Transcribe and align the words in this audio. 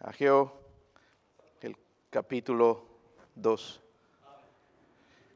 Ageo, 0.00 0.50
el 1.60 1.76
capítulo 2.08 2.86
2. 3.34 3.82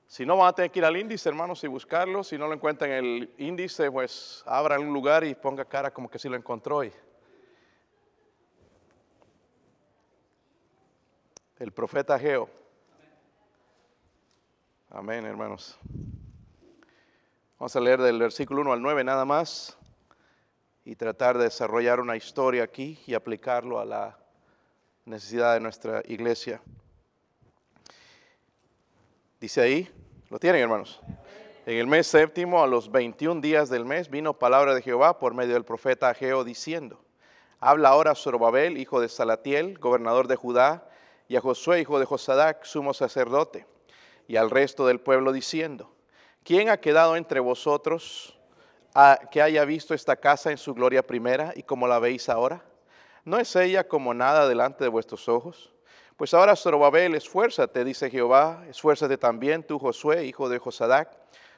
Si 0.06 0.25
no, 0.25 0.38
van 0.38 0.48
a 0.48 0.52
tener 0.54 0.71
que 0.71 0.79
ir 0.79 0.84
al 0.87 0.96
índice, 0.96 1.29
hermanos, 1.29 1.62
y 1.64 1.67
buscarlo. 1.67 2.25
Si 2.25 2.38
no 2.38 2.46
lo 2.46 2.54
encuentran 2.54 2.90
en 2.92 3.04
el 3.04 3.35
índice, 3.37 3.90
pues 3.90 4.42
abra 4.46 4.80
un 4.80 4.92
lugar 4.92 5.22
y 5.24 5.35
ponga 5.35 5.66
cara 5.66 5.92
como 5.92 6.08
que 6.08 6.19
sí 6.19 6.30
lo 6.30 6.37
encontró. 6.37 6.77
hoy. 6.77 6.92
El 11.59 11.71
profeta 11.73 12.15
Ageo. 12.15 12.49
Amén, 14.89 15.27
hermanos. 15.27 15.79
Vamos 17.59 17.77
a 17.77 17.81
leer 17.81 18.01
del 18.01 18.19
versículo 18.19 18.62
1 18.62 18.73
al 18.73 18.81
9 18.81 19.05
nada 19.05 19.25
más 19.27 19.77
y 20.85 20.96
tratar 20.96 21.37
de 21.37 21.45
desarrollar 21.45 22.01
una 22.01 22.17
historia 22.17 22.65
aquí 22.65 23.03
y 23.07 23.15
aplicarlo 23.15 23.79
a 23.79 23.85
la 23.85 24.23
necesidad 25.05 25.55
de 25.55 25.61
nuestra 25.61 26.02
iglesia. 26.07 26.63
Dice 29.40 29.61
ahí, 29.61 29.90
¿lo 30.30 30.39
tienen 30.39 30.63
hermanos? 30.63 31.00
En 31.67 31.77
el 31.77 31.86
mes 31.86 32.06
séptimo, 32.06 32.62
a 32.62 32.67
los 32.67 32.91
21 32.91 33.41
días 33.41 33.69
del 33.69 33.84
mes, 33.84 34.08
vino 34.08 34.39
palabra 34.39 34.75
de 34.75 34.83
Jehová 34.83 35.19
por 35.19 35.34
medio 35.34 35.55
del 35.55 35.64
profeta 35.64 36.08
Ageo 36.08 36.44
diciendo, 36.44 37.00
habla 37.61 37.91
ahora 37.91 38.14
Zorobabel, 38.14 38.78
hijo 38.78 39.00
de 39.00 39.08
Salatiel, 39.08 39.78
gobernador 39.78 40.28
de 40.28 40.36
Judá, 40.36 40.89
y 41.28 41.36
a 41.36 41.41
Josué, 41.41 41.80
hijo 41.80 41.98
de 41.98 42.05
Josadac, 42.05 42.64
sumo 42.64 42.94
sacerdote, 42.94 43.66
y 44.27 44.36
al 44.36 44.50
resto 44.50 44.86
del 44.86 45.00
pueblo 45.00 45.33
diciendo, 45.33 45.91
¿quién 46.42 46.69
ha 46.69 46.78
quedado 46.78 47.16
entre 47.16 47.41
vosotros 47.41 48.39
a, 48.94 49.19
que 49.30 49.42
haya 49.42 49.64
visto 49.64 49.94
esta 49.94 50.16
casa 50.16 50.50
en 50.50 50.58
su 50.58 50.75
gloria 50.75 51.06
primera 51.06 51.52
y 51.56 51.62
como 51.62 51.86
la 51.86 51.98
veis 51.98 52.28
ahora? 52.28 52.62
¿No 53.25 53.39
es 53.39 53.56
ella 53.56 53.89
como 53.89 54.12
nada 54.12 54.47
delante 54.47 54.84
de 54.84 54.91
vuestros 54.91 55.28
ojos? 55.28 55.73
Pues 56.17 56.34
ahora, 56.34 56.55
Zorobabel, 56.55 57.14
esfuérzate, 57.14 57.83
dice 57.83 58.11
Jehová, 58.11 58.64
esfuérzate 58.69 59.16
también 59.16 59.62
tú, 59.66 59.78
Josué, 59.78 60.27
hijo 60.27 60.48
de 60.48 60.58
Josadac, 60.58 61.11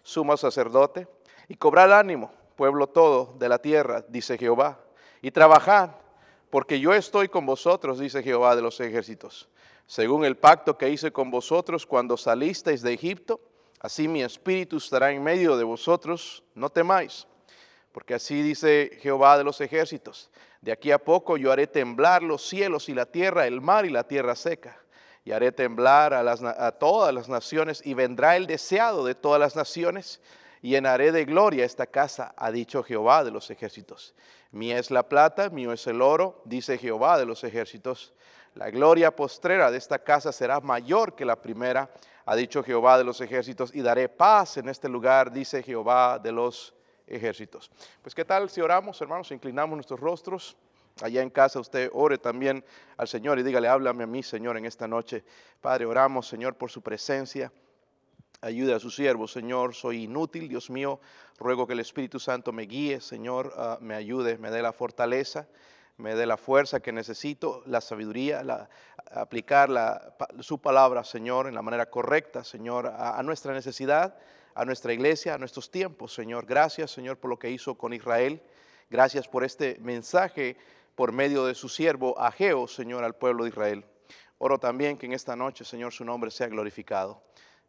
sumo 0.03 0.37
sacerdote, 0.37 1.09
y 1.49 1.57
cobrad 1.57 1.93
ánimo, 1.93 2.33
pueblo 2.55 2.87
todo 2.87 3.35
de 3.39 3.49
la 3.49 3.59
tierra, 3.59 4.05
dice 4.09 4.39
Jehová, 4.39 4.81
y 5.21 5.33
trabajad, 5.33 5.91
porque 6.51 6.79
yo 6.79 6.95
estoy 6.95 7.29
con 7.29 7.45
vosotros, 7.45 7.99
dice 7.99 8.23
Jehová 8.23 8.55
de 8.55 8.63
los 8.63 8.79
ejércitos, 8.81 9.49
según 9.87 10.25
el 10.25 10.37
pacto 10.37 10.79
que 10.79 10.89
hice 10.89 11.13
con 11.13 11.31
vosotros 11.31 11.85
cuando 11.85 12.17
salisteis 12.17 12.81
de 12.81 12.95
Egipto, 12.95 13.41
así 13.81 14.07
mi 14.07 14.23
espíritu 14.23 14.77
estará 14.77 15.11
en 15.11 15.23
medio 15.23 15.57
de 15.57 15.65
vosotros, 15.65 16.45
no 16.55 16.71
temáis, 16.71 17.27
porque 17.93 18.15
así 18.15 18.41
dice 18.41 18.99
Jehová 19.01 19.37
de 19.37 19.45
los 19.45 19.61
ejércitos, 19.61 20.31
de 20.67 20.73
aquí 20.73 20.91
a 20.91 20.99
poco 20.99 21.37
yo 21.37 21.53
haré 21.53 21.69
temblar 21.69 22.25
los 22.25 22.43
cielos 22.43 22.89
y 22.89 22.95
la 22.95 23.07
tierra, 23.07 23.47
el 23.47 23.61
mar 23.61 23.87
y 23.87 23.89
la 23.89 24.03
tierra 24.03 24.35
seca. 24.35 24.77
Y 25.25 25.31
haré 25.31 25.53
temblar 25.53 26.13
a, 26.13 26.73
todas 26.73 27.15
las 27.15 27.29
naciones 27.29 27.81
y 27.87 27.95
vendrá 27.95 28.35
el 28.35 28.49
deseado 28.49 29.05
de 29.05 29.15
todas 29.15 29.39
las 29.39 29.55
naciones 29.55 30.21
y 30.63 30.71
llenaré 30.71 31.13
de 31.13 31.25
gloria 31.25 31.65
esta 31.65 31.87
casa, 31.87 32.35
ha 32.37 32.51
dicho 32.51 32.83
Jehová 32.83 33.23
de 33.23 33.31
los 33.31 33.49
ejércitos. 33.49 34.17
Mía 34.51 34.81
es 34.81 34.91
la 34.91 35.09
plata, 35.09 35.51
mío 35.51 35.73
es 35.73 35.87
el 35.87 36.03
oro, 36.03 36.43
dice 36.45 36.79
Jehová 36.79 37.17
de 37.17 37.27
los 37.27 37.45
ejércitos. 37.45 38.13
La 38.57 38.69
gloria 38.69 39.15
postrera 39.15 39.71
de 39.71 39.79
esta 39.79 40.01
casa 40.01 40.33
será 40.33 40.59
mayor 40.59 41.15
que 41.15 41.25
la 41.25 41.41
primera, 41.41 41.91
ha 42.25 42.35
dicho 42.35 42.65
Jehová 42.65 42.99
de 42.99 43.05
los 43.05 43.21
ejércitos, 43.21 43.73
y 43.73 43.83
daré 43.83 44.09
paz 44.09 44.57
en 44.57 44.69
este 44.69 44.89
lugar, 44.89 45.31
dice 45.31 45.63
Jehová 45.63 46.19
de 46.19 46.33
los 46.33 46.76
ejércitos. 47.07 47.71
Pues 48.03 48.15
qué 48.15 48.25
tal 48.25 48.51
si 48.51 48.61
oramos, 48.61 49.01
hermanos, 49.01 49.31
inclinamos 49.31 49.77
nuestros 49.77 50.01
rostros. 50.01 50.57
Allá 51.03 51.21
en 51.21 51.31
casa 51.31 51.61
usted 51.61 51.91
ore 51.93 52.17
también 52.17 52.65
al 52.97 53.07
Señor 53.07 53.39
y 53.39 53.43
dígale, 53.43 53.69
háblame 53.69 54.05
a 54.05 54.07
mí, 54.07 54.23
Señor, 54.23 54.57
en 54.57 54.65
esta 54.65 54.89
noche. 54.89 55.25
Padre, 55.61 55.85
oramos, 55.85 56.27
Señor, 56.27 56.55
por 56.55 56.71
su 56.71 56.81
presencia. 56.81 57.53
Ayude 58.41 58.75
a 58.75 58.79
su 58.79 58.91
siervo, 58.91 59.29
Señor. 59.29 59.75
Soy 59.75 60.05
inútil, 60.05 60.49
Dios 60.49 60.71
mío. 60.71 61.01
Ruego 61.39 61.67
que 61.67 61.75
el 61.75 61.81
Espíritu 61.81 62.19
Santo 62.19 62.51
me 62.53 62.63
guíe, 62.63 63.01
Señor, 63.01 63.53
uh, 63.57 63.83
me 63.85 63.95
ayude, 63.95 64.39
me 64.39 64.51
dé 64.51 64.63
la 64.63 64.73
fortaleza, 64.73 65.49
me 65.99 66.15
dé 66.15 66.25
la 66.25 66.39
fuerza 66.39 66.81
que 66.81 66.93
necesito, 66.93 67.63
la 67.67 67.83
sabiduría, 67.83 68.43
aplicar 69.11 69.71
su 70.41 70.59
palabra, 70.61 71.05
Señor, 71.05 71.47
en 71.47 71.55
la 71.55 71.63
manera 71.63 71.91
correcta, 71.91 72.43
Señor, 72.43 72.87
a 72.87 73.23
nuestra 73.23 73.53
necesidad 73.53 74.17
a 74.57 74.65
nuestra 74.65 74.95
iglesia, 74.95 75.35
a 75.35 75.39
nuestros 75.39 75.71
tiempos, 75.71 76.15
Señor. 76.15 76.47
Gracias, 76.47 76.91
Señor, 76.91 77.19
por 77.19 77.29
lo 77.29 77.39
que 77.39 77.51
hizo 77.51 77.75
con 77.77 77.93
Israel. 77.93 78.43
Gracias 78.89 79.29
por 79.29 79.45
este 79.45 79.77
mensaje 79.81 80.57
por 80.95 81.13
medio 81.13 81.45
de 81.45 81.55
su 81.55 81.69
siervo 81.69 82.19
Ageo, 82.19 82.67
Señor, 82.67 83.05
al 83.05 83.15
pueblo 83.15 83.45
de 83.45 83.51
Israel. 83.51 83.85
Oro 84.39 84.59
también 84.59 84.97
que 84.97 85.05
en 85.05 85.13
esta 85.13 85.37
noche, 85.37 85.63
Señor, 85.63 85.93
su 85.93 86.07
nombre 86.07 86.31
sea 86.31 86.47
glorificado. 86.49 87.23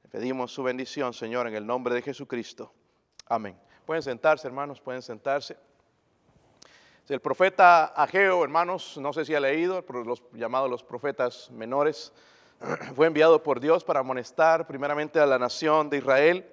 Pedimos 0.09 0.53
su 0.53 0.63
bendición, 0.63 1.13
Señor, 1.13 1.47
en 1.47 1.55
el 1.55 1.67
nombre 1.67 1.93
de 1.93 2.01
Jesucristo. 2.01 2.71
Amén. 3.27 3.59
Pueden 3.85 4.01
sentarse, 4.01 4.47
hermanos, 4.47 4.79
pueden 4.79 5.01
sentarse. 5.01 5.57
El 7.09 7.19
profeta 7.19 7.87
Ageo, 7.87 8.45
hermanos, 8.45 8.97
no 8.97 9.11
sé 9.11 9.25
si 9.25 9.35
ha 9.35 9.41
leído, 9.41 9.85
pero 9.85 10.05
los 10.05 10.23
llamados 10.31 10.69
los 10.69 10.83
profetas 10.83 11.51
menores, 11.51 12.13
fue 12.95 13.07
enviado 13.07 13.43
por 13.43 13.59
Dios 13.59 13.83
para 13.83 13.99
amonestar 13.99 14.65
primeramente 14.67 15.19
a 15.19 15.25
la 15.25 15.37
nación 15.37 15.89
de 15.89 15.97
Israel 15.97 16.49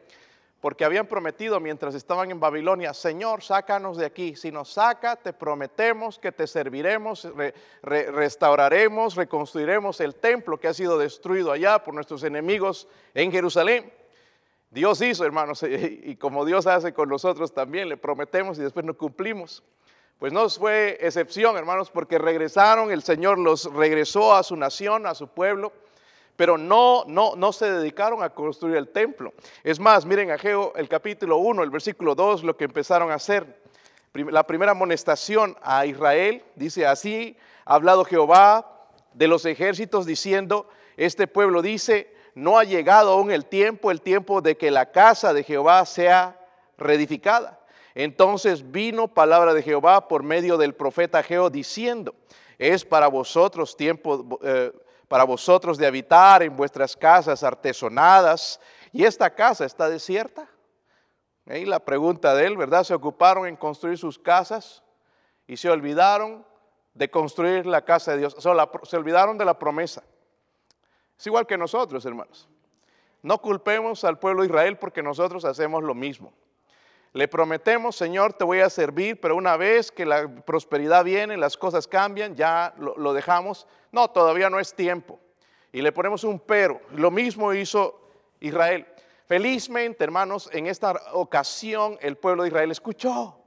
porque 0.65 0.87
habían 0.87 1.07
prometido 1.07 1.61
mientras 1.61 1.95
estaban 1.95 2.31
en 2.31 2.41
Babilonia, 2.41 2.95
Señor, 2.95 3.43
sácanos 3.43 3.99
de 3.99 4.07
aquí. 4.07 4.35
Si 4.35 4.51
nos 4.51 4.73
saca, 4.73 5.15
te 5.15 5.35
prometemos 5.35 6.19
que 6.19 6.33
te 6.33 6.47
serviremos, 6.47 7.25
re, 7.37 7.53
re, 7.83 8.11
restauraremos, 8.11 9.15
reconstruiremos 9.15 10.01
el 10.01 10.15
templo 10.15 10.59
que 10.59 10.69
ha 10.69 10.73
sido 10.73 10.97
destruido 10.97 11.53
allá 11.53 11.85
por 11.85 11.93
nuestros 11.93 12.25
enemigos 12.25 12.89
en 13.13 13.31
Jerusalén. 13.31 13.93
Dios 14.71 15.03
hizo, 15.03 15.27
hermanos, 15.27 15.63
y, 15.69 16.01
y 16.03 16.17
como 16.17 16.47
Dios 16.47 16.67
hace 16.67 16.95
con 16.95 17.11
nosotros 17.11 17.53
también, 17.53 17.91
le 17.91 17.99
prometemos 17.99 18.59
y 18.59 18.63
después 18.63 18.87
no 18.87 18.97
cumplimos. 18.97 19.63
Pues 20.19 20.33
no 20.33 20.49
fue 20.49 20.97
excepción, 20.99 21.59
hermanos, 21.59 21.91
porque 21.91 22.17
regresaron, 22.17 22.91
el 22.91 23.03
Señor 23.03 23.39
los 23.39 23.71
regresó 23.71 24.35
a 24.35 24.43
su 24.43 24.57
nación, 24.57 25.07
a 25.07 25.15
su 25.15 25.29
pueblo 25.29 25.75
pero 26.37 26.59
no, 26.59 27.05
no, 27.07 27.37
no 27.37 27.53
se 27.53 27.71
dedicaron 27.71 28.23
a 28.23 28.31
construir 28.31 28.77
el 28.77 28.89
templo. 28.89 29.33
Es 29.63 29.79
más, 29.79 30.05
miren 30.05 30.31
Ageo 30.31 30.73
el 30.77 30.89
capítulo 30.89 31.37
1, 31.39 31.63
el 31.63 31.71
versículo 31.71 32.15
2, 32.15 32.45
lo 32.45 32.57
que 32.57 32.65
empezaron 32.65 33.11
a 33.11 33.15
hacer. 33.15 33.63
La 34.13 34.47
primera 34.47 34.73
amonestación 34.73 35.57
a 35.63 35.87
Israel 35.87 36.45
dice 36.55 36.87
así, 36.87 37.37
ha 37.65 37.75
hablado 37.75 38.05
Jehová 38.05 38.89
de 39.13 39.29
los 39.29 39.45
ejércitos 39.45 40.07
diciendo, 40.07 40.69
este 40.97 41.27
pueblo 41.27 41.63
dice, 41.63 42.15
no 42.35 42.59
ha 42.59 42.65
llegado 42.65 43.13
aún 43.13 43.31
el 43.31 43.47
tiempo, 43.47 43.91
el 43.91 44.01
tiempo 44.01 44.41
de 44.41 44.57
que 44.57 44.71
la 44.71 44.91
casa 44.91 45.33
de 45.33 45.45
Jehová 45.45 45.85
sea 45.87 46.41
reedificada. 46.79 47.61
Entonces 47.95 48.73
vino 48.73 49.09
palabra 49.09 49.55
de 49.55 49.63
Jehová 49.63 50.09
por 50.09 50.25
medio 50.25 50.57
del 50.59 50.75
profeta 50.75 51.19
Ageo 51.21 51.49
diciendo, 51.49 52.15
es 52.59 52.85
para 52.85 53.09
vosotros 53.09 53.77
tiempo, 53.77 54.41
eh, 54.43 54.73
para 55.09 55.25
vosotros 55.25 55.79
de 55.79 55.87
habitar 55.87 56.43
en 56.43 56.57
vuestras 56.57 56.97
casas 56.97 57.43
artesonadas, 57.43 58.61
y 58.93 59.05
esta 59.05 59.31
casa 59.35 59.65
está 59.65 59.89
desierta. 59.89 60.49
Y 61.47 61.65
la 61.67 61.81
pregunta 61.81 62.35
de 62.35 62.47
él, 62.47 62.57
¿verdad? 62.57 62.85
Se 62.85 62.95
ocuparon 62.95 63.47
en 63.47 63.57
construir 63.57 63.99
sus 63.99 64.19
casas 64.19 64.83
y 65.47 65.57
se 65.57 65.69
olvidaron 65.69 66.47
de 66.95 67.11
construir 67.11 67.67
la 67.67 67.85
casa 67.85 68.13
de 68.13 68.19
Dios. 68.19 68.37
Se 68.39 68.97
olvidaron 68.97 69.37
de 69.37 69.45
la 69.45 69.59
promesa. 69.59 70.03
Es 71.19 71.27
igual 71.27 71.47
que 71.47 71.59
nosotros, 71.59 72.05
hermanos. 72.07 72.49
No 73.21 73.39
culpemos 73.43 74.05
al 74.05 74.19
pueblo 74.19 74.43
de 74.43 74.49
Israel 74.49 74.79
porque 74.79 75.03
nosotros 75.03 75.45
hacemos 75.45 75.83
lo 75.83 75.95
mismo. 75.95 76.33
Le 77.15 77.29
prometemos, 77.29 77.95
Señor, 77.95 78.33
te 78.33 78.43
voy 78.43 78.59
a 78.59 78.69
servir, 78.69 79.21
pero 79.21 79.37
una 79.37 79.57
vez 79.57 79.93
que 79.93 80.05
la 80.05 80.27
prosperidad 80.27 81.05
viene, 81.05 81.37
las 81.37 81.57
cosas 81.57 81.87
cambian, 81.87 82.35
ya 82.35 82.75
lo, 82.77 83.13
dejamos. 83.13 83.69
No, 83.93 84.11
todavía 84.11 84.51
no 84.51 84.59
es 84.59 84.75
tiempo. 84.75 85.21
Y 85.73 85.81
le 85.81 85.93
ponemos 85.93 86.25
un 86.25 86.41
pero. 86.41 86.81
Lo 86.91 87.13
mismo 87.13 87.55
hizo 87.55 88.01
Israel. 88.41 88.85
Felizmente, 89.29 90.03
hermanos, 90.03 90.51
en 90.53 90.67
esta 90.67 91.01
ocasión 91.13 91.97
el 92.01 92.17
pueblo 92.17 92.43
de 92.43 92.49
Israel 92.49 92.73
escuchó. 92.73 93.39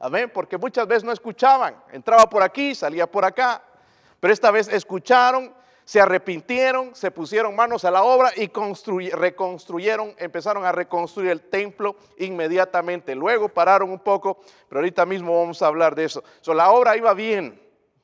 Amén, 0.00 0.28
porque 0.34 0.58
muchas 0.58 0.88
veces 0.88 1.04
no 1.04 1.12
escuchaban. 1.12 1.80
Entraba 1.92 2.28
por 2.28 2.42
aquí, 2.42 2.74
salía 2.74 3.06
por 3.08 3.24
acá. 3.24 3.62
Pero 4.18 4.34
esta 4.34 4.50
vez 4.50 4.66
escucharon 4.66 5.54
se 5.92 6.00
arrepintieron, 6.00 6.94
se 6.94 7.10
pusieron 7.10 7.54
manos 7.54 7.84
a 7.84 7.90
la 7.90 8.02
obra 8.02 8.32
y 8.34 8.50
reconstruyeron, 9.10 10.14
empezaron 10.16 10.64
a 10.64 10.72
reconstruir 10.72 11.30
el 11.30 11.42
templo 11.42 11.96
inmediatamente. 12.16 13.14
Luego 13.14 13.50
pararon 13.50 13.90
un 13.90 13.98
poco, 13.98 14.38
pero 14.70 14.78
ahorita 14.78 15.04
mismo 15.04 15.38
vamos 15.38 15.60
a 15.60 15.66
hablar 15.66 15.94
de 15.94 16.06
eso. 16.06 16.24
la 16.46 16.70
obra 16.70 16.96
iba 16.96 17.12
bien, 17.12 17.60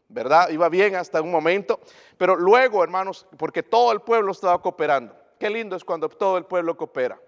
¿verdad? 0.06 0.50
Iba 0.50 0.68
bien 0.68 0.96
hasta 0.96 1.22
un 1.22 1.30
momento, 1.30 1.80
pero 2.18 2.36
luego, 2.36 2.84
hermanos, 2.84 3.26
porque 3.38 3.62
todo 3.62 3.90
el 3.92 4.02
pueblo 4.02 4.32
estaba 4.32 4.60
cooperando. 4.60 5.16
Qué 5.40 5.48
lindo 5.48 5.74
es 5.74 5.82
cuando 5.82 6.10
todo 6.10 6.36
el 6.36 6.44
pueblo 6.44 6.76
coopera. 6.76 7.18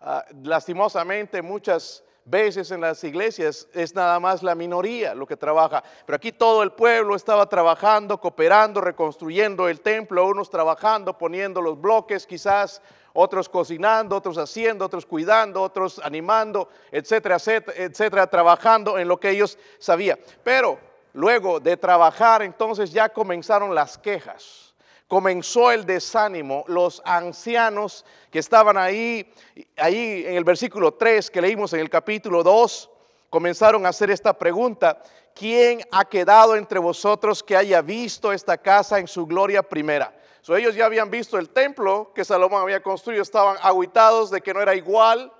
Uh, 0.00 0.36
lastimosamente 0.42 1.42
muchas 1.42 2.02
veces 2.24 2.70
en 2.70 2.80
las 2.80 3.02
iglesias 3.04 3.68
es 3.72 3.94
nada 3.94 4.18
más 4.20 4.42
la 4.42 4.54
minoría 4.54 5.14
lo 5.14 5.26
que 5.26 5.36
trabaja, 5.36 5.82
pero 6.06 6.16
aquí 6.16 6.32
todo 6.32 6.62
el 6.62 6.72
pueblo 6.72 7.16
estaba 7.16 7.46
trabajando, 7.48 8.20
cooperando, 8.20 8.80
reconstruyendo 8.80 9.68
el 9.68 9.80
templo, 9.80 10.26
unos 10.26 10.50
trabajando, 10.50 11.16
poniendo 11.18 11.60
los 11.60 11.80
bloques 11.80 12.26
quizás, 12.26 12.80
otros 13.12 13.48
cocinando, 13.48 14.16
otros 14.16 14.38
haciendo, 14.38 14.86
otros 14.86 15.04
cuidando, 15.04 15.62
otros 15.62 16.00
animando, 16.02 16.68
etcétera, 16.90 17.36
etcétera, 17.36 18.26
trabajando 18.26 18.98
en 18.98 19.08
lo 19.08 19.20
que 19.20 19.30
ellos 19.30 19.58
sabían. 19.78 20.18
Pero 20.42 20.78
luego 21.12 21.60
de 21.60 21.76
trabajar, 21.76 22.42
entonces 22.42 22.92
ya 22.92 23.08
comenzaron 23.08 23.74
las 23.74 23.98
quejas 23.98 24.71
comenzó 25.12 25.70
el 25.70 25.84
desánimo. 25.84 26.64
Los 26.68 27.02
ancianos 27.04 28.02
que 28.30 28.38
estaban 28.38 28.78
ahí, 28.78 29.30
ahí 29.76 30.24
en 30.26 30.36
el 30.36 30.42
versículo 30.42 30.94
3 30.94 31.30
que 31.30 31.42
leímos 31.42 31.74
en 31.74 31.80
el 31.80 31.90
capítulo 31.90 32.42
2, 32.42 32.90
comenzaron 33.28 33.84
a 33.84 33.90
hacer 33.90 34.10
esta 34.10 34.32
pregunta. 34.32 35.02
¿Quién 35.34 35.82
ha 35.90 36.06
quedado 36.06 36.56
entre 36.56 36.78
vosotros 36.78 37.42
que 37.42 37.54
haya 37.54 37.82
visto 37.82 38.32
esta 38.32 38.56
casa 38.56 39.00
en 39.00 39.06
su 39.06 39.26
gloria 39.26 39.62
primera? 39.62 40.18
ellos 40.48 40.74
ya 40.74 40.86
habían 40.86 41.10
visto 41.10 41.38
el 41.38 41.50
templo 41.50 42.10
que 42.14 42.24
Salomón 42.24 42.62
había 42.62 42.82
construido, 42.82 43.22
estaban 43.22 43.58
aguitados 43.60 44.30
de 44.30 44.40
que 44.40 44.54
no 44.54 44.62
era 44.62 44.74
igual, 44.74 45.30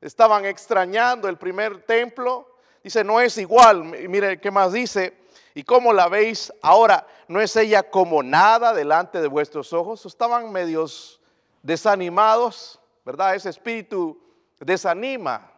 estaban 0.00 0.44
extrañando 0.44 1.28
el 1.28 1.38
primer 1.38 1.82
templo. 1.82 2.56
Dice, 2.82 3.04
no 3.04 3.20
es 3.20 3.38
igual. 3.38 3.84
Mire 3.84 4.40
qué 4.40 4.50
más 4.50 4.72
dice 4.72 5.23
¿Y 5.54 5.64
cómo 5.64 5.92
la 5.92 6.08
veis 6.08 6.52
ahora? 6.62 7.06
¿No 7.28 7.40
es 7.40 7.54
ella 7.56 7.82
como 7.82 8.22
nada 8.22 8.72
delante 8.72 9.20
de 9.20 9.28
vuestros 9.28 9.72
ojos? 9.72 10.04
Estaban 10.06 10.52
medios 10.52 11.20
desanimados, 11.62 12.80
¿verdad? 13.04 13.34
Ese 13.34 13.50
espíritu 13.50 14.20
desanima, 14.60 15.50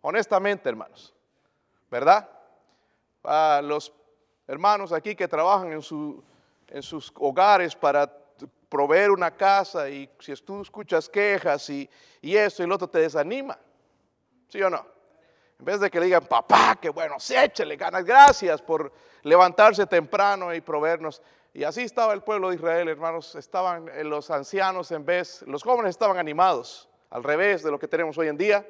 honestamente, 0.00 0.68
hermanos, 0.68 1.14
¿verdad? 1.90 2.28
A 3.24 3.60
los 3.62 3.92
hermanos 4.46 4.92
aquí 4.92 5.14
que 5.14 5.28
trabajan 5.28 5.72
en, 5.72 5.82
sus 5.82 7.12
hogares 7.16 7.74
para 7.74 8.10
proveer 8.68 9.10
una 9.10 9.30
casa 9.30 9.88
y 9.88 10.10
si 10.18 10.34
tú 10.36 10.62
escuchas 10.62 11.08
quejas 11.08 11.68
y, 11.70 11.88
y 12.20 12.36
esto 12.36 12.62
y 12.62 12.66
lo 12.66 12.74
otro 12.74 12.88
te 12.88 13.00
desanima, 13.00 13.58
¿sí 14.48 14.62
o 14.62 14.70
no? 14.70 14.86
En 15.62 15.66
vez 15.66 15.78
de 15.78 15.92
que 15.92 16.00
digan, 16.00 16.24
papá, 16.24 16.76
qué 16.80 16.88
bueno, 16.88 17.20
sí, 17.20 17.36
échele 17.36 17.76
ganas, 17.76 18.04
gracias 18.04 18.60
por 18.60 18.92
levantarse 19.22 19.86
temprano 19.86 20.52
y 20.52 20.60
proveernos. 20.60 21.22
Y 21.54 21.62
así 21.62 21.82
estaba 21.82 22.14
el 22.14 22.22
pueblo 22.22 22.48
de 22.48 22.56
Israel, 22.56 22.88
hermanos. 22.88 23.36
Estaban 23.36 23.88
eh, 23.90 24.02
los 24.02 24.28
ancianos 24.32 24.90
en 24.90 25.04
vez, 25.04 25.44
los 25.46 25.62
jóvenes 25.62 25.90
estaban 25.90 26.18
animados, 26.18 26.88
al 27.10 27.22
revés 27.22 27.62
de 27.62 27.70
lo 27.70 27.78
que 27.78 27.86
tenemos 27.86 28.18
hoy 28.18 28.26
en 28.26 28.36
día. 28.36 28.66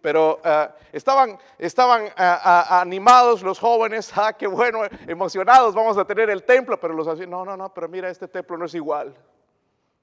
Pero 0.00 0.40
eh, 0.42 0.68
estaban, 0.92 1.38
estaban 1.58 2.06
eh, 2.06 2.12
animados 2.16 3.42
los 3.42 3.58
jóvenes, 3.58 4.10
ah, 4.16 4.32
qué 4.32 4.46
bueno, 4.46 4.80
emocionados, 5.06 5.74
vamos 5.74 5.98
a 5.98 6.06
tener 6.06 6.30
el 6.30 6.42
templo. 6.44 6.80
Pero 6.80 6.94
los 6.94 7.06
ancianos, 7.06 7.30
no, 7.30 7.44
no, 7.44 7.54
no, 7.54 7.74
pero 7.74 7.86
mira, 7.86 8.08
este 8.08 8.28
templo 8.28 8.56
no 8.56 8.64
es 8.64 8.74
igual. 8.74 9.14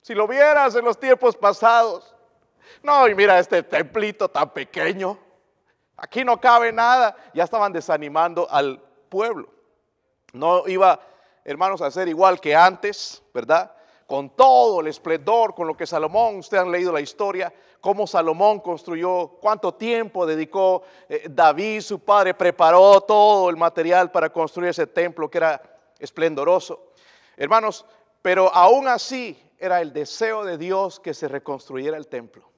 Si 0.03 0.13
lo 0.13 0.27
vieras 0.27 0.75
en 0.75 0.85
los 0.85 0.99
tiempos 0.99 1.35
pasados, 1.35 2.15
no, 2.83 3.07
y 3.07 3.15
mira 3.15 3.39
este 3.39 3.63
templito 3.63 4.29
tan 4.29 4.51
pequeño. 4.51 5.25
Aquí 5.97 6.23
no 6.23 6.39
cabe 6.39 6.71
nada. 6.71 7.15
Ya 7.33 7.43
estaban 7.43 7.73
desanimando 7.73 8.47
al 8.49 8.79
pueblo. 9.09 9.49
No 10.31 10.67
iba, 10.67 10.99
hermanos, 11.43 11.81
a 11.81 11.89
ser 11.89 12.07
igual 12.07 12.39
que 12.39 12.55
antes, 12.55 13.23
¿verdad? 13.33 13.71
Con 14.05 14.29
todo 14.29 14.81
el 14.81 14.87
esplendor, 14.87 15.55
con 15.55 15.67
lo 15.67 15.75
que 15.75 15.87
Salomón, 15.87 16.37
ustedes 16.37 16.63
han 16.63 16.71
leído 16.71 16.93
la 16.93 17.01
historia, 17.01 17.53
cómo 17.81 18.07
Salomón 18.07 18.59
construyó, 18.59 19.27
cuánto 19.41 19.73
tiempo 19.73 20.25
dedicó 20.25 20.83
eh, 21.09 21.27
David, 21.29 21.81
su 21.81 21.99
padre, 21.99 22.33
preparó 22.33 23.01
todo 23.01 23.49
el 23.49 23.57
material 23.57 24.11
para 24.11 24.29
construir 24.29 24.69
ese 24.69 24.87
templo 24.87 25.29
que 25.29 25.39
era 25.39 25.61
esplendoroso. 25.99 26.91
Hermanos, 27.35 27.85
pero 28.21 28.53
aún 28.53 28.87
así 28.87 29.37
era 29.57 29.81
el 29.81 29.91
deseo 29.91 30.45
de 30.45 30.57
Dios 30.57 30.99
que 30.99 31.13
se 31.13 31.27
reconstruyera 31.27 31.97
el 31.97 32.07
templo 32.07 32.49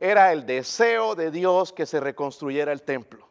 era 0.00 0.32
el 0.32 0.46
deseo 0.46 1.14
de 1.14 1.30
Dios 1.30 1.72
que 1.72 1.84
se 1.84 2.00
reconstruyera 2.00 2.72
el 2.72 2.82
templo. 2.82 3.28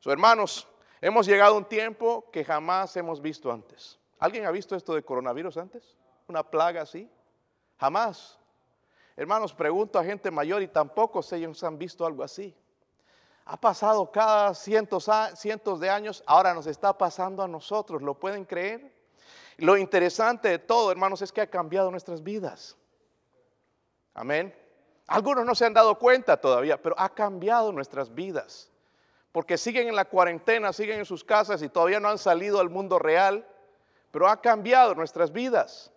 So, 0.00 0.12
hermanos, 0.12 0.68
hemos 1.00 1.26
llegado 1.26 1.54
a 1.54 1.58
un 1.58 1.64
tiempo 1.64 2.30
que 2.30 2.44
jamás 2.44 2.94
hemos 2.98 3.22
visto 3.22 3.50
antes. 3.50 3.98
¿Alguien 4.18 4.44
ha 4.44 4.50
visto 4.50 4.76
esto 4.76 4.94
de 4.94 5.02
coronavirus 5.02 5.56
antes? 5.56 5.96
¿Una 6.28 6.42
plaga 6.42 6.82
así? 6.82 7.10
Jamás. 7.78 8.38
Hermanos, 9.16 9.54
pregunto 9.54 9.98
a 9.98 10.04
gente 10.04 10.30
mayor 10.30 10.62
y 10.62 10.68
tampoco 10.68 11.20
ellos 11.32 11.64
han 11.64 11.78
visto 11.78 12.04
algo 12.04 12.22
así. 12.22 12.54
Ha 13.46 13.58
pasado 13.58 14.10
cada 14.10 14.52
cientos, 14.54 15.08
cientos 15.36 15.80
de 15.80 15.88
años, 15.88 16.22
ahora 16.26 16.52
nos 16.52 16.66
está 16.66 16.96
pasando 16.96 17.42
a 17.42 17.48
nosotros, 17.48 18.02
¿lo 18.02 18.14
pueden 18.14 18.44
creer? 18.44 18.92
Lo 19.56 19.78
interesante 19.78 20.48
de 20.48 20.58
todo, 20.58 20.90
hermanos, 20.90 21.22
es 21.22 21.32
que 21.32 21.40
ha 21.40 21.46
cambiado 21.46 21.90
nuestras 21.90 22.22
vidas. 22.22 22.76
Amén. 24.12 24.54
Algunos 25.06 25.44
no 25.44 25.54
se 25.54 25.64
han 25.64 25.74
dado 25.74 25.98
cuenta 25.98 26.36
todavía, 26.36 26.80
pero 26.80 26.94
ha 26.98 27.08
cambiado 27.08 27.70
nuestras 27.72 28.12
vidas. 28.14 28.70
Porque 29.30 29.56
siguen 29.58 29.88
en 29.88 29.94
la 29.94 30.06
cuarentena, 30.06 30.72
siguen 30.72 31.00
en 31.00 31.04
sus 31.04 31.22
casas 31.22 31.62
y 31.62 31.68
todavía 31.68 32.00
no 32.00 32.08
han 32.08 32.18
salido 32.18 32.58
al 32.58 32.70
mundo 32.70 32.98
real, 32.98 33.46
pero 34.10 34.28
ha 34.28 34.40
cambiado 34.40 34.94
nuestras 34.94 35.30
vidas. 35.30 35.92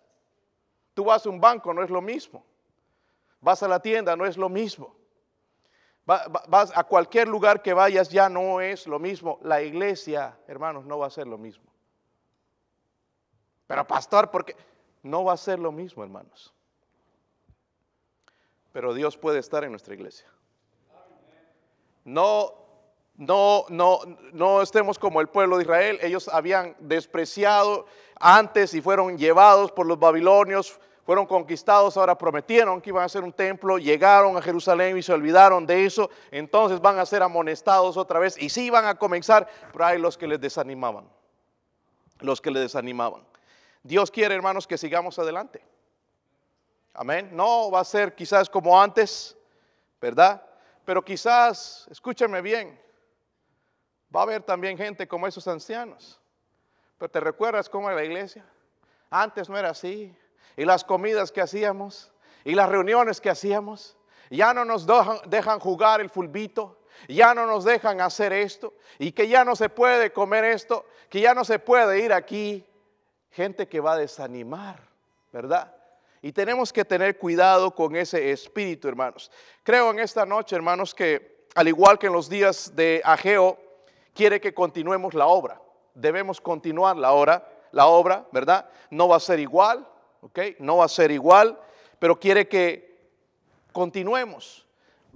Tú 0.94 1.04
vas 1.04 1.24
a 1.24 1.30
un 1.30 1.40
banco, 1.40 1.72
no 1.72 1.82
es 1.82 1.90
lo 1.90 2.02
mismo. 2.02 2.44
Vas 3.40 3.62
a 3.62 3.68
la 3.68 3.80
tienda, 3.80 4.14
no 4.16 4.26
es 4.26 4.36
lo 4.36 4.48
mismo. 4.48 4.94
Vas 6.04 6.72
a 6.74 6.84
cualquier 6.84 7.28
lugar 7.28 7.62
que 7.62 7.72
vayas, 7.72 8.10
ya 8.10 8.28
no 8.28 8.60
es 8.60 8.86
lo 8.86 8.98
mismo. 8.98 9.38
La 9.42 9.62
iglesia, 9.62 10.38
hermanos, 10.46 10.84
no 10.84 10.98
va 10.98 11.06
a 11.06 11.10
ser 11.10 11.26
lo 11.26 11.38
mismo. 11.38 11.64
Pero 13.66 13.86
pastor, 13.86 14.30
porque 14.30 14.56
no 15.02 15.24
va 15.24 15.32
a 15.32 15.36
ser 15.36 15.58
lo 15.58 15.72
mismo, 15.72 16.02
hermanos. 16.02 16.52
Pero 18.72 18.94
Dios 18.94 19.16
puede 19.16 19.38
estar 19.38 19.64
en 19.64 19.70
nuestra 19.70 19.94
iglesia. 19.94 20.26
No, 22.04 22.54
no, 23.16 23.66
no, 23.68 24.00
no 24.32 24.62
estemos 24.62 24.98
como 24.98 25.20
el 25.20 25.28
pueblo 25.28 25.56
de 25.56 25.64
Israel. 25.64 25.98
Ellos 26.02 26.28
habían 26.28 26.76
despreciado 26.78 27.86
antes 28.18 28.74
y 28.74 28.80
fueron 28.80 29.18
llevados 29.18 29.72
por 29.72 29.86
los 29.86 29.98
babilonios, 29.98 30.78
fueron 31.04 31.26
conquistados, 31.26 31.96
ahora 31.96 32.16
prometieron 32.16 32.80
que 32.80 32.90
iban 32.90 33.02
a 33.02 33.06
hacer 33.06 33.24
un 33.24 33.32
templo, 33.32 33.78
llegaron 33.78 34.36
a 34.36 34.42
Jerusalén 34.42 34.96
y 34.96 35.02
se 35.02 35.12
olvidaron 35.12 35.66
de 35.66 35.84
eso, 35.84 36.10
entonces 36.30 36.80
van 36.80 36.98
a 36.98 37.06
ser 37.06 37.22
amonestados 37.22 37.96
otra 37.96 38.20
vez 38.20 38.40
y 38.40 38.48
sí 38.48 38.70
van 38.70 38.84
a 38.84 38.94
comenzar, 38.94 39.48
pero 39.72 39.86
hay 39.86 39.98
los 39.98 40.16
que 40.16 40.28
les 40.28 40.40
desanimaban, 40.40 41.08
los 42.20 42.40
que 42.40 42.50
les 42.50 42.62
desanimaban. 42.62 43.26
Dios 43.82 44.10
quiere, 44.10 44.34
hermanos, 44.34 44.66
que 44.66 44.78
sigamos 44.78 45.18
adelante. 45.18 45.62
Amén. 46.92 47.30
No 47.32 47.70
va 47.70 47.80
a 47.80 47.84
ser 47.84 48.14
quizás 48.14 48.48
como 48.48 48.80
antes, 48.80 49.36
¿verdad? 50.00 50.44
Pero 50.84 51.04
quizás, 51.04 51.86
escúchame 51.90 52.40
bien, 52.40 52.80
va 54.14 54.20
a 54.20 54.22
haber 54.24 54.42
también 54.42 54.76
gente 54.76 55.06
como 55.06 55.26
esos 55.26 55.46
ancianos. 55.46 56.20
Pero 56.98 57.10
te 57.10 57.20
recuerdas 57.20 57.68
cómo 57.68 57.88
era 57.88 57.98
la 57.98 58.04
iglesia? 58.04 58.44
Antes 59.08 59.48
no 59.48 59.56
era 59.56 59.70
así. 59.70 60.16
Y 60.56 60.64
las 60.64 60.84
comidas 60.84 61.32
que 61.32 61.40
hacíamos, 61.40 62.12
y 62.44 62.54
las 62.54 62.68
reuniones 62.68 63.20
que 63.20 63.30
hacíamos, 63.30 63.96
ya 64.30 64.52
no 64.52 64.64
nos 64.64 64.86
dejan, 65.26 65.60
jugar 65.60 66.00
el 66.00 66.10
fulbito, 66.10 66.80
ya 67.08 67.34
no 67.34 67.46
nos 67.46 67.64
dejan 67.64 68.00
hacer 68.00 68.32
esto, 68.32 68.74
y 68.98 69.12
que 69.12 69.28
ya 69.28 69.44
no 69.44 69.56
se 69.56 69.68
puede 69.68 70.12
comer 70.12 70.44
esto, 70.44 70.84
que 71.08 71.20
ya 71.20 71.34
no 71.34 71.44
se 71.44 71.58
puede 71.58 72.00
ir 72.00 72.12
aquí. 72.12 72.66
Gente 73.30 73.68
que 73.68 73.80
va 73.80 73.92
a 73.92 73.96
desanimar, 73.96 74.80
¿verdad? 75.32 75.74
Y 76.22 76.32
tenemos 76.32 76.72
que 76.72 76.84
tener 76.84 77.16
cuidado 77.16 77.74
con 77.74 77.96
ese 77.96 78.30
espíritu, 78.30 78.88
hermanos. 78.88 79.30
Creo 79.62 79.90
en 79.90 80.00
esta 80.00 80.26
noche, 80.26 80.54
hermanos, 80.54 80.94
que 80.94 81.46
al 81.54 81.68
igual 81.68 81.98
que 81.98 82.08
en 82.08 82.12
los 82.12 82.28
días 82.28 82.74
de 82.76 83.00
Ageo, 83.04 83.58
quiere 84.14 84.40
que 84.40 84.52
continuemos 84.52 85.14
la 85.14 85.26
obra. 85.26 85.62
Debemos 85.94 86.40
continuar 86.40 86.96
la 86.96 87.12
obra, 87.12 87.48
la 87.72 87.86
obra, 87.86 88.26
¿verdad? 88.32 88.68
No 88.90 89.08
va 89.08 89.16
a 89.16 89.20
ser 89.20 89.40
igual, 89.40 89.86
¿ok? 90.20 90.38
No 90.58 90.78
va 90.78 90.84
a 90.84 90.88
ser 90.88 91.10
igual, 91.10 91.58
pero 91.98 92.20
quiere 92.20 92.48
que 92.48 92.98
continuemos. 93.72 94.66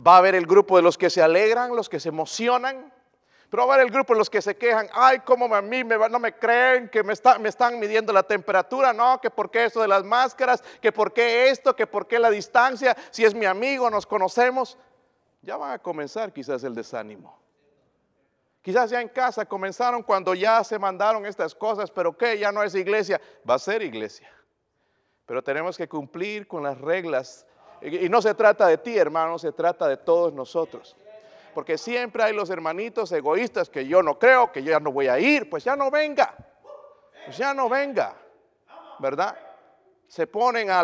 Va 0.04 0.14
a 0.14 0.18
haber 0.18 0.34
el 0.34 0.46
grupo 0.46 0.76
de 0.76 0.82
los 0.82 0.96
que 0.96 1.10
se 1.10 1.22
alegran, 1.22 1.76
los 1.76 1.88
que 1.88 2.00
se 2.00 2.08
emocionan, 2.08 2.93
pero 3.54 3.72
el 3.80 3.90
grupo 3.92 4.14
de 4.14 4.18
los 4.18 4.28
que 4.28 4.42
se 4.42 4.56
quejan, 4.56 4.88
ay, 4.92 5.20
cómo 5.20 5.54
a 5.54 5.62
mí 5.62 5.84
me, 5.84 5.96
no 6.08 6.18
me 6.18 6.32
creen 6.36 6.88
que 6.88 7.04
me, 7.04 7.14
me 7.38 7.48
están 7.48 7.78
midiendo 7.78 8.12
la 8.12 8.24
temperatura, 8.24 8.92
no, 8.92 9.20
que 9.20 9.30
por 9.30 9.48
qué 9.48 9.66
eso 9.66 9.80
de 9.80 9.86
las 9.86 10.02
máscaras, 10.02 10.60
que 10.80 10.90
por 10.90 11.12
qué 11.12 11.48
esto, 11.50 11.76
que 11.76 11.86
por 11.86 12.08
qué 12.08 12.18
la 12.18 12.30
distancia, 12.30 12.96
si 13.12 13.24
es 13.24 13.32
mi 13.32 13.46
amigo, 13.46 13.88
nos 13.90 14.06
conocemos. 14.06 14.76
Ya 15.40 15.56
va 15.56 15.74
a 15.74 15.78
comenzar 15.78 16.32
quizás 16.32 16.64
el 16.64 16.74
desánimo. 16.74 17.38
Quizás 18.60 18.90
ya 18.90 19.00
en 19.00 19.08
casa 19.08 19.46
comenzaron 19.46 20.02
cuando 20.02 20.34
ya 20.34 20.64
se 20.64 20.76
mandaron 20.76 21.24
estas 21.24 21.54
cosas, 21.54 21.92
pero 21.92 22.18
¿qué? 22.18 22.36
Ya 22.36 22.50
no 22.50 22.60
es 22.60 22.74
iglesia. 22.74 23.20
Va 23.48 23.54
a 23.54 23.60
ser 23.60 23.82
iglesia. 23.82 24.28
Pero 25.26 25.44
tenemos 25.44 25.76
que 25.76 25.88
cumplir 25.88 26.48
con 26.48 26.64
las 26.64 26.80
reglas. 26.80 27.46
Y 27.80 28.08
no 28.08 28.20
se 28.20 28.34
trata 28.34 28.66
de 28.66 28.78
ti, 28.78 28.98
hermano, 28.98 29.38
se 29.38 29.52
trata 29.52 29.86
de 29.86 29.96
todos 29.96 30.32
nosotros. 30.32 30.96
Porque 31.54 31.78
siempre 31.78 32.22
hay 32.22 32.34
los 32.34 32.50
hermanitos 32.50 33.12
egoístas 33.12 33.70
que 33.70 33.86
yo 33.86 34.02
no 34.02 34.18
creo, 34.18 34.50
que 34.50 34.62
yo 34.62 34.72
ya 34.72 34.80
no 34.80 34.92
voy 34.92 35.08
a 35.08 35.18
ir, 35.18 35.48
pues 35.48 35.64
ya 35.64 35.76
no 35.76 35.90
venga. 35.90 36.34
Pues 37.24 37.36
ya 37.36 37.54
no 37.54 37.68
venga. 37.68 38.16
¿Verdad? 38.98 39.36
Se 40.06 40.26
ponen 40.26 40.70
a, 40.70 40.80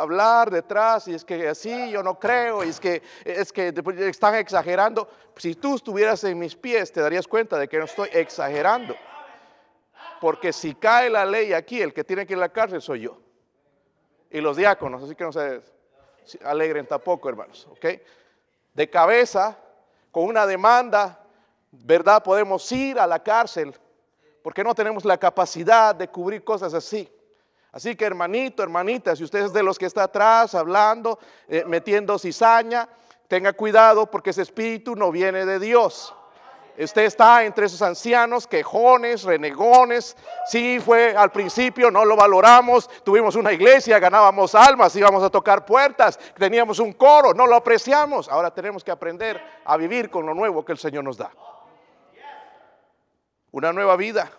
hablar 0.00 0.50
detrás 0.50 1.08
y 1.08 1.14
es 1.14 1.24
que 1.24 1.48
así 1.48 1.90
yo 1.90 2.02
no 2.02 2.18
creo, 2.18 2.64
y 2.64 2.68
es 2.68 2.80
que, 2.80 3.02
es 3.24 3.52
que 3.52 3.74
están 4.00 4.34
exagerando. 4.36 5.08
Si 5.36 5.54
tú 5.54 5.74
estuvieras 5.74 6.22
en 6.24 6.38
mis 6.38 6.54
pies, 6.54 6.92
te 6.92 7.00
darías 7.00 7.26
cuenta 7.26 7.58
de 7.58 7.68
que 7.68 7.78
no 7.78 7.84
estoy 7.84 8.08
exagerando. 8.12 8.94
Porque 10.20 10.52
si 10.52 10.74
cae 10.74 11.10
la 11.10 11.26
ley 11.26 11.52
aquí, 11.52 11.82
el 11.82 11.92
que 11.92 12.04
tiene 12.04 12.26
que 12.26 12.34
ir 12.34 12.38
a 12.38 12.42
la 12.42 12.48
cárcel 12.50 12.80
soy 12.80 13.00
yo. 13.00 13.18
Y 14.30 14.40
los 14.40 14.56
diáconos, 14.56 15.02
así 15.02 15.14
que 15.14 15.24
no 15.24 15.32
se 15.32 15.60
alegren 16.44 16.86
tampoco, 16.86 17.28
hermanos. 17.28 17.66
¿ok? 17.70 17.86
De 18.72 18.90
cabeza, 18.90 19.58
con 20.16 20.24
una 20.24 20.46
demanda, 20.46 21.20
¿verdad? 21.70 22.22
Podemos 22.22 22.72
ir 22.72 22.98
a 22.98 23.06
la 23.06 23.22
cárcel 23.22 23.74
porque 24.42 24.64
no 24.64 24.74
tenemos 24.74 25.04
la 25.04 25.18
capacidad 25.18 25.94
de 25.94 26.08
cubrir 26.08 26.42
cosas 26.42 26.72
así. 26.72 27.06
Así 27.70 27.94
que 27.94 28.06
hermanito, 28.06 28.62
hermanita, 28.62 29.14
si 29.14 29.24
usted 29.24 29.40
es 29.40 29.52
de 29.52 29.62
los 29.62 29.78
que 29.78 29.84
está 29.84 30.04
atrás 30.04 30.54
hablando, 30.54 31.18
eh, 31.46 31.64
metiendo 31.66 32.18
cizaña, 32.18 32.88
tenga 33.28 33.52
cuidado 33.52 34.10
porque 34.10 34.30
ese 34.30 34.40
espíritu 34.40 34.96
no 34.96 35.12
viene 35.12 35.44
de 35.44 35.58
Dios. 35.58 36.14
Usted 36.78 37.02
está 37.02 37.44
entre 37.44 37.66
esos 37.66 37.80
ancianos, 37.80 38.46
quejones, 38.46 39.22
renegones. 39.22 40.16
Sí, 40.46 40.78
fue 40.78 41.16
al 41.16 41.32
principio, 41.32 41.90
no 41.90 42.04
lo 42.04 42.16
valoramos. 42.16 42.88
Tuvimos 43.02 43.34
una 43.34 43.52
iglesia, 43.52 43.98
ganábamos 43.98 44.54
almas, 44.54 44.94
íbamos 44.94 45.22
a 45.22 45.30
tocar 45.30 45.64
puertas, 45.64 46.18
teníamos 46.36 46.78
un 46.78 46.92
coro, 46.92 47.32
no 47.32 47.46
lo 47.46 47.56
apreciamos. 47.56 48.28
Ahora 48.28 48.52
tenemos 48.52 48.84
que 48.84 48.90
aprender 48.90 49.42
a 49.64 49.76
vivir 49.76 50.10
con 50.10 50.26
lo 50.26 50.34
nuevo 50.34 50.64
que 50.64 50.72
el 50.72 50.78
Señor 50.78 51.04
nos 51.04 51.16
da. 51.16 51.30
Una 53.52 53.72
nueva 53.72 53.96
vida. 53.96 54.30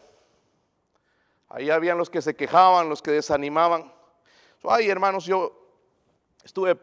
Ahí 1.50 1.72
habían 1.72 1.98
los 1.98 2.10
que 2.10 2.22
se 2.22 2.36
quejaban, 2.36 2.90
los 2.90 3.02
que 3.02 3.12
desanimaban. 3.12 3.92
Ay, 4.64 4.90
hermanos, 4.90 5.26
yo 5.26 5.54
estuve 6.44 6.78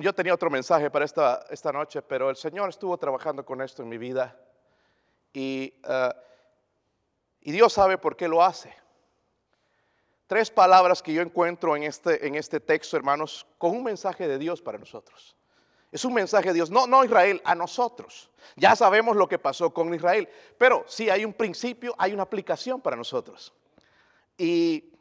yo 0.00 0.12
tenía 0.14 0.34
otro 0.34 0.50
mensaje 0.50 0.90
para 0.90 1.04
esta, 1.04 1.46
esta 1.50 1.72
noche, 1.72 2.02
pero 2.02 2.30
el 2.30 2.36
Señor 2.36 2.68
estuvo 2.68 2.96
trabajando 2.98 3.44
con 3.44 3.62
esto 3.62 3.82
en 3.82 3.88
mi 3.88 3.98
vida 3.98 4.36
y, 5.32 5.74
eh, 5.88 6.14
y 7.40 7.52
Dios 7.52 7.72
sabe 7.72 7.96
por 7.96 8.16
qué 8.16 8.28
lo 8.28 8.42
hace. 8.42 8.74
Tres 10.26 10.50
palabras 10.50 11.02
que 11.02 11.12
yo 11.12 11.22
encuentro 11.22 11.76
en 11.76 11.84
este, 11.84 12.26
en 12.26 12.34
este 12.34 12.60
texto, 12.60 12.96
hermanos, 12.96 13.46
con 13.58 13.72
un 13.72 13.82
mensaje 13.82 14.28
de 14.28 14.38
Dios 14.38 14.62
para 14.62 14.78
nosotros. 14.78 15.36
Es 15.92 16.04
un 16.04 16.14
mensaje 16.14 16.48
de 16.48 16.54
Dios, 16.54 16.70
no, 16.70 16.86
no 16.86 17.04
Israel, 17.04 17.40
a 17.44 17.54
nosotros. 17.54 18.30
Ya 18.54 18.76
sabemos 18.76 19.16
lo 19.16 19.28
que 19.28 19.40
pasó 19.40 19.74
con 19.74 19.92
Israel, 19.92 20.28
pero 20.56 20.84
sí 20.86 21.10
hay 21.10 21.24
un 21.24 21.32
principio, 21.32 21.94
hay 21.98 22.12
una 22.12 22.22
aplicación 22.22 22.80
para 22.80 22.96
nosotros. 22.96 23.52
Y 24.38 24.92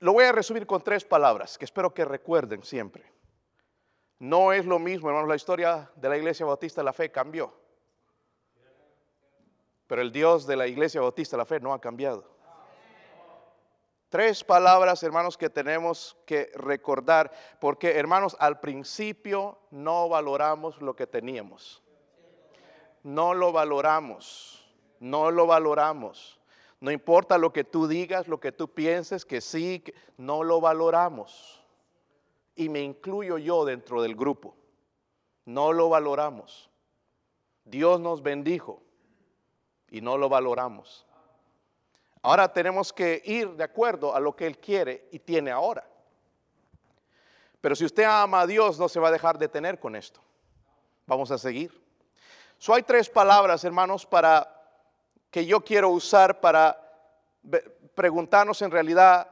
lo 0.00 0.12
voy 0.12 0.24
a 0.24 0.32
resumir 0.32 0.66
con 0.66 0.82
tres 0.82 1.04
palabras 1.04 1.56
que 1.56 1.64
espero 1.64 1.94
que 1.94 2.04
recuerden 2.04 2.62
siempre. 2.62 3.15
No 4.18 4.52
es 4.52 4.64
lo 4.64 4.78
mismo, 4.78 5.08
hermanos, 5.08 5.28
la 5.28 5.36
historia 5.36 5.90
de 5.94 6.08
la 6.08 6.16
iglesia 6.16 6.46
bautista 6.46 6.82
la 6.82 6.92
fe 6.92 7.10
cambió. 7.10 7.52
Pero 9.86 10.00
el 10.00 10.10
Dios 10.10 10.46
de 10.46 10.56
la 10.56 10.66
iglesia 10.66 11.00
bautista 11.00 11.36
la 11.36 11.44
fe 11.44 11.60
no 11.60 11.74
ha 11.74 11.80
cambiado. 11.80 12.24
Tres 14.08 14.42
palabras, 14.42 15.02
hermanos, 15.02 15.36
que 15.36 15.50
tenemos 15.50 16.16
que 16.24 16.50
recordar, 16.54 17.30
porque, 17.60 17.98
hermanos, 17.98 18.36
al 18.40 18.60
principio 18.60 19.58
no 19.70 20.08
valoramos 20.08 20.80
lo 20.80 20.96
que 20.96 21.06
teníamos. 21.06 21.82
No 23.02 23.34
lo 23.34 23.52
valoramos, 23.52 24.66
no 24.98 25.30
lo 25.30 25.46
valoramos. 25.46 26.40
No 26.80 26.90
importa 26.90 27.36
lo 27.36 27.52
que 27.52 27.64
tú 27.64 27.86
digas, 27.86 28.28
lo 28.28 28.40
que 28.40 28.52
tú 28.52 28.72
pienses, 28.72 29.24
que 29.26 29.40
sí, 29.40 29.84
no 30.16 30.42
lo 30.42 30.60
valoramos 30.60 31.65
y 32.56 32.68
me 32.68 32.80
incluyo 32.80 33.38
yo 33.38 33.64
dentro 33.64 34.02
del 34.02 34.16
grupo. 34.16 34.56
No 35.44 35.72
lo 35.72 35.88
valoramos. 35.88 36.70
Dios 37.64 38.00
nos 38.00 38.22
bendijo 38.22 38.82
y 39.90 40.00
no 40.00 40.16
lo 40.16 40.28
valoramos. 40.28 41.06
Ahora 42.22 42.52
tenemos 42.52 42.92
que 42.92 43.22
ir 43.24 43.50
de 43.52 43.64
acuerdo 43.64 44.14
a 44.14 44.20
lo 44.20 44.34
que 44.34 44.46
Él 44.46 44.58
quiere 44.58 45.08
y 45.12 45.20
tiene 45.20 45.50
ahora. 45.52 45.86
Pero 47.60 47.76
si 47.76 47.84
usted 47.84 48.04
ama 48.04 48.40
a 48.40 48.46
Dios, 48.46 48.78
no 48.78 48.88
se 48.88 48.98
va 48.98 49.08
a 49.08 49.12
dejar 49.12 49.38
detener 49.38 49.78
con 49.78 49.94
esto. 49.94 50.20
Vamos 51.06 51.30
a 51.30 51.38
seguir. 51.38 51.84
So, 52.58 52.74
hay 52.74 52.82
tres 52.82 53.08
palabras, 53.08 53.62
hermanos, 53.64 54.06
para 54.06 54.52
que 55.30 55.44
yo 55.44 55.60
quiero 55.60 55.90
usar 55.90 56.40
para 56.40 56.80
preguntarnos 57.94 58.60
en 58.62 58.70
realidad 58.70 59.28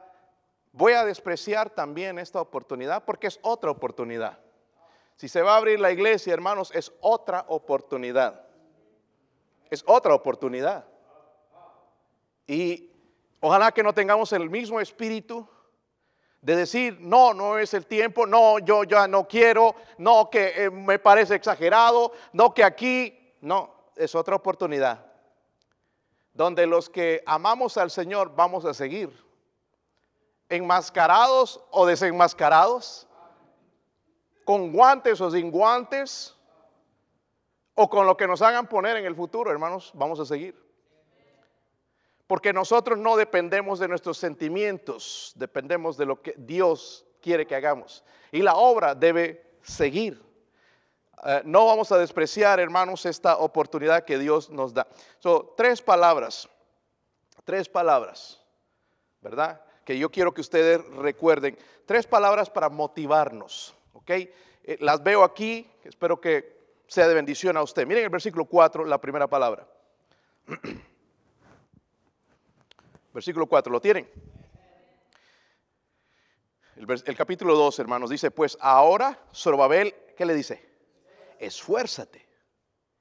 voy 0.75 0.93
a 0.93 1.05
despreciar 1.05 1.69
también 1.69 2.19
esta 2.19 2.41
oportunidad 2.41 3.03
porque 3.05 3.27
es 3.27 3.39
otra 3.41 3.71
oportunidad. 3.71 4.37
Si 5.15 5.29
se 5.29 5.41
va 5.41 5.53
a 5.53 5.57
abrir 5.57 5.79
la 5.79 5.91
iglesia, 5.91 6.33
hermanos, 6.33 6.71
es 6.73 6.91
otra 6.99 7.45
oportunidad. 7.47 8.41
Es 9.69 9.83
otra 9.87 10.13
oportunidad. 10.13 10.85
Y 12.45 12.91
ojalá 13.39 13.71
que 13.71 13.81
no 13.81 13.93
tengamos 13.93 14.33
el 14.33 14.49
mismo 14.49 14.81
espíritu 14.81 15.47
de 16.41 16.55
decir, 16.57 16.97
no, 16.99 17.33
no 17.33 17.57
es 17.57 17.73
el 17.73 17.87
tiempo, 17.87 18.27
no, 18.27 18.59
yo 18.59 18.83
ya 18.83 19.07
no 19.07 19.27
quiero, 19.27 19.75
no, 19.97 20.29
que 20.29 20.65
eh, 20.65 20.69
me 20.69 20.99
parece 20.99 21.35
exagerado, 21.35 22.11
no, 22.33 22.53
que 22.53 22.63
aquí, 22.63 23.33
no, 23.41 23.73
es 23.95 24.13
otra 24.13 24.35
oportunidad. 24.35 25.05
Donde 26.33 26.67
los 26.67 26.89
que 26.89 27.23
amamos 27.25 27.77
al 27.77 27.89
Señor 27.89 28.35
vamos 28.35 28.65
a 28.65 28.73
seguir 28.73 29.24
enmascarados 30.49 31.61
o 31.71 31.85
desenmascarados, 31.85 33.07
con 34.43 34.71
guantes 34.71 35.19
o 35.21 35.31
sin 35.31 35.51
guantes, 35.51 36.35
o 37.73 37.89
con 37.89 38.05
lo 38.05 38.15
que 38.15 38.27
nos 38.27 38.41
hagan 38.41 38.67
poner 38.67 38.97
en 38.97 39.05
el 39.05 39.15
futuro, 39.15 39.51
hermanos, 39.51 39.91
vamos 39.93 40.19
a 40.19 40.25
seguir. 40.25 40.55
Porque 42.27 42.53
nosotros 42.53 42.97
no 42.97 43.17
dependemos 43.17 43.79
de 43.79 43.87
nuestros 43.87 44.17
sentimientos, 44.17 45.33
dependemos 45.35 45.97
de 45.97 46.05
lo 46.05 46.21
que 46.21 46.33
Dios 46.37 47.05
quiere 47.21 47.45
que 47.45 47.55
hagamos. 47.55 48.03
Y 48.31 48.41
la 48.41 48.55
obra 48.55 48.95
debe 48.95 49.57
seguir. 49.61 50.23
Eh, 51.25 51.41
no 51.43 51.65
vamos 51.65 51.91
a 51.91 51.97
despreciar, 51.97 52.59
hermanos, 52.59 53.05
esta 53.05 53.37
oportunidad 53.37 54.05
que 54.05 54.17
Dios 54.17 54.49
nos 54.49 54.73
da. 54.73 54.87
Son 55.19 55.49
tres 55.57 55.81
palabras, 55.81 56.47
tres 57.43 57.67
palabras, 57.67 58.41
¿verdad? 59.21 59.61
Que 59.85 59.97
yo 59.97 60.11
quiero 60.11 60.33
que 60.33 60.41
ustedes 60.41 60.83
recuerden. 60.95 61.57
Tres 61.85 62.07
palabras 62.07 62.49
para 62.49 62.69
motivarnos, 62.69 63.75
¿ok? 63.93 64.09
Eh, 64.09 64.29
las 64.79 65.03
veo 65.03 65.23
aquí, 65.23 65.69
espero 65.83 66.19
que 66.19 66.55
sea 66.87 67.07
de 67.07 67.13
bendición 67.13 67.55
a 67.55 67.61
usted. 67.61 67.85
Miren 67.85 68.03
el 68.03 68.09
versículo 68.09 68.45
4, 68.45 68.83
la 68.85 68.99
primera 68.99 69.27
palabra. 69.27 69.67
versículo 73.13 73.45
4, 73.45 73.71
¿lo 73.71 73.79
tienen? 73.79 74.09
El, 76.75 77.15
capítulo 77.15 77.55
2, 77.55 77.79
hermanos, 77.79 78.09
dice, 78.09 78.31
pues 78.31 78.57
ahora, 78.59 79.17
Zorobabel, 79.33 79.95
¿qué 80.17 80.25
le 80.25 80.33
dice? 80.33 80.67
Esfuérzate, 81.39 82.27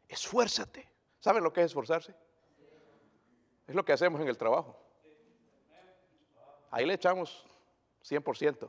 esfuérzate. 0.06 0.88
¿Saben 1.18 1.42
lo 1.42 1.52
que 1.52 1.62
es 1.62 1.66
esforzarse? 1.66 2.14
Es 3.66 3.74
lo 3.74 3.84
que 3.84 3.94
hacemos 3.94 4.20
en 4.20 4.28
el 4.28 4.36
trabajo 4.36 4.83
ahí 6.74 6.84
le 6.84 6.94
echamos 6.94 7.44
100%. 8.04 8.68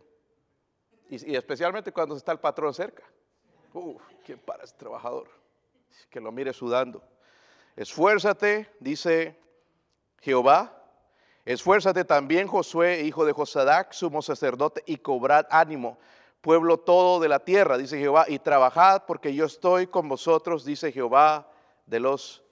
Y, 1.10 1.32
y 1.32 1.36
especialmente 1.36 1.92
cuando 1.92 2.16
está 2.16 2.32
el 2.32 2.40
patrón 2.40 2.74
cerca. 2.74 3.04
Uf, 3.74 4.02
¿quién 4.24 4.38
para 4.40 4.64
ese 4.64 4.76
trabajador? 4.76 5.28
Que 6.10 6.20
lo 6.20 6.32
mire 6.32 6.54
sudando. 6.54 7.02
Esfuérzate, 7.76 8.70
dice 8.80 9.36
Jehová. 10.22 10.84
Esfuérzate 11.46 12.06
también, 12.06 12.48
Josué, 12.48 13.02
hijo 13.02 13.26
de 13.26 13.34
Josadac, 13.34 13.92
sumo 13.92 14.22
sacerdote, 14.22 14.84
y 14.86 14.98
cobrad 14.98 15.46
ánimo, 15.50 15.98
pueblo 16.42 16.80
todo 16.80 17.20
de 17.20 17.28
la 17.28 17.40
tierra, 17.40 17.78
dice 17.78 18.00
Jehová, 18.00 18.26
y 18.28 18.40
trabajad 18.40 19.04
porque 19.06 19.34
yo 19.34 19.46
estoy 19.46 19.88
con 19.88 20.08
vosotros, 20.10 20.64
dice 20.64 20.92
Jehová 20.92 21.52
de 21.86 22.00
los 22.00 22.44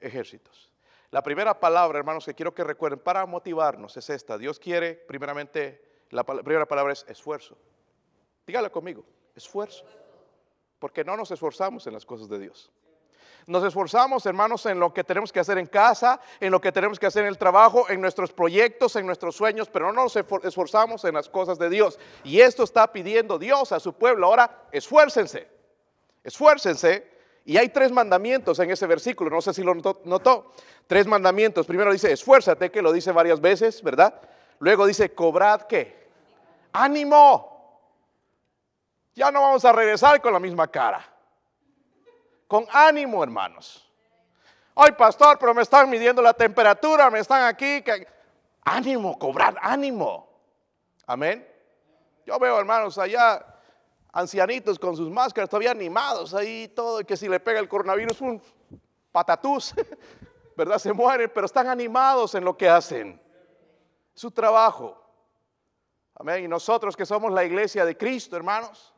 ejércitos. 0.00 0.67
La 1.10 1.22
primera 1.22 1.58
palabra, 1.58 1.98
hermanos, 1.98 2.26
que 2.26 2.34
quiero 2.34 2.54
que 2.54 2.64
recuerden 2.64 3.00
para 3.00 3.24
motivarnos 3.24 3.96
es 3.96 4.10
esta. 4.10 4.36
Dios 4.36 4.58
quiere, 4.58 4.94
primeramente, 4.94 5.82
la 6.10 6.22
primera 6.24 6.66
palabra 6.66 6.92
es 6.92 7.06
esfuerzo. 7.08 7.56
Dígala 8.46 8.70
conmigo, 8.70 9.04
esfuerzo. 9.34 9.84
Porque 10.78 11.04
no 11.04 11.16
nos 11.16 11.30
esforzamos 11.30 11.86
en 11.86 11.94
las 11.94 12.04
cosas 12.04 12.28
de 12.28 12.38
Dios. 12.38 12.70
Nos 13.46 13.64
esforzamos, 13.64 14.26
hermanos, 14.26 14.66
en 14.66 14.78
lo 14.78 14.92
que 14.92 15.02
tenemos 15.02 15.32
que 15.32 15.40
hacer 15.40 15.56
en 15.56 15.66
casa, 15.66 16.20
en 16.38 16.52
lo 16.52 16.60
que 16.60 16.70
tenemos 16.70 16.98
que 16.98 17.06
hacer 17.06 17.22
en 17.22 17.30
el 17.30 17.38
trabajo, 17.38 17.88
en 17.88 18.00
nuestros 18.00 18.30
proyectos, 18.30 18.94
en 18.96 19.06
nuestros 19.06 19.34
sueños, 19.34 19.70
pero 19.70 19.90
no 19.90 20.04
nos 20.04 20.16
esforzamos 20.44 21.04
en 21.04 21.14
las 21.14 21.30
cosas 21.30 21.58
de 21.58 21.70
Dios. 21.70 21.98
Y 22.22 22.40
esto 22.40 22.62
está 22.62 22.92
pidiendo 22.92 23.38
Dios 23.38 23.72
a 23.72 23.80
su 23.80 23.94
pueblo. 23.94 24.26
Ahora, 24.26 24.68
esfuércense, 24.70 25.48
esfuércense 26.22 27.17
Y 27.48 27.56
hay 27.56 27.70
tres 27.70 27.90
mandamientos 27.90 28.58
en 28.58 28.70
ese 28.70 28.86
versículo, 28.86 29.30
no 29.30 29.40
sé 29.40 29.54
si 29.54 29.62
lo 29.62 29.74
notó. 29.74 30.52
Tres 30.86 31.06
mandamientos. 31.06 31.64
Primero 31.64 31.90
dice, 31.90 32.12
esfuérzate, 32.12 32.70
que 32.70 32.82
lo 32.82 32.92
dice 32.92 33.10
varias 33.10 33.40
veces, 33.40 33.82
¿verdad? 33.82 34.20
Luego 34.58 34.84
dice, 34.84 35.14
cobrad 35.14 35.62
qué? 35.62 36.10
Ánimo. 36.74 37.80
Ya 39.14 39.30
no 39.30 39.40
vamos 39.40 39.64
a 39.64 39.72
regresar 39.72 40.20
con 40.20 40.34
la 40.34 40.38
misma 40.38 40.68
cara. 40.68 41.02
Con 42.46 42.66
ánimo, 42.70 43.24
hermanos. 43.24 43.90
Ay, 44.74 44.92
pastor, 44.92 45.38
pero 45.38 45.54
me 45.54 45.62
están 45.62 45.88
midiendo 45.88 46.20
la 46.20 46.34
temperatura, 46.34 47.08
me 47.08 47.20
están 47.20 47.44
aquí. 47.44 47.82
Ánimo, 48.62 49.18
cobrad 49.18 49.54
ánimo. 49.62 50.28
Amén. 51.06 51.48
Yo 52.26 52.38
veo, 52.38 52.58
hermanos, 52.58 52.98
allá 52.98 53.42
ancianitos 54.12 54.78
con 54.78 54.96
sus 54.96 55.10
máscaras, 55.10 55.48
todavía 55.48 55.70
animados 55.70 56.34
ahí, 56.34 56.68
todo, 56.68 57.00
y 57.00 57.04
que 57.04 57.16
si 57.16 57.28
le 57.28 57.40
pega 57.40 57.60
el 57.60 57.68
coronavirus, 57.68 58.20
un 58.20 58.42
patatús, 59.12 59.74
¿verdad? 60.56 60.78
Se 60.78 60.92
mueren, 60.92 61.30
pero 61.32 61.46
están 61.46 61.68
animados 61.68 62.34
en 62.34 62.44
lo 62.44 62.56
que 62.56 62.68
hacen. 62.68 63.20
Su 64.14 64.30
trabajo. 64.30 65.00
Amén. 66.14 66.44
Y 66.44 66.48
nosotros 66.48 66.96
que 66.96 67.06
somos 67.06 67.32
la 67.32 67.44
iglesia 67.44 67.84
de 67.84 67.96
Cristo, 67.96 68.36
hermanos, 68.36 68.92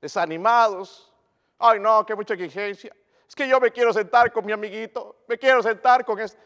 desanimados. 0.00 1.12
Ay, 1.58 1.78
no, 1.78 2.04
qué 2.04 2.14
mucha 2.14 2.34
exigencia. 2.34 2.94
Es 3.28 3.34
que 3.34 3.48
yo 3.48 3.60
me 3.60 3.70
quiero 3.70 3.92
sentar 3.92 4.32
con 4.32 4.44
mi 4.44 4.52
amiguito, 4.52 5.16
me 5.28 5.38
quiero 5.38 5.62
sentar 5.62 6.04
con 6.04 6.18
este. 6.18 6.38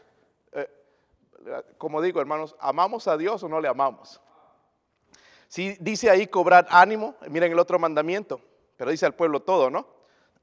como 1.79 2.03
digo, 2.03 2.21
hermanos, 2.21 2.55
¿amamos 2.59 3.09
a 3.09 3.17
Dios 3.17 3.43
o 3.43 3.49
no 3.49 3.61
le 3.61 3.69
amamos? 3.69 4.21
Si 5.51 5.77
dice 5.81 6.09
ahí 6.09 6.29
cobrar 6.29 6.69
ánimo, 6.71 7.17
miren 7.29 7.51
el 7.51 7.59
otro 7.59 7.77
mandamiento, 7.77 8.41
pero 8.77 8.93
dice 8.93 9.05
al 9.05 9.17
pueblo 9.17 9.43
todo, 9.43 9.69
¿no? 9.69 9.85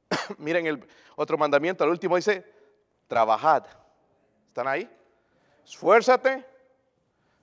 miren 0.37 0.67
el 0.67 0.85
otro 1.15 1.37
mandamiento, 1.37 1.85
al 1.85 1.91
último 1.91 2.17
dice, 2.17 2.43
trabajad. 3.07 3.65
¿Están 4.49 4.67
ahí? 4.67 4.89
Esfuérzate, 5.63 6.45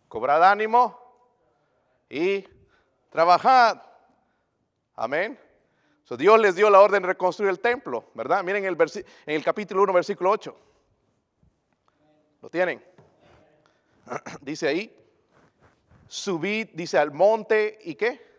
cobrad 0.08 0.44
ánimo 0.44 1.00
y 2.10 2.46
trabajad. 3.08 3.80
Amén. 4.94 5.40
Dios 6.18 6.38
les 6.38 6.56
dio 6.56 6.68
la 6.68 6.82
orden 6.82 7.00
de 7.00 7.08
reconstruir 7.08 7.48
el 7.48 7.60
templo, 7.60 8.10
¿verdad? 8.12 8.44
Miren 8.44 8.66
el 8.66 8.76
en 8.78 9.34
el 9.34 9.42
capítulo 9.42 9.84
1, 9.84 9.92
versículo 9.94 10.32
8. 10.32 10.54
¿Lo 12.42 12.50
tienen? 12.50 12.84
Dice 14.42 14.68
ahí, 14.68 14.94
subid, 16.08 16.68
dice, 16.74 16.98
al 16.98 17.12
monte 17.12 17.78
y 17.82 17.94
qué? 17.94 18.34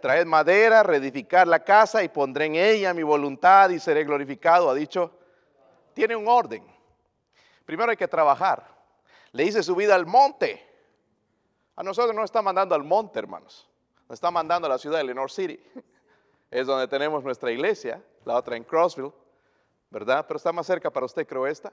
Traed 0.00 0.26
madera, 0.26 0.82
reedificar 0.82 1.46
la 1.46 1.62
casa 1.62 2.02
y 2.02 2.08
pondré 2.08 2.46
en 2.46 2.56
ella 2.56 2.92
mi 2.92 3.02
voluntad 3.02 3.70
y 3.70 3.78
seré 3.78 4.04
glorificado. 4.04 4.68
Ha 4.68 4.74
dicho, 4.74 5.12
tiene 5.94 6.16
un 6.16 6.26
orden. 6.26 6.64
Primero 7.64 7.90
hay 7.90 7.96
que 7.96 8.08
trabajar. 8.08 8.66
Le 9.30 9.44
dice 9.44 9.62
subid 9.62 9.90
al 9.90 10.04
monte. 10.06 10.68
A 11.76 11.82
nosotros 11.82 12.14
no 12.14 12.24
está 12.24 12.42
mandando 12.42 12.74
al 12.74 12.82
monte, 12.82 13.18
hermanos. 13.18 13.68
Nos 14.08 14.16
está 14.16 14.30
mandando 14.30 14.66
a 14.66 14.70
la 14.70 14.78
ciudad 14.78 14.98
de 14.98 15.04
Lenore 15.04 15.32
City. 15.32 15.60
Es 16.50 16.66
donde 16.66 16.86
tenemos 16.88 17.24
nuestra 17.24 17.50
iglesia, 17.50 18.02
la 18.26 18.36
otra 18.36 18.56
en 18.56 18.64
Crossville, 18.64 19.12
¿verdad? 19.88 20.26
Pero 20.26 20.36
está 20.36 20.52
más 20.52 20.66
cerca 20.66 20.90
para 20.90 21.06
usted, 21.06 21.26
creo 21.26 21.46
esta. 21.46 21.72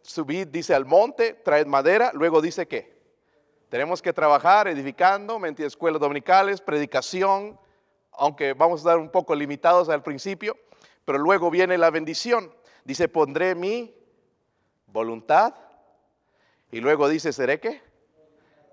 Subid, 0.00 0.46
dice 0.46 0.74
al 0.74 0.86
monte, 0.86 1.34
traed 1.34 1.66
madera, 1.66 2.12
luego 2.14 2.40
dice 2.40 2.66
qué? 2.66 2.93
Tenemos 3.74 4.00
que 4.00 4.12
trabajar 4.12 4.68
edificando, 4.68 5.44
escuelas 5.58 6.00
dominicales, 6.00 6.60
predicación, 6.60 7.58
aunque 8.12 8.52
vamos 8.52 8.78
a 8.78 8.82
estar 8.82 8.98
un 8.98 9.10
poco 9.10 9.34
limitados 9.34 9.88
al 9.88 10.00
principio, 10.00 10.56
pero 11.04 11.18
luego 11.18 11.50
viene 11.50 11.76
la 11.76 11.90
bendición. 11.90 12.54
Dice, 12.84 13.08
pondré 13.08 13.56
mi 13.56 13.92
voluntad 14.86 15.56
y 16.70 16.78
luego 16.78 17.08
dice, 17.08 17.32
seré 17.32 17.58
qué? 17.58 17.82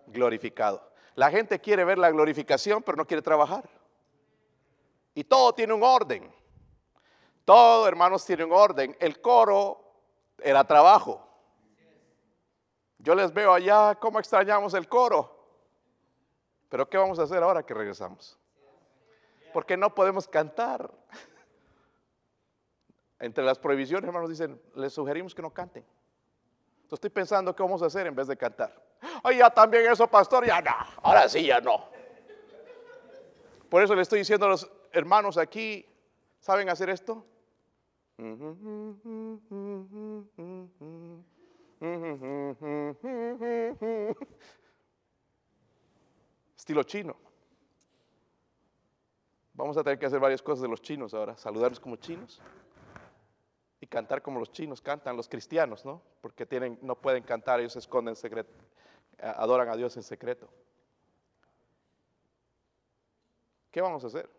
Glorificado. 0.06 0.88
La 1.16 1.32
gente 1.32 1.60
quiere 1.60 1.84
ver 1.84 1.98
la 1.98 2.12
glorificación, 2.12 2.84
pero 2.84 2.96
no 2.96 3.08
quiere 3.08 3.24
trabajar. 3.24 3.68
Y 5.16 5.24
todo 5.24 5.52
tiene 5.56 5.74
un 5.74 5.82
orden. 5.82 6.32
Todo, 7.44 7.88
hermanos, 7.88 8.24
tiene 8.24 8.44
un 8.44 8.54
orden. 8.54 8.96
El 9.00 9.20
coro 9.20 9.84
era 10.38 10.64
trabajo. 10.64 11.31
Yo 13.04 13.16
les 13.16 13.34
veo 13.34 13.54
allá 13.54 13.96
cómo 13.96 14.20
extrañamos 14.20 14.74
el 14.74 14.88
coro. 14.88 15.40
Pero 16.70 16.88
¿qué 16.88 16.98
vamos 16.98 17.20
a 17.20 17.24
hacer 17.24 17.42
ahora 17.42 17.64
que 17.64 17.74
regresamos? 17.74 18.38
Porque 19.54 19.76
no 19.76 19.94
podemos 19.94 20.28
cantar. 20.28 20.90
Entre 23.20 23.44
las 23.44 23.60
prohibiciones, 23.60 24.08
hermanos, 24.08 24.30
dicen, 24.30 24.60
les 24.76 24.94
sugerimos 24.94 25.36
que 25.36 25.42
no 25.42 25.52
canten. 25.52 25.86
Entonces 26.84 26.94
estoy 26.94 27.10
pensando 27.10 27.56
qué 27.56 27.64
vamos 27.64 27.82
a 27.82 27.88
hacer 27.88 28.08
en 28.08 28.16
vez 28.16 28.28
de 28.28 28.38
cantar. 28.38 28.74
Ay, 29.24 29.38
ya 29.38 29.50
también 29.50 29.92
eso, 29.92 30.08
pastor, 30.08 30.46
ya 30.46 30.62
no. 30.62 30.72
Ahora 31.04 31.28
sí, 31.28 31.46
ya 31.46 31.60
no. 31.60 31.90
Por 33.70 33.84
eso 33.84 33.96
le 33.96 34.02
estoy 34.02 34.20
diciendo 34.20 34.46
a 34.46 34.50
los 34.50 34.70
hermanos 34.92 35.38
aquí, 35.38 35.86
¿saben 36.40 36.70
hacer 36.70 36.90
esto? 36.90 37.26
Estilo 46.56 46.84
chino. 46.84 47.16
Vamos 49.54 49.76
a 49.78 49.84
tener 49.84 49.98
que 49.98 50.06
hacer 50.06 50.20
varias 50.20 50.44
cosas 50.44 50.62
de 50.62 50.68
los 50.68 50.82
chinos 50.82 51.16
ahora, 51.16 51.36
saludarnos 51.38 51.80
como 51.80 51.96
chinos 51.96 52.40
y 53.80 53.88
cantar 53.88 54.22
como 54.22 54.40
los 54.40 54.52
chinos 54.52 54.80
cantan 54.80 55.18
los 55.18 55.28
cristianos, 55.28 55.84
¿no? 55.84 56.04
Porque 56.22 56.46
tienen, 56.46 56.78
no 56.84 56.96
pueden 56.96 57.24
cantar, 57.24 57.60
ellos 57.60 57.74
se 57.74 57.80
esconden 57.80 58.12
en 58.12 58.16
secreto, 58.16 58.54
adoran 59.20 59.68
a 59.70 59.76
Dios 59.76 59.98
en 59.98 60.04
secreto. 60.04 60.48
¿Qué 63.72 63.82
vamos 63.82 64.04
a 64.04 64.08
hacer? 64.08 64.30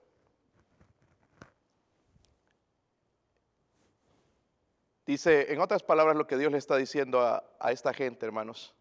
Dice, 5.05 5.53
en 5.53 5.61
otras 5.61 5.83
palabras, 5.83 6.17
lo 6.17 6.27
que 6.27 6.37
Dios 6.37 6.53
le 6.53 6.59
está 6.59 6.77
diciendo 6.77 7.21
a, 7.21 7.73
esta 7.73 7.93
gente, 7.93 8.25
hermanos, 8.25 8.75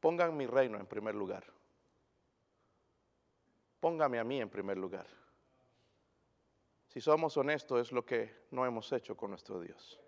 pongan 0.00 0.36
mi 0.36 0.46
reino 0.46 0.78
en 0.78 0.86
primer 0.86 1.14
lugar. 1.14 1.44
Póngame 3.80 4.20
a 4.20 4.24
mí 4.24 4.40
en 4.40 4.48
primer 4.48 4.78
lugar. 4.78 5.06
Si 6.86 7.00
somos 7.00 7.36
honestos, 7.36 7.80
es 7.80 7.92
lo 7.92 8.04
que 8.04 8.46
no 8.50 8.64
hemos 8.64 8.92
hecho 8.92 9.16
con 9.16 9.30
nuestro 9.30 9.60
Dios. 9.60 9.98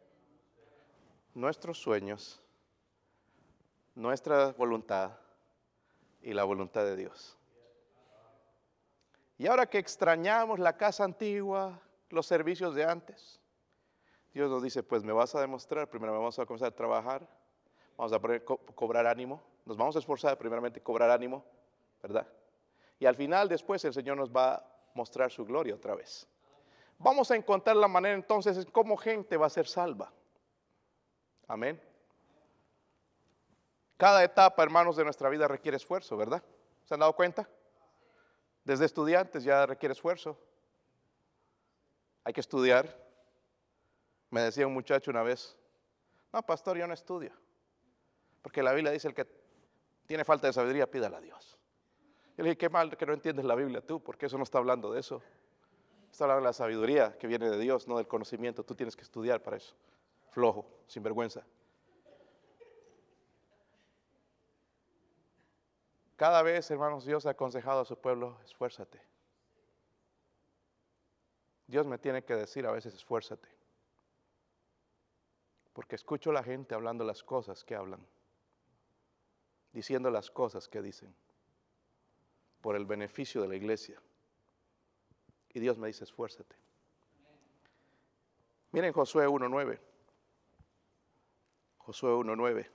Nuestros 1.34 1.78
sueños, 1.78 2.40
nuestra 3.96 4.52
voluntad 4.52 5.18
y 6.22 6.34
la 6.34 6.44
voluntad 6.44 6.84
de 6.84 6.94
Dios. 6.94 7.36
Y 9.38 9.48
ahora 9.48 9.66
que 9.66 9.78
extrañamos 9.78 10.60
la 10.60 10.76
casa 10.76 11.02
antigua, 11.02 11.80
los 12.10 12.26
servicios 12.26 12.76
de 12.76 12.84
antes, 12.84 13.40
Dios 14.34 14.50
nos 14.50 14.62
dice, 14.64 14.82
pues 14.82 15.04
me 15.04 15.12
vas 15.12 15.32
a 15.36 15.40
demostrar, 15.40 15.88
primero 15.88 16.12
vamos 16.12 16.36
a 16.40 16.44
comenzar 16.44 16.68
a 16.68 16.74
trabajar, 16.74 17.26
vamos 17.96 18.12
a 18.12 18.18
cobrar 18.74 19.06
ánimo, 19.06 19.40
nos 19.64 19.76
vamos 19.76 19.94
a 19.94 20.00
esforzar 20.00 20.36
primeramente 20.36 20.80
cobrar 20.80 21.08
ánimo, 21.10 21.44
¿verdad? 22.02 22.26
Y 22.98 23.06
al 23.06 23.14
final 23.14 23.48
después 23.48 23.84
el 23.84 23.94
Señor 23.94 24.16
nos 24.16 24.30
va 24.30 24.56
a 24.56 24.66
mostrar 24.94 25.30
su 25.30 25.44
gloria 25.44 25.76
otra 25.76 25.94
vez. 25.94 26.28
Vamos 26.98 27.30
a 27.30 27.36
encontrar 27.36 27.76
la 27.76 27.86
manera 27.86 28.14
entonces 28.14 28.56
en 28.56 28.64
cómo 28.64 28.96
gente 28.96 29.36
va 29.36 29.46
a 29.46 29.50
ser 29.50 29.68
salva. 29.68 30.12
Amén. 31.46 31.80
Cada 33.96 34.24
etapa, 34.24 34.64
hermanos, 34.64 34.96
de 34.96 35.04
nuestra 35.04 35.28
vida 35.28 35.46
requiere 35.46 35.76
esfuerzo, 35.76 36.16
¿verdad? 36.16 36.42
¿Se 36.84 36.94
han 36.94 37.00
dado 37.00 37.14
cuenta? 37.14 37.48
Desde 38.64 38.84
estudiantes 38.84 39.44
ya 39.44 39.64
requiere 39.64 39.92
esfuerzo. 39.92 40.36
Hay 42.24 42.32
que 42.32 42.40
estudiar, 42.40 43.03
me 44.34 44.42
decía 44.42 44.66
un 44.66 44.74
muchacho 44.74 45.12
una 45.12 45.22
vez, 45.22 45.56
no, 46.32 46.42
pastor, 46.42 46.76
yo 46.76 46.88
no 46.88 46.92
estudio. 46.92 47.30
Porque 48.42 48.64
la 48.64 48.72
Biblia 48.72 48.90
dice, 48.90 49.06
el 49.06 49.14
que 49.14 49.24
tiene 50.06 50.24
falta 50.24 50.48
de 50.48 50.52
sabiduría, 50.52 50.90
pídala 50.90 51.18
a 51.18 51.20
Dios. 51.20 51.56
Yo 52.36 52.42
le 52.42 52.50
dije, 52.50 52.58
qué 52.58 52.68
mal 52.68 52.96
que 52.96 53.06
no 53.06 53.12
entiendes 53.12 53.44
la 53.44 53.54
Biblia 53.54 53.80
tú, 53.80 54.02
porque 54.02 54.26
eso 54.26 54.36
no 54.36 54.42
está 54.42 54.58
hablando 54.58 54.92
de 54.92 54.98
eso. 54.98 55.22
Está 56.10 56.24
hablando 56.24 56.40
de 56.40 56.48
la 56.48 56.52
sabiduría 56.52 57.16
que 57.16 57.28
viene 57.28 57.48
de 57.48 57.56
Dios, 57.58 57.86
no 57.86 57.96
del 57.96 58.08
conocimiento. 58.08 58.64
Tú 58.64 58.74
tienes 58.74 58.96
que 58.96 59.02
estudiar 59.02 59.40
para 59.40 59.56
eso. 59.56 59.76
Flojo, 60.32 60.66
sin 60.88 61.04
vergüenza. 61.04 61.46
Cada 66.16 66.42
vez, 66.42 66.68
hermanos, 66.72 67.04
Dios 67.04 67.24
ha 67.26 67.30
aconsejado 67.30 67.82
a 67.82 67.84
su 67.84 67.96
pueblo, 67.96 68.36
esfuérzate. 68.44 69.00
Dios 71.68 71.86
me 71.86 71.98
tiene 71.98 72.24
que 72.24 72.34
decir 72.34 72.66
a 72.66 72.72
veces, 72.72 72.94
esfuérzate. 72.94 73.53
Porque 75.74 75.96
escucho 75.96 76.30
a 76.30 76.32
la 76.32 76.42
gente 76.42 76.74
hablando 76.74 77.04
las 77.04 77.22
cosas 77.22 77.64
que 77.64 77.74
hablan, 77.74 78.00
diciendo 79.72 80.10
las 80.10 80.30
cosas 80.30 80.68
que 80.68 80.80
dicen, 80.80 81.14
por 82.62 82.76
el 82.76 82.86
beneficio 82.86 83.42
de 83.42 83.48
la 83.48 83.56
iglesia. 83.56 84.00
Y 85.52 85.60
Dios 85.60 85.76
me 85.76 85.88
dice, 85.88 86.04
esfuérzate. 86.04 86.56
Miren 88.70 88.92
Josué 88.92 89.26
1.9. 89.26 89.78
Josué 91.78 92.10
1.9. 92.12 92.70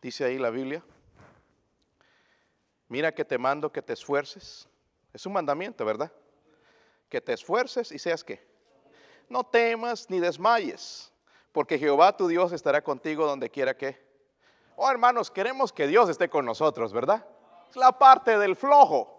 Dice 0.00 0.24
ahí 0.24 0.38
la 0.38 0.50
Biblia. 0.50 0.82
Mira 2.88 3.12
que 3.14 3.24
te 3.24 3.38
mando 3.38 3.72
que 3.72 3.82
te 3.82 3.94
esfuerces. 3.94 4.68
Es 5.12 5.26
un 5.26 5.32
mandamiento, 5.32 5.84
¿verdad? 5.84 6.12
Que 7.08 7.20
te 7.20 7.32
esfuerces 7.32 7.92
y 7.92 7.98
seas 7.98 8.22
que. 8.24 8.46
No 9.28 9.44
temas 9.44 10.08
ni 10.08 10.20
desmayes, 10.20 11.12
porque 11.52 11.78
Jehová 11.78 12.16
tu 12.16 12.28
Dios 12.28 12.52
estará 12.52 12.82
contigo 12.82 13.26
donde 13.26 13.50
quiera 13.50 13.76
que. 13.76 14.06
Oh, 14.76 14.90
hermanos, 14.90 15.30
queremos 15.30 15.72
que 15.72 15.86
Dios 15.86 16.08
esté 16.08 16.28
con 16.28 16.44
nosotros, 16.44 16.92
¿verdad? 16.92 17.26
Es 17.68 17.76
la 17.76 17.92
parte 17.92 18.38
del 18.38 18.56
flojo. 18.56 19.18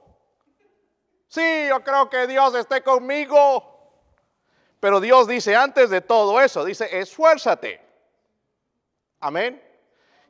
Sí, 1.28 1.67
yo 1.67 1.84
creo 1.84 2.10
que 2.10 2.25
Dios 2.28 2.56
esté 2.56 2.82
conmigo. 2.82 3.69
Pero 4.80 4.99
Dios 4.99 5.28
dice 5.28 5.56
antes 5.56 5.89
de 5.89 6.02
todo 6.02 6.39
eso, 6.41 6.63
dice, 6.63 6.99
esfuérzate. 6.99 7.82
Amén. 9.19 9.68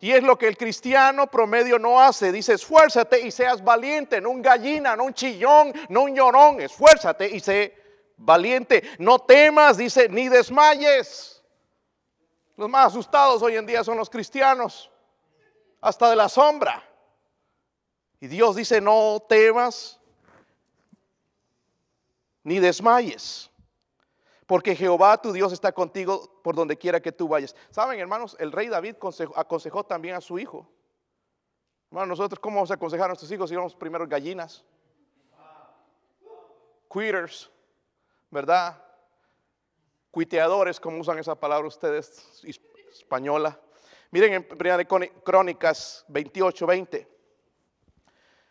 Y 0.02 0.12
es 0.12 0.24
lo 0.24 0.38
que 0.38 0.48
el 0.48 0.58
cristiano 0.58 1.28
promedio 1.28 1.78
no 1.78 2.00
hace. 2.00 2.32
Dice, 2.32 2.54
esfuérzate 2.54 3.20
y 3.20 3.32
seas 3.32 3.64
valiente, 3.64 4.22
no 4.22 4.30
un 4.30 4.42
gallina, 4.42 4.96
no 4.96 5.06
un 5.06 5.14
chillón, 5.14 5.74
no 5.90 6.04
un 6.04 6.16
llorón. 6.16 6.62
Esfuérzate 6.62 7.28
y 7.28 7.40
sé 7.40 7.76
valiente. 8.16 8.84
No 8.98 9.20
temas, 9.20 9.78
dice, 9.78 10.08
ni 10.08 10.30
desmayes. 10.30 11.44
Los 12.56 12.70
más 12.70 12.88
asustados 12.88 13.42
hoy 13.42 13.56
en 13.56 13.66
día 13.66 13.84
son 13.84 13.98
los 13.98 14.10
cristianos, 14.10 14.90
hasta 15.82 16.10
de 16.10 16.16
la 16.16 16.30
sombra. 16.30 16.84
Y 18.22 18.28
Dios 18.28 18.56
dice, 18.56 18.82
no 18.82 19.22
temas 19.28 20.00
ni 22.44 22.60
desmayes 22.60 23.49
porque 24.50 24.76
Jehová 24.76 25.22
tu 25.22 25.32
Dios 25.32 25.54
está 25.54 25.72
contigo 25.72 26.42
por 26.42 26.56
donde 26.56 26.76
quiera 26.76 27.00
que 27.00 27.12
tú 27.12 27.28
vayas. 27.28 27.56
Saben, 27.70 28.00
hermanos, 28.00 28.36
el 28.40 28.52
rey 28.52 28.68
David 28.68 28.96
aconsejó 29.36 29.86
también 29.86 30.16
a 30.16 30.22
su 30.22 30.40
hijo. 30.40 30.68
Hermanos, 31.92 32.18
nosotros, 32.18 32.40
¿cómo 32.40 32.56
vamos 32.56 32.72
a 32.72 32.74
aconsejar 32.74 33.06
a 33.06 33.08
nuestros 33.10 33.32
hijos 33.32 33.48
si 33.48 33.56
somos 33.56 33.76
primero 33.76 34.08
gallinas? 34.08 34.66
Quitters, 36.92 37.52
¿verdad? 38.32 38.84
Cuiteadores, 40.10 40.80
como 40.80 40.98
usan 40.98 41.20
esa 41.20 41.36
palabra 41.36 41.68
ustedes, 41.68 42.44
española. 42.92 43.60
Miren 44.10 44.34
en 44.34 44.48
Primera 44.48 44.78
de 44.78 44.88
Crónicas 44.88 46.06
28, 46.08 46.66
20. 46.66 47.08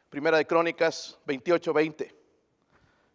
Primera 0.09 0.37
de 0.37 0.47
Crónicas 0.47 1.19
28, 1.27 1.73
20 1.73 2.18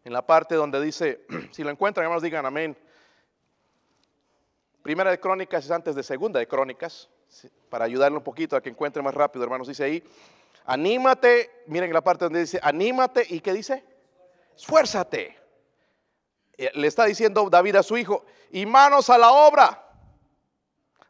en 0.03 0.13
la 0.13 0.25
parte 0.25 0.55
donde 0.55 0.81
dice, 0.81 1.25
si 1.51 1.63
lo 1.63 1.69
encuentran, 1.69 2.03
hermanos, 2.03 2.23
digan 2.23 2.45
amén. 2.45 2.77
Primera 4.81 5.11
de 5.11 5.19
Crónicas 5.19 5.65
es 5.65 5.71
antes 5.71 5.95
de 5.95 6.03
Segunda 6.03 6.39
de 6.39 6.47
Crónicas, 6.47 7.09
para 7.69 7.85
ayudarle 7.85 8.17
un 8.17 8.23
poquito 8.23 8.55
a 8.55 8.61
que 8.61 8.69
encuentre 8.69 9.01
más 9.01 9.13
rápido, 9.13 9.43
hermanos. 9.43 9.67
Dice 9.67 9.83
ahí, 9.83 10.03
anímate, 10.65 11.63
miren 11.67 11.93
la 11.93 12.01
parte 12.01 12.25
donde 12.25 12.41
dice, 12.41 12.59
anímate, 12.61 13.25
¿y 13.29 13.39
qué 13.39 13.53
dice? 13.53 13.83
Esfuérzate. 14.55 15.37
Eh, 16.57 16.69
le 16.75 16.87
está 16.87 17.05
diciendo 17.05 17.49
David 17.49 17.77
a 17.77 17.83
su 17.83 17.97
hijo, 17.97 18.25
y 18.51 18.65
manos 18.65 19.09
a 19.09 19.17
la 19.17 19.31
obra. 19.31 19.79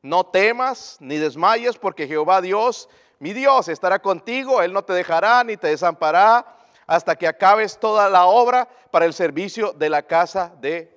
No 0.01 0.25
temas 0.25 0.97
ni 0.99 1.17
desmayes, 1.17 1.77
porque 1.77 2.07
Jehová 2.07 2.41
Dios, 2.41 2.89
mi 3.19 3.33
Dios, 3.33 3.67
estará 3.69 3.99
contigo, 3.99 4.61
Él 4.61 4.71
no 4.71 4.83
te 4.83 4.93
dejará 4.93 5.43
ni 5.43 5.57
te 5.57 5.69
desamparará 5.69 6.62
hasta 6.87 7.15
que 7.15 7.27
acabes 7.27 7.79
toda 7.79 8.09
la 8.09 8.25
obra 8.25 8.67
para 8.91 9.05
el 9.05 9.13
servicio 9.13 9.73
de 9.73 9.89
la 9.89 10.03
casa 10.03 10.53
de 10.59 10.95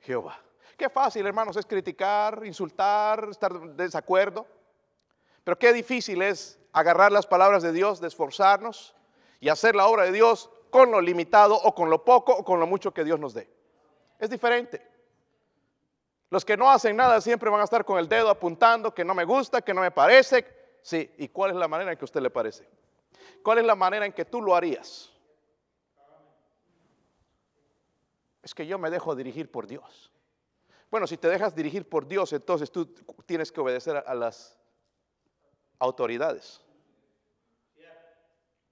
Jehová. 0.00 0.38
Qué 0.76 0.90
fácil, 0.90 1.26
hermanos, 1.26 1.56
es 1.56 1.66
criticar, 1.66 2.42
insultar, 2.44 3.28
estar 3.30 3.52
en 3.52 3.76
desacuerdo. 3.76 4.46
Pero 5.44 5.58
qué 5.58 5.72
difícil 5.72 6.22
es 6.22 6.58
agarrar 6.72 7.12
las 7.12 7.26
palabras 7.26 7.62
de 7.62 7.72
Dios, 7.72 8.00
de 8.00 8.08
esforzarnos 8.08 8.94
y 9.40 9.48
hacer 9.48 9.76
la 9.76 9.86
obra 9.86 10.04
de 10.04 10.12
Dios 10.12 10.50
con 10.70 10.90
lo 10.90 11.00
limitado 11.00 11.54
o 11.54 11.74
con 11.74 11.90
lo 11.90 12.04
poco 12.04 12.32
o 12.32 12.44
con 12.44 12.58
lo 12.58 12.66
mucho 12.66 12.92
que 12.92 13.04
Dios 13.04 13.20
nos 13.20 13.34
dé. 13.34 13.48
Es 14.18 14.30
diferente. 14.30 14.84
Los 16.30 16.44
que 16.44 16.56
no 16.56 16.70
hacen 16.70 16.96
nada 16.96 17.20
siempre 17.20 17.50
van 17.50 17.60
a 17.60 17.64
estar 17.64 17.84
con 17.84 17.98
el 17.98 18.08
dedo 18.08 18.30
apuntando 18.30 18.94
que 18.94 19.04
no 19.04 19.14
me 19.14 19.24
gusta, 19.24 19.60
que 19.60 19.74
no 19.74 19.82
me 19.82 19.90
parece. 19.90 20.46
Sí, 20.80 21.12
¿y 21.18 21.28
cuál 21.28 21.50
es 21.50 21.56
la 21.56 21.68
manera 21.68 21.92
en 21.92 21.98
que 21.98 22.04
a 22.04 22.06
usted 22.06 22.22
le 22.22 22.30
parece? 22.30 22.66
¿Cuál 23.42 23.58
es 23.58 23.64
la 23.66 23.74
manera 23.74 24.06
en 24.06 24.12
que 24.12 24.24
tú 24.24 24.40
lo 24.40 24.54
harías? 24.54 25.11
Es 28.42 28.54
que 28.54 28.66
yo 28.66 28.78
me 28.78 28.90
dejo 28.90 29.14
dirigir 29.14 29.50
por 29.50 29.66
Dios. 29.66 30.10
Bueno, 30.90 31.06
si 31.06 31.16
te 31.16 31.28
dejas 31.28 31.54
dirigir 31.54 31.88
por 31.88 32.06
Dios, 32.06 32.32
entonces 32.32 32.70
tú 32.70 32.86
tienes 33.24 33.50
que 33.50 33.60
obedecer 33.60 33.96
a, 33.96 34.14
las 34.14 34.58
autoridades. 35.78 36.60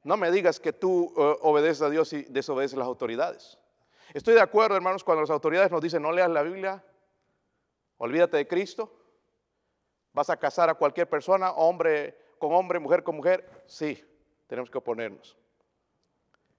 No 0.03 0.17
me 0.17 0.31
digas 0.31 0.59
que 0.61 0.73
tú 0.73 1.13
eh, 1.17 1.39
obedeces 1.43 1.83
a 1.83 1.91
Dios 1.91 2.13
y 2.13 2.23
desobedeces 2.25 2.79
las 2.79 2.87
autoridades. 2.87 3.59
Estoy 4.13 4.35
de 4.35 4.41
acuerdo, 4.41 4.77
hermanos, 4.77 5.05
cuando 5.05 5.21
las 5.23 5.31
autoridades 5.31 5.71
nos 5.71 5.81
dicen 5.81 6.03
no 6.03 6.11
leas 6.11 6.31
la 6.31 6.43
Biblia, 6.43 6.85
olvídate 7.99 8.39
de 8.39 8.49
Cristo, 8.49 8.93
vas 10.13 10.31
a 10.31 10.37
casar 10.37 10.69
a 10.69 10.75
cualquier 10.75 11.09
persona, 11.09 11.53
hombre 11.53 12.19
con 12.41 12.53
hombre, 12.55 12.81
mujer 12.81 13.05
con 13.05 13.17
mujer, 13.17 13.65
sí, 13.67 14.03
tenemos 14.47 14.71
que 14.71 14.79
oponernos. 14.79 15.37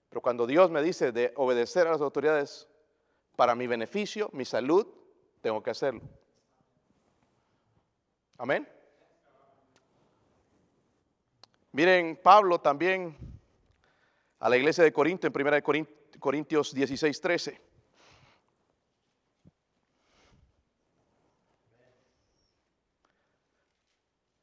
Pero 0.07 0.21
cuando 0.21 0.45
Dios 0.45 0.69
me 0.69 0.81
dice 0.81 1.11
de 1.11 1.33
obedecer 1.35 1.87
a 1.87 1.91
las 1.91 2.01
autoridades, 2.01 2.69
para 3.41 3.55
mi 3.55 3.65
beneficio, 3.65 4.29
mi 4.33 4.45
salud, 4.45 4.85
tengo 5.41 5.63
que 5.63 5.71
hacerlo. 5.71 6.03
Amén. 8.37 8.69
Miren, 11.71 12.19
Pablo 12.21 12.61
también 12.61 13.17
a 14.37 14.47
la 14.47 14.57
iglesia 14.57 14.83
de 14.83 14.93
Corinto, 14.93 15.25
en 15.25 15.33
1 15.35 15.87
Corintios 16.19 16.71
16, 16.71 17.19
13. 17.19 17.61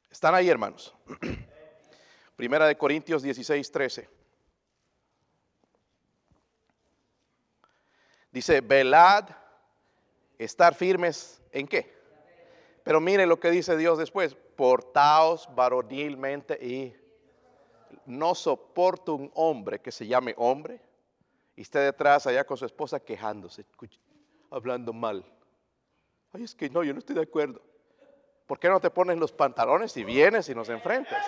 ¿Están 0.09 0.35
ahí, 0.35 0.49
hermanos? 0.49 0.93
Primera 2.35 2.67
de 2.67 2.77
Corintios 2.77 3.23
16, 3.23 3.71
13. 3.71 4.18
Dice, 8.31 8.61
velad, 8.61 9.29
estar 10.37 10.75
firmes 10.75 11.41
en 11.51 11.67
qué. 11.67 11.97
Pero 12.83 13.01
mire 13.01 13.25
lo 13.25 13.39
que 13.39 13.51
dice 13.51 13.75
Dios 13.77 13.97
después, 13.97 14.35
portaos 14.55 15.49
varonilmente 15.55 16.57
y 16.65 16.95
no 18.05 18.35
soporto 18.35 19.15
un 19.15 19.31
hombre 19.35 19.79
que 19.79 19.91
se 19.91 20.07
llame 20.07 20.33
hombre 20.37 20.81
y 21.55 21.61
esté 21.61 21.79
detrás 21.79 22.25
allá 22.27 22.43
con 22.43 22.57
su 22.57 22.65
esposa 22.65 22.99
quejándose, 22.99 23.65
hablando 24.49 24.93
mal. 24.93 25.25
Ay, 26.31 26.43
es 26.43 26.55
que 26.55 26.69
no, 26.69 26.83
yo 26.83 26.93
no 26.93 26.99
estoy 26.99 27.15
de 27.15 27.23
acuerdo. 27.23 27.61
¿Por 28.47 28.59
qué 28.59 28.69
no 28.69 28.79
te 28.79 28.89
pones 28.89 29.17
los 29.17 29.31
pantalones 29.31 29.95
y 29.97 30.03
vienes 30.03 30.49
y 30.49 30.55
nos 30.55 30.69
enfrentas? 30.69 31.23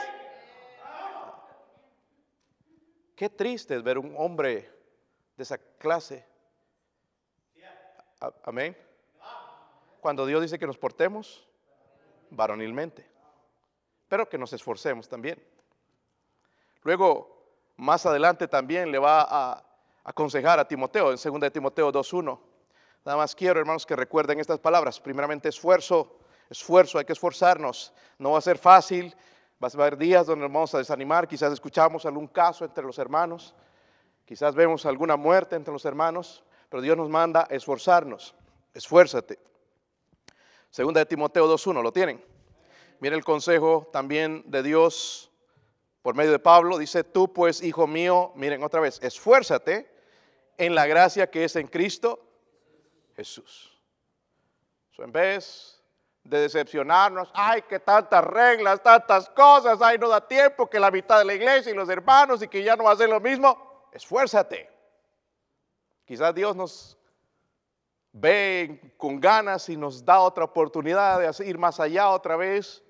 Qué 3.15 3.29
triste 3.29 3.75
es 3.75 3.83
ver 3.83 3.99
un 3.99 4.15
hombre 4.17 4.71
de 5.37 5.43
esa 5.43 5.57
clase 5.57 6.25
Amén. 8.43 8.77
Cuando 9.99 10.25
Dios 10.25 10.41
dice 10.41 10.59
que 10.59 10.67
nos 10.67 10.77
portemos 10.77 11.47
varonilmente, 12.29 13.05
pero 14.07 14.29
que 14.29 14.37
nos 14.37 14.53
esforcemos 14.53 15.07
también. 15.07 15.41
Luego, 16.83 17.41
más 17.77 18.05
adelante 18.05 18.47
también 18.47 18.91
le 18.91 18.99
va 18.99 19.21
a 19.21 19.63
aconsejar 20.03 20.59
a 20.59 20.67
Timoteo, 20.67 21.11
en 21.11 21.17
2 21.17 21.39
de 21.39 21.51
Timoteo 21.51 21.91
2.1. 21.91 22.39
Nada 23.05 23.17
más 23.17 23.35
quiero, 23.35 23.59
hermanos, 23.59 23.85
que 23.85 23.95
recuerden 23.95 24.39
estas 24.39 24.59
palabras. 24.59 24.99
Primeramente, 24.99 25.49
esfuerzo, 25.49 26.19
esfuerzo, 26.49 26.99
hay 26.99 27.05
que 27.05 27.13
esforzarnos. 27.13 27.93
No 28.19 28.31
va 28.31 28.37
a 28.37 28.41
ser 28.41 28.57
fácil, 28.57 29.15
va 29.63 29.67
a 29.67 29.71
haber 29.73 29.97
días 29.97 30.27
donde 30.27 30.43
nos 30.43 30.53
vamos 30.53 30.75
a 30.75 30.79
desanimar, 30.79 31.27
quizás 31.27 31.53
escuchamos 31.53 32.05
algún 32.05 32.27
caso 32.27 32.65
entre 32.65 32.83
los 32.83 32.97
hermanos, 32.97 33.53
quizás 34.25 34.55
vemos 34.55 34.85
alguna 34.85 35.15
muerte 35.15 35.55
entre 35.55 35.71
los 35.71 35.85
hermanos, 35.85 36.43
pero 36.71 36.81
Dios 36.81 36.95
nos 36.95 37.09
manda 37.09 37.47
esforzarnos. 37.49 38.33
Esfuérzate. 38.73 39.37
Segunda 40.69 41.01
de 41.01 41.05
Timoteo 41.05 41.53
2.1, 41.53 41.83
¿lo 41.83 41.91
tienen? 41.91 42.23
Miren 43.01 43.17
el 43.17 43.25
consejo 43.25 43.89
también 43.91 44.41
de 44.45 44.63
Dios 44.63 45.29
por 46.01 46.15
medio 46.15 46.31
de 46.31 46.39
Pablo. 46.39 46.77
Dice, 46.77 47.03
tú 47.03 47.33
pues, 47.33 47.61
hijo 47.61 47.87
mío, 47.87 48.31
miren 48.35 48.63
otra 48.63 48.79
vez, 48.79 49.03
esfuérzate 49.03 49.93
en 50.57 50.73
la 50.73 50.87
gracia 50.87 51.29
que 51.29 51.43
es 51.43 51.57
en 51.57 51.67
Cristo 51.67 52.25
Jesús. 53.17 53.77
en 54.97 55.11
vez 55.11 55.83
de 56.23 56.39
decepcionarnos, 56.39 57.31
ay, 57.33 57.63
que 57.63 57.79
tantas 57.79 58.23
reglas, 58.23 58.81
tantas 58.81 59.27
cosas, 59.31 59.79
ay, 59.81 59.97
no 59.97 60.07
da 60.07 60.25
tiempo, 60.25 60.69
que 60.69 60.79
la 60.79 60.91
mitad 60.91 61.17
de 61.17 61.25
la 61.25 61.33
iglesia 61.33 61.71
y 61.71 61.75
los 61.75 61.89
hermanos 61.89 62.41
y 62.41 62.47
que 62.47 62.63
ya 62.63 62.77
no 62.77 62.85
va 62.85 62.93
a 62.93 62.95
ser 62.95 63.09
lo 63.09 63.19
mismo, 63.19 63.89
esfuérzate. 63.91 64.70
Quizás 66.11 66.35
Dios 66.35 66.57
nos 66.57 66.97
ve 68.11 68.93
con 68.97 69.17
ganas 69.21 69.69
y 69.69 69.77
nos 69.77 70.03
da 70.03 70.19
otra 70.19 70.43
oportunidad 70.43 71.21
de 71.21 71.47
ir 71.47 71.57
más 71.57 71.79
allá 71.79 72.09
otra 72.09 72.35
vez 72.35 72.83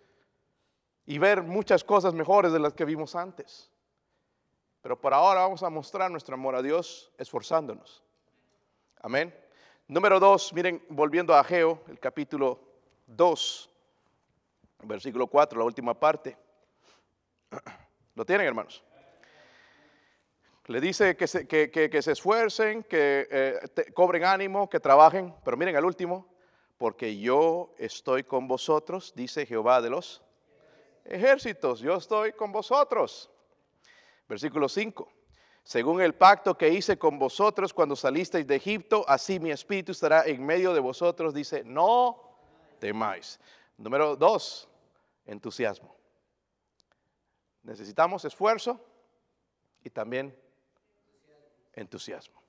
y 1.05 1.19
ver 1.19 1.43
muchas 1.43 1.83
cosas 1.83 2.15
mejores 2.15 2.51
de 2.51 2.57
las 2.57 2.73
que 2.73 2.83
vimos 2.83 3.15
antes. 3.15 3.71
Pero 4.81 4.99
por 4.99 5.13
ahora 5.13 5.41
vamos 5.41 5.61
a 5.61 5.69
mostrar 5.69 6.09
nuestro 6.09 6.33
amor 6.33 6.55
a 6.55 6.63
Dios 6.63 7.13
esforzándonos. 7.19 8.03
Amén. 8.99 9.31
Número 9.87 10.19
dos, 10.19 10.51
miren, 10.51 10.83
volviendo 10.89 11.35
a 11.35 11.41
Ageo, 11.41 11.79
el 11.89 11.99
capítulo 11.99 12.59
2, 13.05 13.69
versículo 14.85 15.27
4, 15.27 15.59
la 15.59 15.65
última 15.65 15.93
parte. 15.93 16.35
¿Lo 18.15 18.25
tienen, 18.25 18.47
hermanos? 18.47 18.83
Le 20.67 20.79
dice 20.79 21.17
que 21.17 21.27
se, 21.27 21.47
que, 21.47 22.01
se 22.01 22.11
esfuercen, 22.11 22.83
que 22.83 23.27
eh, 23.29 23.91
cobren 23.93 24.23
ánimo, 24.23 24.69
que 24.69 24.79
trabajen, 24.79 25.33
pero 25.43 25.57
miren 25.57 25.75
al 25.75 25.85
último, 25.85 26.27
porque 26.77 27.17
yo 27.17 27.73
estoy 27.77 28.23
con 28.23 28.47
vosotros, 28.47 29.13
dice 29.15 29.45
Jehová 29.45 29.81
de 29.81 29.89
los 29.89 30.23
ejércitos, 31.05 31.79
yo 31.79 31.95
estoy 31.95 32.33
con 32.33 32.51
vosotros. 32.51 33.29
Versículo 34.27 34.69
5. 34.69 35.11
Según 35.63 36.01
el 36.01 36.15
pacto 36.15 36.57
que 36.57 36.69
hice 36.69 36.97
con 36.97 37.19
vosotros 37.19 37.73
cuando 37.73 37.95
salisteis 37.95 38.47
de 38.47 38.55
Egipto, 38.55 39.05
así 39.07 39.39
mi 39.39 39.51
espíritu 39.51 39.91
estará 39.91 40.25
en 40.25 40.43
medio 40.45 40.73
de 40.73 40.79
vosotros, 40.79 41.33
dice, 41.33 41.63
no 41.63 42.19
temáis. 42.79 43.39
Número 43.77 44.15
2, 44.15 44.69
entusiasmo. 45.25 45.95
Necesitamos 47.63 48.25
esfuerzo 48.25 48.79
y 49.83 49.89
también 49.89 50.35
entusiasmo. 51.73 52.41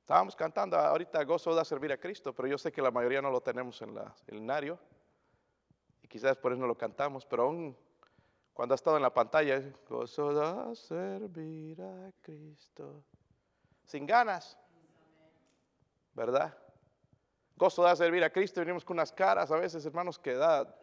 Estábamos 0.00 0.34
cantando 0.34 0.76
ahorita 0.76 1.22
gozo 1.24 1.54
de 1.54 1.64
servir 1.64 1.92
a 1.92 1.96
Cristo, 1.96 2.34
pero 2.34 2.48
yo 2.48 2.58
sé 2.58 2.72
que 2.72 2.82
la 2.82 2.90
mayoría 2.90 3.22
no 3.22 3.30
lo 3.30 3.40
tenemos 3.40 3.80
en 3.82 3.96
el 4.26 4.44
nario 4.44 4.78
y 6.02 6.08
quizás 6.08 6.36
por 6.36 6.52
eso 6.52 6.60
no 6.60 6.66
lo 6.66 6.76
cantamos, 6.76 7.24
pero 7.24 7.44
aún 7.44 7.76
cuando 8.52 8.74
ha 8.74 8.76
estado 8.76 8.96
en 8.96 9.02
la 9.02 9.14
pantalla, 9.14 9.62
gozo 9.88 10.34
de 10.68 10.76
servir 10.76 11.80
a 11.80 12.12
Cristo, 12.20 13.02
sin 13.84 14.04
ganas, 14.04 14.58
¿verdad? 16.12 16.56
Gozo 17.56 17.84
de 17.86 17.96
servir 17.96 18.24
a 18.24 18.30
Cristo, 18.30 18.60
venimos 18.60 18.84
con 18.84 18.96
unas 18.96 19.12
caras 19.12 19.50
a 19.50 19.56
veces, 19.56 19.86
hermanos, 19.86 20.18
que 20.18 20.34
da, 20.34 20.76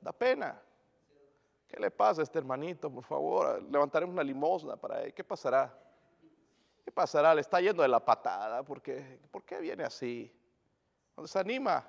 da 0.00 0.12
pena. 0.12 0.60
¿Qué 1.68 1.78
le 1.78 1.90
pasa 1.90 2.22
a 2.22 2.24
este 2.24 2.38
hermanito? 2.38 2.90
Por 2.90 3.04
favor, 3.04 3.62
levantaremos 3.62 4.12
una 4.12 4.22
limosna 4.24 4.76
para 4.76 5.02
él. 5.02 5.12
¿Qué 5.12 5.22
pasará? 5.22 5.85
¿Qué 6.96 7.02
pasará? 7.02 7.34
Le 7.34 7.42
está 7.42 7.60
yendo 7.60 7.82
de 7.82 7.88
la 7.88 8.00
patada. 8.00 8.62
¿Por 8.62 8.80
qué, 8.80 9.18
¿Por 9.30 9.44
qué 9.44 9.58
viene 9.58 9.84
así? 9.84 10.34
No 11.14 11.24
desanima. 11.24 11.86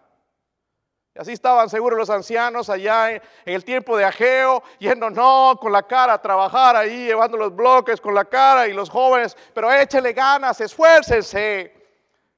Y 1.15 1.19
así 1.19 1.31
estaban 1.31 1.69
seguros 1.69 1.97
los 1.97 2.09
ancianos 2.09 2.69
allá 2.69 3.11
en, 3.11 3.21
el 3.45 3.63
tiempo 3.63 3.95
de 3.95 4.03
Ageo, 4.03 4.61
yendo 4.79 5.09
no 5.09 5.57
con 5.61 5.71
la 5.71 5.83
cara 5.83 6.15
a 6.15 6.21
trabajar 6.21 6.75
ahí, 6.75 7.05
llevando 7.05 7.37
los 7.37 7.55
bloques 7.55 8.01
con 8.01 8.13
la 8.13 8.25
cara 8.25 8.67
y 8.67 8.73
los 8.73 8.89
jóvenes, 8.89 9.37
pero 9.53 9.71
échele 9.71 10.11
ganas, 10.11 10.59
esfuércense, 10.59 11.73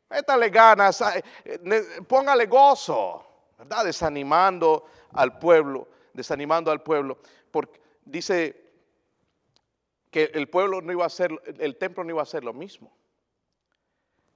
métale 0.07 0.51
ganas, 0.51 1.03
eh, 1.45 2.03
póngale 2.07 2.45
gozo, 2.45 3.25
¿verdad? 3.57 3.85
Desanimando 3.85 4.85
al 5.13 5.39
pueblo, 5.39 5.87
desanimando 6.13 6.69
al 6.69 6.83
pueblo, 6.83 7.17
porque 7.49 7.81
dice 8.05 8.68
que 10.09 10.31
el 10.33 10.49
pueblo 10.49 10.81
no 10.81 10.91
iba 10.91 11.05
a 11.05 11.09
ser, 11.09 11.31
el 11.59 11.77
templo 11.77 12.03
no 12.03 12.11
iba 12.11 12.21
a 12.21 12.25
ser 12.25 12.43
lo 12.43 12.53
mismo. 12.53 12.91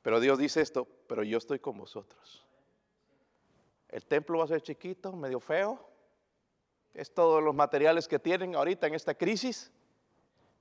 Pero 0.01 0.19
Dios 0.19 0.37
dice 0.37 0.61
esto, 0.61 0.87
pero 1.07 1.23
yo 1.23 1.37
estoy 1.37 1.59
con 1.59 1.77
vosotros. 1.77 2.45
El 3.89 4.05
templo 4.05 4.39
va 4.39 4.45
a 4.45 4.47
ser 4.47 4.61
chiquito, 4.61 5.13
medio 5.13 5.39
feo. 5.39 5.87
Es 6.93 7.13
todos 7.13 7.41
los 7.41 7.55
materiales 7.55 8.07
que 8.07 8.19
tienen 8.19 8.55
ahorita 8.55 8.87
en 8.87 8.95
esta 8.95 9.15
crisis. 9.15 9.71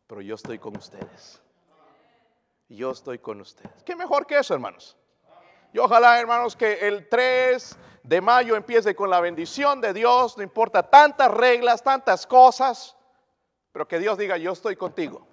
Pero 0.06 0.20
yo 0.20 0.34
estoy 0.34 0.58
con 0.58 0.76
ustedes. 0.76 1.42
Yo 2.68 2.90
estoy 2.90 3.18
con 3.18 3.40
ustedes. 3.40 3.82
¿Qué 3.84 3.96
mejor 3.96 4.26
que 4.26 4.38
eso, 4.38 4.54
hermanos? 4.54 4.96
Y 5.72 5.78
ojalá, 5.78 6.20
hermanos, 6.20 6.54
que 6.54 6.86
el 6.86 7.08
3 7.08 7.78
de 8.02 8.20
mayo 8.20 8.56
empiece 8.56 8.94
con 8.94 9.10
la 9.10 9.20
bendición 9.20 9.80
de 9.80 9.92
Dios. 9.92 10.36
No 10.36 10.42
importa 10.42 10.88
tantas 10.88 11.30
reglas, 11.30 11.82
tantas 11.82 12.26
cosas. 12.26 12.96
Pero 13.72 13.88
que 13.88 13.98
Dios 13.98 14.18
diga, 14.18 14.36
yo 14.36 14.52
estoy 14.52 14.76
contigo. 14.76 15.26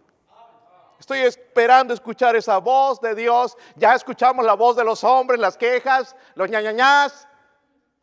Estoy 1.00 1.20
esperando 1.20 1.94
escuchar 1.94 2.36
esa 2.36 2.58
voz 2.58 3.00
de 3.00 3.16
Dios. 3.16 3.58
Ya 3.76 3.96
escuchamos 3.96 4.46
la 4.46 4.54
voz 4.54 4.76
de 4.76 4.84
los 4.84 5.04
hombres, 5.04 5.40
las 5.40 5.58
quejas, 5.58 6.16
los 6.36 6.50
ñañañás. 6.50 7.28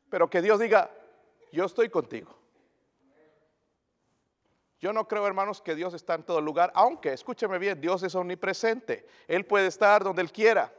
Pero 0.09 0.29
que 0.31 0.40
Dios 0.40 0.59
diga, 0.59 0.90
yo 1.53 1.64
estoy 1.64 1.88
contigo. 1.88 2.35
Yo 4.79 4.92
no 4.92 5.09
creo, 5.09 5.27
hermanos, 5.27 5.61
que 5.61 5.75
Dios 5.75 5.94
está 5.94 6.14
en 6.14 6.22
todo 6.22 6.40
lugar, 6.40 6.70
aunque, 6.75 7.12
escúcheme 7.12 7.59
bien, 7.59 7.81
Dios 7.81 8.03
es 8.03 8.14
omnipresente. 8.14 9.07
Él 9.27 9.46
puede 9.46 9.66
estar 9.66 10.05
donde 10.05 10.20
Él 10.20 10.31
quiera, 10.31 10.72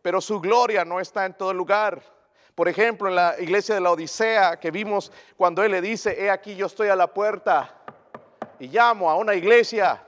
pero 0.00 0.20
su 0.20 0.40
gloria 0.40 0.84
no 0.84 1.00
está 1.00 1.26
en 1.26 1.34
todo 1.34 1.52
lugar. 1.52 2.02
Por 2.54 2.68
ejemplo, 2.68 3.08
en 3.08 3.14
la 3.14 3.36
iglesia 3.38 3.74
de 3.74 3.82
la 3.82 3.90
Odisea 3.90 4.58
que 4.58 4.70
vimos 4.70 5.12
cuando 5.36 5.62
Él 5.62 5.70
le 5.70 5.80
dice, 5.82 6.22
he 6.22 6.30
aquí 6.30 6.56
yo 6.56 6.66
estoy 6.66 6.88
a 6.88 6.96
la 6.96 7.12
puerta 7.12 7.82
y 8.62 8.68
llamo 8.68 9.10
a 9.10 9.16
una 9.16 9.34
iglesia, 9.34 10.06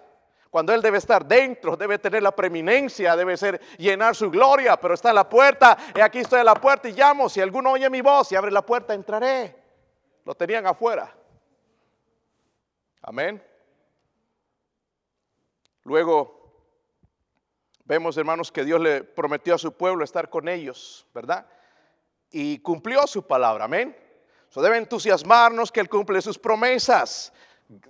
cuando 0.49 0.73
Él 0.73 0.81
debe 0.81 0.99
estar 0.99 1.27
dentro, 1.27 1.77
debe 1.77 1.99
tener 1.99 2.23
la 2.23 2.31
preeminencia, 2.31 3.17
debe 3.17 3.37
ser 3.37 3.61
llenar 3.79 4.14
su 4.14 4.31
gloria, 4.31 4.77
pero 4.77 4.95
está 4.95 5.09
en 5.09 5.17
la 5.17 5.29
puerta, 5.29 5.77
y 5.93 5.99
aquí 5.99 6.21
estoy 6.21 6.38
a 6.38 6.45
la 6.45 6.55
puerta 6.55 6.88
y 6.88 6.93
llamo, 6.93 7.29
si 7.29 7.40
alguno 7.40 7.73
oye 7.73 7.90
mi 7.90 8.01
voz 8.01 8.31
y 8.31 8.37
abre 8.37 8.53
la 8.53 8.64
puerta, 8.64 8.95
entraré. 8.95 9.57
Lo 10.25 10.37
tenían 10.37 10.69
afuera. 10.69 11.12
Amén. 13.03 13.45
Luego 15.83 16.55
vemos, 17.85 18.17
hermanos, 18.17 18.53
que 18.53 18.64
Dios 18.64 18.81
le 18.81 19.03
prometió 19.03 19.57
a 19.57 19.59
su 19.59 19.73
pueblo 19.73 20.05
estar 20.05 20.31
con 20.31 20.47
ellos, 20.47 21.09
¿verdad? 21.12 21.45
Y 22.31 22.61
cumplió 22.61 23.05
su 23.09 23.27
palabra, 23.27 23.64
amén. 23.64 23.99
So 24.49 24.62
debe 24.62 24.77
entusiasmarnos 24.77 25.73
que 25.73 25.81
Él 25.81 25.88
cumple 25.88 26.23
sus 26.23 26.38
promesas 26.38 27.33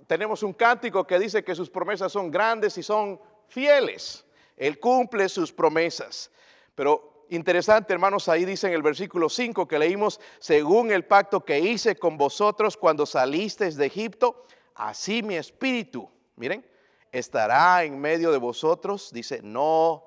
tenemos 0.07 0.43
un 0.43 0.53
cántico 0.53 1.05
que 1.05 1.19
dice 1.19 1.43
que 1.43 1.55
sus 1.55 1.69
promesas 1.69 2.11
son 2.11 2.31
grandes 2.31 2.77
y 2.77 2.83
son 2.83 3.19
fieles. 3.47 4.25
Él 4.55 4.79
cumple 4.79 5.27
sus 5.29 5.51
promesas. 5.51 6.31
Pero 6.73 7.25
interesante, 7.29 7.93
hermanos, 7.93 8.29
ahí 8.29 8.45
dice 8.45 8.67
en 8.67 8.73
el 8.73 8.81
versículo 8.81 9.29
5 9.29 9.67
que 9.67 9.79
leímos, 9.79 10.19
según 10.39 10.91
el 10.91 11.05
pacto 11.05 11.43
que 11.43 11.59
hice 11.59 11.95
con 11.95 12.17
vosotros 12.17 12.77
cuando 12.77 13.05
salisteis 13.05 13.75
de 13.75 13.85
Egipto, 13.85 14.45
así 14.75 15.23
mi 15.23 15.35
espíritu, 15.35 16.09
miren, 16.35 16.65
estará 17.11 17.83
en 17.83 17.99
medio 17.99 18.31
de 18.31 18.37
vosotros. 18.37 19.11
Dice, 19.11 19.41
no, 19.43 20.05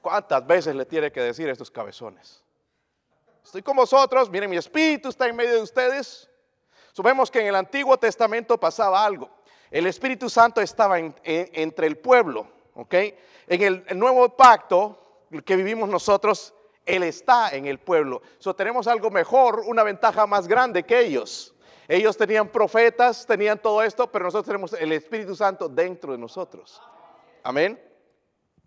¿cuántas 0.00 0.46
veces 0.46 0.74
le 0.74 0.86
tiene 0.86 1.10
que 1.12 1.20
decir 1.20 1.48
a 1.48 1.52
estos 1.52 1.70
cabezones? 1.70 2.44
Estoy 3.44 3.62
con 3.62 3.76
vosotros, 3.76 4.30
miren, 4.30 4.50
mi 4.50 4.56
espíritu 4.56 5.08
está 5.08 5.26
en 5.28 5.36
medio 5.36 5.54
de 5.54 5.62
ustedes. 5.62 6.28
Sabemos 6.98 7.30
que 7.30 7.38
en 7.40 7.46
el 7.46 7.54
Antiguo 7.54 7.96
Testamento 7.96 8.58
pasaba 8.58 9.04
algo. 9.04 9.30
El 9.70 9.86
Espíritu 9.86 10.28
Santo 10.28 10.60
estaba 10.60 10.98
entre 10.98 11.86
el 11.86 11.96
pueblo, 11.96 12.48
¿ok? 12.74 12.94
En 13.46 13.62
el, 13.62 13.96
nuevo 13.96 14.28
pacto 14.30 15.22
que 15.44 15.54
vivimos 15.54 15.88
nosotros, 15.88 16.52
Él 16.84 17.04
está 17.04 17.50
en 17.50 17.66
el 17.66 17.78
pueblo. 17.78 18.20
So, 18.40 18.52
tenemos 18.52 18.88
algo 18.88 19.12
mejor, 19.12 19.60
una 19.60 19.84
ventaja 19.84 20.26
más 20.26 20.48
grande 20.48 20.82
que 20.82 20.98
ellos. 20.98 21.54
Ellos 21.86 22.16
tenían 22.16 22.48
profetas, 22.48 23.24
tenían 23.24 23.60
todo 23.60 23.80
esto, 23.84 24.10
pero 24.10 24.24
nosotros 24.24 24.46
tenemos 24.46 24.72
el 24.72 24.90
Espíritu 24.90 25.36
Santo 25.36 25.68
dentro 25.68 26.10
de 26.10 26.18
nosotros. 26.18 26.82
Amén. 27.44 27.80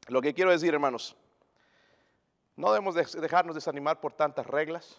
Lo 0.07 0.21
que 0.21 0.33
quiero 0.33 0.51
decir, 0.51 0.73
hermanos, 0.73 1.17
no 2.55 2.71
debemos 2.71 2.95
dejarnos 2.95 3.55
desanimar 3.55 3.99
por 3.99 4.13
tantas 4.13 4.47
reglas. 4.47 4.97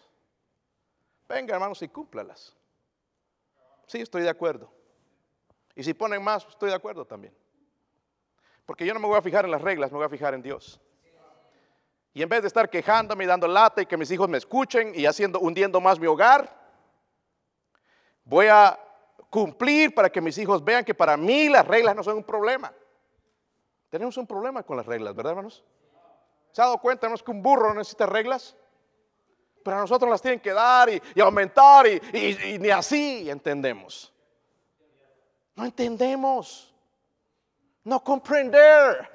Venga, 1.27 1.55
hermanos, 1.55 1.81
y 1.81 1.89
cúmplalas. 1.89 2.55
Sí, 3.93 4.01
estoy 4.01 4.23
de 4.23 4.31
acuerdo. 4.31 4.73
Y 5.75 5.83
si 5.83 5.93
ponen 5.93 6.25
más, 6.25 6.47
estoy 6.47 6.71
de 6.71 6.75
acuerdo 6.75 7.05
también. 7.05 7.37
Porque 8.65 8.87
yo 8.87 8.95
no 8.95 9.01
me 9.01 9.07
voy 9.07 9.19
a 9.19 9.21
fijar 9.21 9.45
en 9.45 9.51
las 9.51 9.61
reglas, 9.61 9.93
me 9.93 9.99
voy 9.99 10.07
a 10.07 10.09
fijar 10.09 10.33
en 10.33 10.41
Dios. 10.41 10.81
Y 12.15 12.23
en 12.23 12.29
vez 12.31 12.41
de 12.41 12.49
estar 12.49 12.71
quejándome 12.71 13.25
y 13.25 13.27
dando 13.27 13.47
lata 13.47 13.83
y 13.83 13.87
que 13.87 13.99
mis 13.99 14.11
hijos 14.11 14.31
me 14.31 14.39
escuchen 14.39 14.95
y 14.95 15.05
haciendo, 15.05 15.41
hundiendo 15.41 15.79
más 15.79 16.01
mi 16.01 16.07
hogar, 16.07 16.59
voy 18.25 18.47
a 18.47 18.81
cumplir 19.29 19.95
para 19.95 20.09
que 20.09 20.23
mis 20.23 20.39
hijos 20.39 20.65
vean 20.65 20.87
que 20.87 20.95
para 20.95 21.19
mí 21.19 21.51
las 21.51 21.67
reglas 21.69 21.95
no 21.95 22.03
son 22.03 22.17
un 22.17 22.25
problema. 22.25 22.73
Tenemos 23.91 24.17
un 24.17 24.27
problema 24.27 24.63
con 24.63 24.79
las 24.79 24.87
reglas, 24.87 25.15
¿verdad, 25.15 25.33
hermanos? 25.33 25.63
¿Se 26.51 26.63
ha 26.63 26.65
dado 26.65 26.79
cuenta, 26.79 27.05
hermanos, 27.09 27.23
que 27.23 27.31
un 27.31 27.43
burro 27.43 27.69
no 27.69 27.75
necesita 27.75 28.07
reglas? 28.07 28.57
Pero 29.63 29.77
a 29.77 29.81
nosotros 29.81 30.11
las 30.11 30.21
tienen 30.21 30.41
que 30.41 30.53
dar 30.53 30.89
y, 30.89 31.21
aumentar 31.21 31.87
y, 31.87 32.59
ni 32.59 32.71
así 32.71 33.29
entendemos. 33.31 34.13
No 35.55 35.65
entendemos. 35.65 36.73
No 37.85 38.03
comprender. 38.03 39.11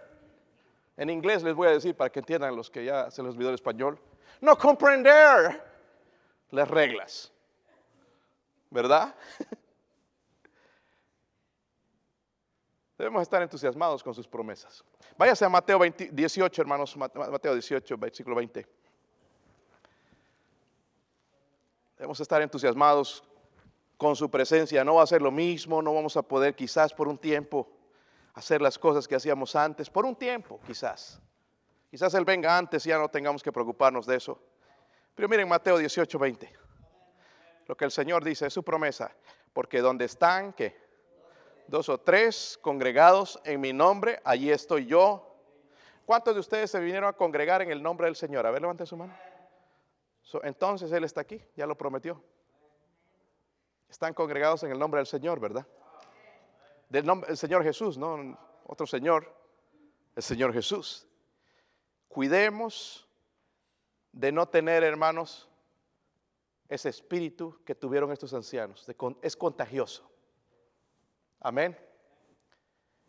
En 0.96 1.10
inglés 1.10 1.44
les 1.44 1.54
voy 1.54 1.68
a 1.68 1.72
decir 1.72 1.96
para 1.96 2.10
que 2.10 2.20
entiendan 2.20 2.56
los 2.56 2.70
que 2.70 2.86
ya 2.86 3.12
se 3.12 3.22
les 3.24 3.34
olvidó 3.34 3.50
el 3.50 3.56
español. 3.56 4.00
No 4.42 4.58
comprender 4.58 5.64
las 6.52 6.68
reglas. 6.68 7.32
¿Verdad? 8.70 9.16
Debemos 12.98 13.22
estar 13.22 13.42
entusiasmados 13.42 14.04
con 14.04 14.14
sus 14.14 14.28
promesas. 14.28 14.84
Váyase 15.18 15.46
a 15.46 15.50
Mateo 15.50 15.80
18, 15.80 16.62
hermanos, 16.62 16.98
Mateo 16.98 17.54
18, 17.54 17.98
versículo 17.98 18.36
20. 18.36 18.77
Debemos 21.98 22.20
estar 22.20 22.42
entusiasmados 22.42 23.24
con 23.98 24.16
su 24.16 24.30
presencia. 24.30 24.84
No 24.84 24.96
va 24.96 25.04
a 25.04 25.08
ser 25.08 25.22
lo 25.22 25.32
mismo, 25.32 25.82
no 25.82 25.94
vamos 25.94 26.16
a 26.16 26.22
poder 26.22 26.56
quizás 26.56 26.94
por 26.94 27.08
un 27.08 27.18
tiempo 27.18 27.68
hacer 28.34 28.62
las 28.62 28.78
cosas 28.78 29.08
que 29.08 29.16
hacíamos 29.16 29.56
antes, 29.56 29.90
por 29.90 30.06
un 30.06 30.16
tiempo 30.16 30.60
quizás. 30.66 31.20
Quizás 31.90 32.14
Él 32.14 32.24
venga 32.24 32.56
antes 32.56 32.86
y 32.86 32.90
ya 32.90 33.00
no 33.00 33.10
tengamos 33.10 33.42
que 33.42 33.52
preocuparnos 33.52 34.06
de 34.06 34.16
eso. 34.16 34.40
Pero 35.16 35.28
miren 35.28 35.48
Mateo 35.48 35.78
18, 35.80 36.20
20. 36.20 36.54
Lo 37.66 37.76
que 37.76 37.86
el 37.86 37.92
Señor 37.92 38.24
dice 38.24 38.46
es 38.46 38.54
su 38.54 38.64
promesa. 38.64 39.12
Porque 39.52 39.82
donde 39.82 40.06
están, 40.06 40.54
¿qué? 40.54 40.80
Dos 41.68 41.90
o 41.90 41.98
tres 42.00 42.60
congregados 42.62 43.42
en 43.44 43.60
mi 43.60 43.74
nombre, 43.74 44.22
allí 44.24 44.52
estoy 44.52 44.86
yo. 44.86 45.36
¿Cuántos 46.06 46.36
de 46.36 46.40
ustedes 46.40 46.70
se 46.70 46.80
vinieron 46.80 47.10
a 47.10 47.14
congregar 47.14 47.64
en 47.64 47.72
el 47.72 47.82
nombre 47.82 48.06
del 48.06 48.16
Señor? 48.16 48.46
A 48.46 48.52
ver, 48.52 48.62
levanten 48.62 48.86
su 48.86 48.96
mano. 48.96 49.14
Entonces 50.44 50.92
Él 50.92 51.04
está 51.04 51.22
aquí, 51.22 51.42
ya 51.56 51.66
lo 51.66 51.78
prometió. 51.78 52.22
Están 53.90 54.14
congregados 54.14 54.64
en 54.64 54.72
el 54.72 54.80
nombre 54.80 55.00
del 55.00 55.08
Señor, 55.08 55.40
¿verdad? 55.40 55.66
Del 56.90 57.06
nombre 57.06 57.28
del 57.28 57.38
Señor 57.38 57.64
Jesús, 57.64 57.98
no 57.98 58.38
otro 58.66 58.86
Señor, 58.86 59.34
el 60.16 60.24
Señor 60.24 60.54
Jesús. 60.54 61.08
Cuidemos 62.10 63.08
de 64.12 64.32
no 64.32 64.48
tener, 64.48 64.84
hermanos, 64.84 65.48
ese 66.70 66.90
espíritu 66.90 67.62
que 67.64 67.76
tuvieron 67.76 68.12
estos 68.12 68.34
ancianos. 68.34 68.86
es 69.22 69.38
contagioso. 69.38 70.10
Amén. 71.40 71.78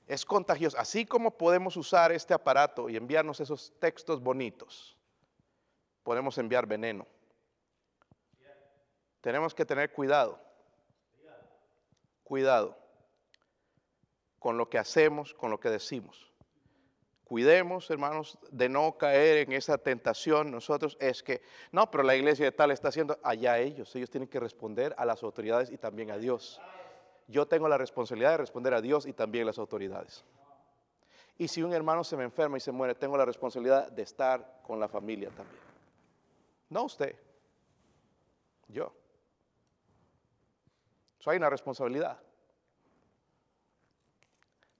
Es 0.07 0.25
contagioso. 0.25 0.79
Así 0.79 1.05
como 1.05 1.37
podemos 1.37 1.77
usar 1.77 2.13
este 2.13 2.35
aparato 2.35 2.89
y 2.89 2.97
enviarnos 2.97 3.41
esos 3.41 3.73
textos 3.81 4.21
bonitos, 4.23 4.98
podemos 6.09 6.39
enviar 6.39 6.67
veneno. 6.67 7.07
Tenemos 9.21 9.55
que 9.55 9.67
tener 9.67 9.93
cuidado 9.93 10.41
cuidado 12.25 12.79
con 14.39 14.57
lo 14.57 14.71
que 14.71 14.79
hacemos, 14.79 15.35
con 15.35 15.51
lo 15.51 15.61
que 15.61 15.69
decimos. 15.69 16.33
Cuidemos, 17.25 17.91
hermanos, 17.91 18.39
de 18.51 18.71
no 18.71 18.97
caer 18.97 19.37
en 19.37 19.53
esa 19.53 19.77
tentación. 19.77 20.51
Nosotros 20.51 20.97
es 20.99 21.23
que, 21.23 21.43
no, 21.73 21.91
pero 21.91 22.03
la 22.03 22.17
iglesia 22.17 22.47
de 22.47 22.53
tal 22.53 22.71
está 22.71 22.89
haciendo, 22.89 23.19
allá 23.23 23.59
ellos, 23.59 23.95
ellos 23.95 24.09
tienen 24.09 24.31
que 24.31 24.41
responder 24.41 24.95
a 24.97 25.05
las 25.05 25.23
autoridades 25.23 25.71
y 25.71 25.77
también 25.77 26.11
a 26.11 26.17
Dios. 26.17 26.59
Yo 27.27 27.47
tengo 27.47 27.69
la 27.69 27.77
responsabilidad 27.77 28.31
de 28.31 28.39
responder 28.39 28.73
a 28.73 28.81
Dios 28.81 29.05
y 29.05 29.13
también 29.13 29.43
a 29.43 29.49
las 29.49 29.59
autoridades. 29.59 30.25
Y 31.37 31.49
si 31.49 31.63
un 31.63 31.75
hermano 31.75 32.03
se 32.03 32.17
me 32.17 32.25
enferma 32.25 32.57
y 32.57 32.61
se 32.61 32.73
muere, 32.73 32.95
tengo 32.95 33.19
la 33.19 33.27
responsabilidad 33.27 33.93
de 33.93 34.01
estar 34.01 34.63
con 34.63 34.81
la 34.81 34.89
familia 34.89 35.29
también. 35.29 35.68
No 36.71 36.85
usted, 36.85 37.19
yo. 38.69 38.93
Eso 41.19 41.31
hay 41.31 41.39
una 41.39 41.51
responsabilidad. 41.51 42.21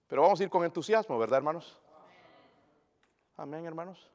Pero 0.07 0.23
vamos 0.23 0.39
a 0.39 0.43
ir 0.43 0.49
con 0.49 0.63
entusiasmo, 0.63 1.17
¿verdad, 1.17 1.37
hermanos? 1.37 1.79
Amén, 3.37 3.65
hermanos. 3.65 4.09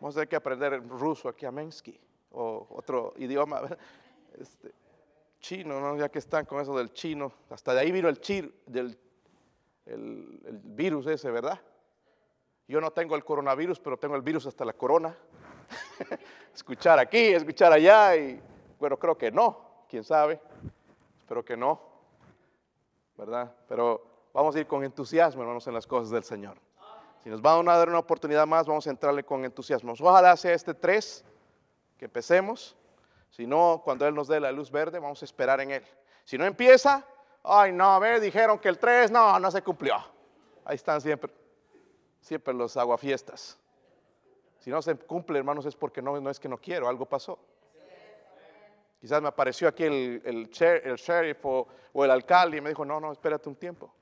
Vamos 0.00 0.14
a 0.14 0.16
tener 0.16 0.28
que 0.28 0.36
aprender 0.36 0.88
ruso 0.88 1.28
aquí, 1.28 1.46
amensky, 1.46 1.98
o 2.32 2.66
otro 2.70 3.14
idioma, 3.16 3.62
este, 4.34 4.72
chino, 5.38 5.80
¿no? 5.80 5.96
ya 5.96 6.08
que 6.08 6.18
están 6.18 6.44
con 6.44 6.60
eso 6.60 6.76
del 6.76 6.92
chino. 6.92 7.32
Hasta 7.50 7.74
de 7.74 7.80
ahí 7.80 7.92
vino 7.92 8.08
el, 8.08 8.20
chir, 8.20 8.62
del, 8.66 8.98
el, 9.86 10.40
el 10.44 10.58
virus 10.58 11.06
ese, 11.06 11.30
¿verdad? 11.30 11.60
Yo 12.66 12.80
no 12.80 12.90
tengo 12.90 13.16
el 13.16 13.24
coronavirus, 13.24 13.80
pero 13.80 13.96
tengo 13.96 14.16
el 14.16 14.22
virus 14.22 14.46
hasta 14.46 14.64
la 14.64 14.72
corona. 14.72 15.16
escuchar 16.54 16.98
aquí, 16.98 17.18
escuchar 17.18 17.72
allá, 17.72 18.16
y 18.16 18.40
bueno, 18.78 18.96
creo 18.96 19.16
que 19.16 19.30
no 19.30 19.72
quién 19.92 20.04
sabe, 20.04 20.40
espero 21.18 21.44
que 21.44 21.54
no, 21.54 21.78
¿verdad? 23.14 23.54
Pero 23.68 24.28
vamos 24.32 24.56
a 24.56 24.60
ir 24.60 24.66
con 24.66 24.82
entusiasmo, 24.82 25.42
hermanos, 25.42 25.66
en 25.66 25.74
las 25.74 25.86
cosas 25.86 26.08
del 26.08 26.24
Señor. 26.24 26.56
Si 27.22 27.28
nos 27.28 27.42
van 27.42 27.68
a 27.68 27.76
dar 27.76 27.90
una 27.90 27.98
oportunidad 27.98 28.46
más, 28.46 28.66
vamos 28.66 28.86
a 28.86 28.90
entrarle 28.90 29.22
con 29.22 29.44
entusiasmo. 29.44 29.92
Ojalá 30.00 30.34
sea 30.38 30.54
este 30.54 30.72
tres, 30.72 31.24
que 31.98 32.06
empecemos. 32.06 32.74
Si 33.28 33.46
no, 33.46 33.82
cuando 33.84 34.06
Él 34.06 34.14
nos 34.14 34.28
dé 34.28 34.40
la 34.40 34.50
luz 34.50 34.70
verde, 34.70 34.98
vamos 34.98 35.20
a 35.20 35.24
esperar 35.26 35.60
en 35.60 35.72
Él. 35.72 35.84
Si 36.24 36.38
no 36.38 36.46
empieza, 36.46 37.06
ay, 37.44 37.70
no, 37.70 37.94
a 37.94 38.18
dijeron 38.18 38.58
que 38.58 38.70
el 38.70 38.78
tres, 38.78 39.10
no, 39.10 39.38
no 39.38 39.50
se 39.50 39.62
cumplió. 39.62 39.96
Ahí 40.64 40.76
están 40.76 41.02
siempre, 41.02 41.30
siempre 42.20 42.54
los 42.54 42.78
aguafiestas. 42.78 43.58
Si 44.62 44.70
no 44.70 44.80
se 44.80 44.94
cumple, 44.94 45.40
hermanos, 45.40 45.66
es 45.66 45.74
porque 45.74 46.00
no, 46.00 46.30
es 46.30 46.38
que 46.38 46.48
no 46.48 46.56
quiero, 46.56 46.88
algo 46.88 47.04
pasó. 47.04 47.36
Quizás 49.00 49.20
me 49.20 49.26
apareció 49.26 49.66
aquí 49.66 49.82
el, 49.82 50.22
el, 50.24 50.46
sheriff 50.50 51.44
o, 51.44 51.66
el 51.94 52.10
alcalde 52.12 52.58
y 52.58 52.60
me 52.60 52.68
dijo, 52.68 52.84
no, 52.84 53.00
no, 53.00 53.10
espérate 53.10 53.48
un 53.48 53.56
tiempo. 53.56 53.92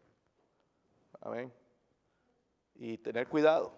Amén. 1.23 1.51
Y 2.75 2.99
tener 2.99 3.27
cuidado. 3.27 3.73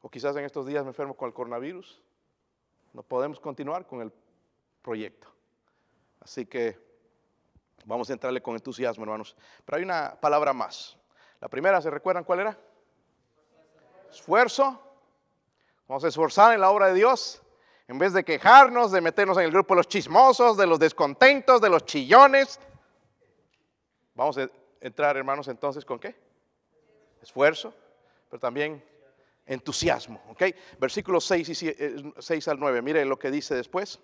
O 0.00 0.08
quizás 0.08 0.34
en 0.36 0.46
estos 0.46 0.64
días 0.64 0.82
me 0.84 0.88
enfermo 0.88 1.14
con 1.14 1.26
el 1.26 1.34
coronavirus. 1.34 2.02
No 2.94 3.02
podemos 3.02 3.38
continuar 3.38 3.86
con 3.86 4.00
el 4.00 4.10
proyecto. 4.80 5.28
Así 6.20 6.46
que 6.46 6.78
vamos 7.84 8.08
a 8.08 8.14
entrarle 8.14 8.40
con 8.40 8.54
entusiasmo, 8.54 9.04
hermanos. 9.04 9.36
Pero 9.66 9.76
hay 9.76 9.84
una 9.84 10.18
palabra 10.18 10.54
más. 10.54 10.96
La 11.42 11.48
primera, 11.48 11.82
¿se 11.82 11.90
recuerdan 11.90 12.24
cuál 12.24 12.40
era? 12.40 12.58
Esfuerzo. 14.10 14.85
Vamos 15.88 16.04
a 16.04 16.08
esforzar 16.08 16.52
en 16.52 16.60
la 16.60 16.70
obra 16.70 16.88
de 16.88 16.94
Dios. 16.94 17.42
En 17.88 17.98
vez 17.98 18.12
de 18.12 18.24
quejarnos, 18.24 18.90
de 18.90 19.00
meternos 19.00 19.38
en 19.38 19.44
el 19.44 19.52
grupo 19.52 19.74
de 19.74 19.78
los 19.78 19.88
chismosos, 19.88 20.56
de 20.56 20.66
los 20.66 20.78
descontentos, 20.78 21.60
de 21.60 21.70
los 21.70 21.84
chillones. 21.84 22.58
Vamos 24.14 24.38
a 24.38 24.48
entrar, 24.80 25.16
hermanos, 25.16 25.46
entonces 25.46 25.84
con 25.84 26.00
qué? 26.00 26.16
Esfuerzo, 27.22 27.72
pero 28.28 28.40
también 28.40 28.82
entusiasmo. 29.46 30.20
¿ok? 30.30 30.42
Versículos 30.78 31.24
6, 31.24 31.48
y 31.48 32.12
6 32.18 32.48
al 32.48 32.58
9. 32.58 32.82
Mire 32.82 33.04
lo 33.04 33.18
que 33.18 33.30
dice 33.30 33.54
después. 33.54 34.00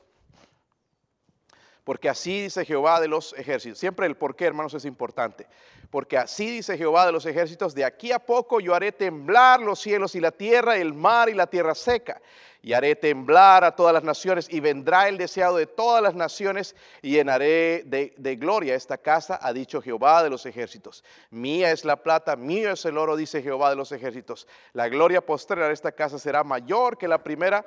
Porque 1.85 2.09
así 2.09 2.43
dice 2.43 2.65
Jehová 2.65 3.01
de 3.01 3.09
los 3.09 3.33
ejércitos. 3.35 3.79
Siempre 3.79 4.07
el 4.07 4.17
por 4.17 4.37
qué, 4.37 4.47
hermanos, 4.47 4.75
es 4.75 4.85
importante. 4.85 5.47
Porque 5.91 6.17
así 6.17 6.49
dice 6.49 6.79
Jehová 6.79 7.05
de 7.05 7.13
los 7.13 7.27
ejércitos, 7.27 7.75
de 7.75 7.85
aquí 7.85 8.13
a 8.13 8.19
poco 8.19 8.61
yo 8.61 8.75
haré 8.75 8.93
temblar 8.93 9.61
los 9.61 9.79
cielos 9.79 10.15
y 10.15 10.21
la 10.21 10.31
tierra, 10.31 10.77
el 10.77 10.95
mar 10.95 11.29
y 11.29 11.35
la 11.35 11.49
tierra 11.49 11.75
seca. 11.75 12.23
Y 12.63 12.73
haré 12.73 12.95
temblar 12.95 13.65
a 13.65 13.75
todas 13.75 13.93
las 13.93 14.05
naciones 14.05 14.47
y 14.49 14.61
vendrá 14.61 15.09
el 15.09 15.19
deseado 15.19 15.57
de 15.57 15.67
todas 15.67 16.01
las 16.01 16.15
naciones 16.15 16.77
y 17.03 17.11
llenaré 17.11 17.83
de, 17.85 18.15
de 18.17 18.37
gloria 18.37 18.77
esta 18.77 18.97
casa, 18.97 19.39
ha 19.43 19.53
dicho 19.53 19.83
Jehová 19.83 20.23
de 20.23 20.31
los 20.31 20.47
ejércitos. 20.47 21.03
Mía 21.31 21.73
es 21.73 21.85
la 21.85 21.97
plata, 21.97 22.37
mío 22.37 22.71
es 22.71 22.85
el 22.85 22.97
oro, 22.97 23.17
dice 23.17 23.43
Jehová 23.43 23.69
de 23.69 23.77
los 23.77 23.91
ejércitos. 23.91 24.47
La 24.75 24.89
gloria 24.89 25.21
postrera 25.21 25.67
de 25.67 25.75
esta 25.75 25.91
casa 25.91 26.21
será 26.21 26.45
mayor 26.45 26.97
que 26.97 27.09
la 27.09 27.23
primera 27.23 27.67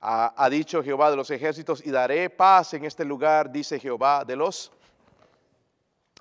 ha, 0.00 0.48
dicho 0.50 0.82
Jehová 0.82 1.10
de 1.10 1.16
los 1.16 1.30
ejércitos, 1.30 1.84
y 1.84 1.90
daré 1.90 2.30
paz 2.30 2.74
en 2.74 2.84
este 2.84 3.04
lugar, 3.04 3.50
dice 3.50 3.80
Jehová 3.80 4.24
de 4.24 4.36
los. 4.36 4.70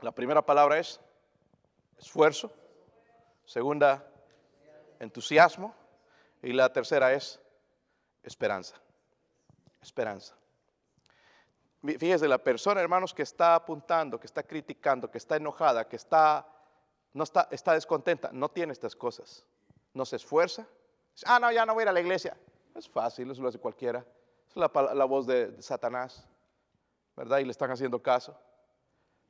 La 0.01 0.11
primera 0.11 0.41
palabra 0.41 0.79
es 0.79 0.99
esfuerzo, 1.97 2.51
segunda, 3.45 4.05
entusiasmo, 4.99 5.75
y 6.41 6.53
la 6.53 6.71
tercera 6.71 7.13
es 7.13 7.39
esperanza. 8.23 8.75
Esperanza. 9.81 10.35
Fíjese, 11.83 12.27
la 12.27 12.39
persona, 12.39 12.81
hermanos, 12.81 13.13
que 13.13 13.21
está 13.21 13.55
apuntando, 13.55 14.19
que 14.19 14.27
está 14.27 14.43
criticando, 14.43 15.09
que 15.09 15.19
está 15.19 15.35
enojada, 15.35 15.87
que 15.87 15.95
está, 15.95 16.47
no 17.13 17.23
está, 17.23 17.47
está 17.51 17.73
descontenta, 17.73 18.29
no 18.33 18.49
tiene 18.49 18.73
estas 18.73 18.95
cosas. 18.95 19.45
No 19.93 20.03
se 20.03 20.15
esfuerza. 20.15 20.67
Ah, 21.25 21.39
no, 21.39 21.51
ya 21.51 21.65
no 21.65 21.73
voy 21.73 21.81
a 21.81 21.83
ir 21.83 21.89
a 21.89 21.93
la 21.93 22.01
iglesia. 22.01 22.35
Es 22.77 22.87
fácil, 22.87 23.31
eso 23.31 23.41
lo 23.41 23.49
hace 23.49 23.57
cualquiera. 23.57 24.05
Es 24.47 24.55
la, 24.55 25.05
voz 25.05 25.25
de, 25.25 25.59
Satanás, 25.63 26.29
¿verdad? 27.15 27.39
Y 27.39 27.45
le 27.45 27.49
están 27.49 27.71
haciendo 27.71 28.03
caso. 28.03 28.39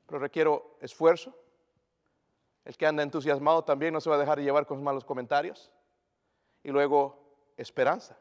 Pero 0.05 0.19
requiero 0.19 0.77
esfuerzo. 0.81 1.33
El 2.65 2.75
que 2.75 2.85
anda 2.85 3.03
entusiasmado 3.03 3.63
también 3.63 3.93
no 3.93 4.01
se 4.01 4.09
va 4.09 4.17
a 4.17 4.19
dejar 4.19 4.39
llevar 4.39 4.65
con 4.65 4.83
malos 4.83 5.05
comentarios. 5.05 5.71
Y 6.61 6.71
luego, 6.71 7.17
esperanza. 7.55 8.17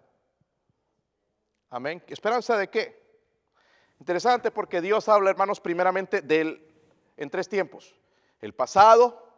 Amén. 1.70 2.05
¿Esperanza 2.07 2.57
de 2.57 2.70
qué? 2.70 3.05
Interesante 3.99 4.53
porque 4.53 4.81
Dios 4.81 5.09
habla, 5.09 5.31
hermanos, 5.31 5.59
primeramente 5.59 6.22
del, 6.22 6.72
en 7.16 7.31
tres 7.31 7.49
tiempos. 7.49 7.97
El 8.41 8.55
pasado, 8.55 9.29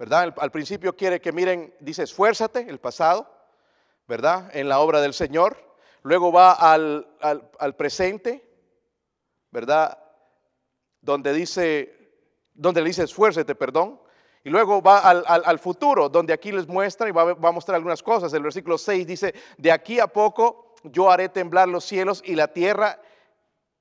¿verdad? 0.00 0.34
Al 0.36 0.50
principio 0.50 0.96
quiere 0.96 1.20
que 1.20 1.30
miren, 1.30 1.72
dice 1.78 2.02
esfuérzate, 2.02 2.68
el 2.68 2.80
pasado, 2.80 3.37
¿verdad? 4.08 4.50
En 4.56 4.68
la 4.68 4.80
obra 4.80 5.00
del 5.00 5.14
Señor. 5.14 5.56
Luego 6.02 6.32
va 6.32 6.52
al, 6.52 7.06
al- 7.20 7.76
presente, 7.76 8.44
¿verdad? 9.50 9.98
Donde 11.00 11.32
dice, 11.32 12.12
donde 12.54 12.80
le 12.80 12.88
dice 12.88 13.04
esfuérzate, 13.04 13.54
perdón. 13.54 14.00
Y 14.44 14.50
luego 14.50 14.80
va 14.80 15.00
al, 15.00 15.24
al- 15.26 15.58
futuro, 15.58 16.08
donde 16.08 16.32
aquí 16.32 16.50
les 16.52 16.66
muestra 16.66 17.08
y 17.08 17.12
va, 17.12 17.34
va 17.34 17.48
a 17.50 17.52
mostrar 17.52 17.76
algunas 17.76 18.02
cosas. 18.02 18.32
El 18.32 18.42
versículo 18.42 18.78
6 18.78 19.06
dice, 19.06 19.34
de 19.58 19.70
aquí 19.70 20.00
a 20.00 20.06
poco 20.06 20.74
yo 20.84 21.10
haré 21.10 21.28
temblar 21.28 21.68
los 21.68 21.84
cielos 21.84 22.22
y 22.24 22.34
la 22.34 22.48
tierra, 22.48 23.00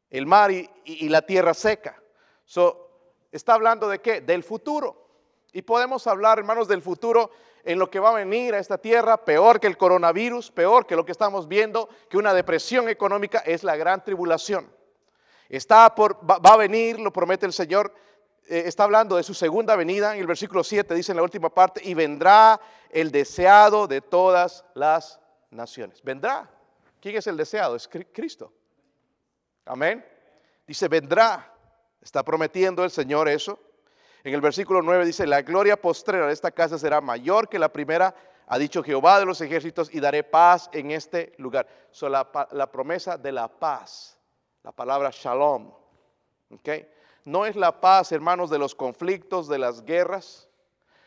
el 0.09 0.25
mar 0.25 0.51
y, 0.51 0.69
y- 0.83 1.05
y 1.05 1.09
la 1.09 1.21
tierra 1.21 1.53
seca. 1.53 2.01
So, 2.43 2.89
está 3.31 3.53
hablando 3.53 3.87
de 3.87 3.99
qué? 3.99 4.19
Del 4.21 4.43
futuro. 4.43 5.05
Y 5.53 5.61
podemos 5.61 6.05
hablar, 6.07 6.39
hermanos, 6.39 6.67
del 6.67 6.81
futuro 6.81 7.29
en 7.67 7.79
lo 7.79 7.91
que 7.91 7.99
va 7.99 8.11
a 8.11 8.13
venir 8.13 8.55
a 8.55 8.59
esta 8.59 8.77
tierra, 8.77 9.17
peor 9.17 9.59
que 9.59 9.67
el 9.67 9.77
coronavirus, 9.77 10.51
peor 10.51 10.87
que 10.87 10.95
lo 10.95 11.05
que 11.05 11.11
estamos 11.11 11.49
viendo, 11.49 11.89
que 12.09 12.17
una 12.17 12.33
depresión 12.33 12.87
económica, 12.87 13.39
es 13.39 13.63
la 13.63 13.75
gran 13.75 14.03
tribulación. 14.03 14.71
Está 15.49 15.93
va, 15.97 16.53
a 16.53 16.57
venir, 16.57 16.97
lo 16.97 17.11
promete 17.11 17.45
el 17.45 17.51
Señor, 17.51 17.93
eh, 18.47 18.63
está 18.65 18.85
hablando 18.85 19.17
de 19.17 19.23
su 19.23 19.33
segunda 19.33 19.75
venida, 19.75 20.13
en 20.15 20.21
el 20.21 20.27
versículo 20.27 20.63
7 20.63 20.95
dice 20.95 21.11
en 21.11 21.17
la 21.17 21.23
última 21.23 21.49
parte, 21.49 21.81
y 21.83 21.93
vendrá 21.93 22.59
el 22.89 23.11
deseado 23.11 23.85
de 23.85 23.99
todas 23.99 24.63
las 24.73 25.19
naciones. 25.51 26.01
Vendrá. 26.01 26.49
¿Quién 27.01 27.17
es 27.17 27.27
el 27.27 27.35
deseado? 27.35 27.75
Es 27.75 27.89
Cri- 27.89 28.07
Cristo. 28.13 28.53
Amén. 29.65 30.05
Dice, 30.65 30.87
vendrá. 30.87 31.53
Está 32.01 32.23
prometiendo 32.23 32.85
el 32.85 32.91
Señor 32.91 33.27
eso. 33.27 33.59
En 34.27 34.33
el 34.33 34.41
versículo 34.41 34.81
9 34.81 35.05
dice, 35.05 35.25
la 35.25 35.41
gloria 35.41 35.81
postrera 35.81 36.27
de 36.27 36.33
esta 36.33 36.51
casa 36.51 36.77
será 36.77 36.99
mayor 36.99 37.47
que 37.47 37.57
la 37.57 37.71
primera, 37.71 38.13
ha 38.47 38.57
dicho 38.59 38.83
Jehová 38.83 39.19
de 39.19 39.25
los 39.25 39.39
ejércitos, 39.39 39.89
y 39.95 40.01
daré 40.01 40.21
paz 40.21 40.69
en 40.73 40.91
este 40.91 41.31
lugar. 41.37 41.65
So, 41.91 42.09
la, 42.09 42.29
promesa 42.69 43.17
de 43.17 43.31
la 43.31 43.47
paz, 43.47 44.19
la 44.63 44.73
palabra 44.73 45.11
shalom, 45.13 45.71
¿ok? 46.51 46.69
No 47.23 47.45
es 47.45 47.55
la 47.55 47.79
paz, 47.79 48.11
hermanos, 48.11 48.49
de 48.49 48.59
los 48.59 48.75
conflictos, 48.75 49.47
de 49.47 49.59
las 49.59 49.85
guerras, 49.85 50.49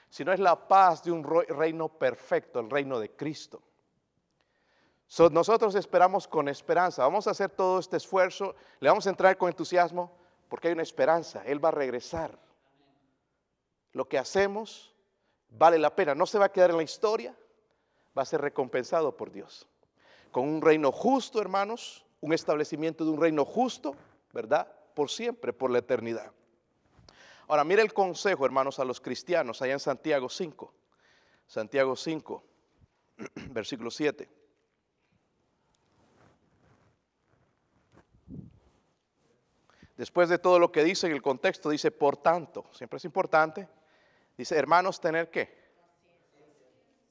sino 0.09 0.33
es 0.33 0.41
la 0.41 0.67
paz 0.67 1.03
de 1.03 1.13
un 1.13 1.23
reino 1.23 1.91
perfecto, 1.91 2.59
el 2.59 2.71
reino 2.71 2.99
de 2.99 3.11
Cristo. 3.11 3.61
So, 5.09 5.29
nosotros 5.29 5.75
esperamos 5.75 6.27
con 6.27 6.49
esperanza. 6.49 7.03
Vamos 7.03 7.27
a 7.27 7.33
hacer 7.33 7.51
todo 7.51 7.81
este 7.81 7.99
esfuerzo. 7.99 8.55
Le 8.79 8.89
vamos 8.89 9.07
a 9.07 9.11
entrar 9.11 9.37
con 9.37 9.51
entusiasmo 9.51 10.11
porque 10.49 10.69
hay 10.69 10.73
una 10.73 10.85
esperanza. 10.85 11.43
Él 11.45 11.63
va 11.63 11.69
a 11.69 11.73
regresar. 11.73 12.49
Lo 13.93 14.09
que 14.09 14.19
hacemos 14.19 14.95
vale 15.51 15.79
la 15.79 15.95
pena. 15.95 16.15
No 16.15 16.27
se 16.27 16.39
va 16.39 16.47
a 16.47 16.53
quedar 16.53 16.71
en 16.71 16.77
la 16.77 16.83
historia. 16.83 17.37
Va 18.17 18.23
a 18.23 18.27
ser 18.27 18.41
recompensado 18.41 19.17
por 19.17 19.31
Dios. 19.31 19.67
Con 20.31 20.49
un 20.49 20.63
reino 20.63 20.93
justo, 20.93 21.41
hermanos. 21.41 22.05
Un 22.21 22.33
establecimiento 22.33 23.05
de 23.05 23.11
un 23.11 23.21
reino 23.21 23.45
justo, 23.45 23.95
¿verdad? 24.33 24.71
Por 24.95 25.11
siempre, 25.11 25.53
por 25.53 25.71
la 25.71 25.79
eternidad. 25.79 26.33
Ahora, 27.49 27.65
mire 27.65 27.83
el 27.83 27.93
consejo, 27.93 28.45
hermanos, 28.45 28.79
a 28.79 28.85
los 28.85 29.01
cristianos 29.01 29.63
allá 29.63 29.73
en 29.73 29.81
Santiago 29.81 30.29
5. 30.29 30.73
Santiago 31.47 31.97
5, 31.97 32.45
versículo 33.51 33.91
7. 33.91 34.29
Después 39.97 40.29
de 40.29 40.39
todo 40.39 40.59
lo 40.59 40.71
que 40.71 40.85
dice 40.85 41.09
en 41.09 41.13
el 41.13 41.21
contexto, 41.21 41.71
dice, 41.71 41.91
por 41.91 42.17
tanto, 42.17 42.67
siempre 42.73 42.99
es 42.99 43.05
importante, 43.05 43.69
dice, 44.41 44.57
hermanos, 44.57 44.99
tener 44.99 45.31
qué? 45.31 45.55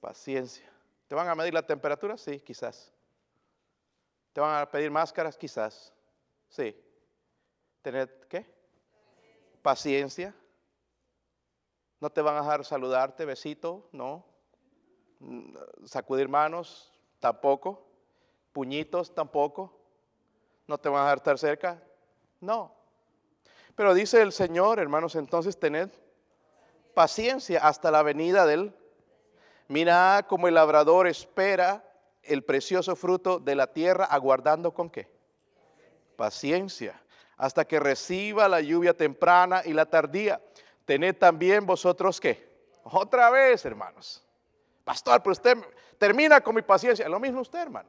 Paciencia. 0.02 0.68
¿Te 1.08 1.14
van 1.14 1.28
a 1.28 1.36
medir 1.36 1.54
la 1.54 1.66
temperatura? 1.66 2.18
Sí, 2.18 2.40
quizás. 2.40 2.92
¿Te 4.34 4.42
van 4.42 4.62
a 4.62 4.70
pedir 4.70 4.90
máscaras? 4.90 5.38
Quizás. 5.38 5.94
Sí. 6.50 6.76
¿Tener 7.84 8.28
qué? 8.28 8.52
Paciencia. 9.62 10.34
¿No 12.00 12.10
te 12.10 12.22
van 12.22 12.36
a 12.38 12.42
dejar 12.42 12.66
saludarte, 12.66 13.26
besito? 13.26 13.90
No. 13.92 14.26
Mm, 15.20 15.56
Sacudir 15.86 16.28
manos? 16.28 16.92
Tampoco. 17.20 17.86
Puñitos? 18.54 19.14
Tampoco. 19.14 19.80
¿No 20.66 20.80
te 20.80 20.90
van 20.90 21.02
a 21.02 21.04
dejar 21.04 21.18
estar 21.18 21.38
cerca? 21.38 21.84
No. 22.40 22.76
Pero 23.76 23.94
dice 23.94 24.20
el 24.20 24.32
Señor, 24.32 24.80
hermanos, 24.80 25.16
entonces 25.16 25.60
tened 25.60 25.92
paciencia 27.00 27.66
hasta 27.66 27.92
la 27.92 28.04
venida 28.04 28.46
del... 28.46 28.76
Mira 29.70 30.26
como 30.28 30.50
el 30.50 30.56
labrador 30.56 31.08
espera 31.08 31.82
el 32.24 32.44
precioso 32.44 32.94
fruto 32.94 33.40
de 33.40 33.56
la 33.56 33.68
tierra, 33.68 34.04
aguardando 34.04 34.74
con 34.74 34.90
qué? 34.90 35.10
Paciencia, 36.18 37.02
hasta 37.38 37.64
que 37.64 37.80
reciba 37.80 38.50
la 38.50 38.60
lluvia 38.60 38.94
temprana 38.94 39.62
y 39.64 39.72
la 39.72 39.86
tardía. 39.86 40.42
Tened 40.84 41.16
también 41.16 41.66
vosotros 41.66 42.20
qué? 42.20 42.50
Otra 42.84 43.30
vez, 43.30 43.64
hermanos. 43.64 44.22
Pastor, 44.84 45.24
pero 45.24 45.32
usted 45.32 45.58
termina 45.98 46.42
con 46.42 46.54
mi 46.54 46.64
paciencia. 46.64 47.08
Lo 47.08 47.22
mismo 47.22 47.40
usted, 47.40 47.60
hermano. 47.60 47.88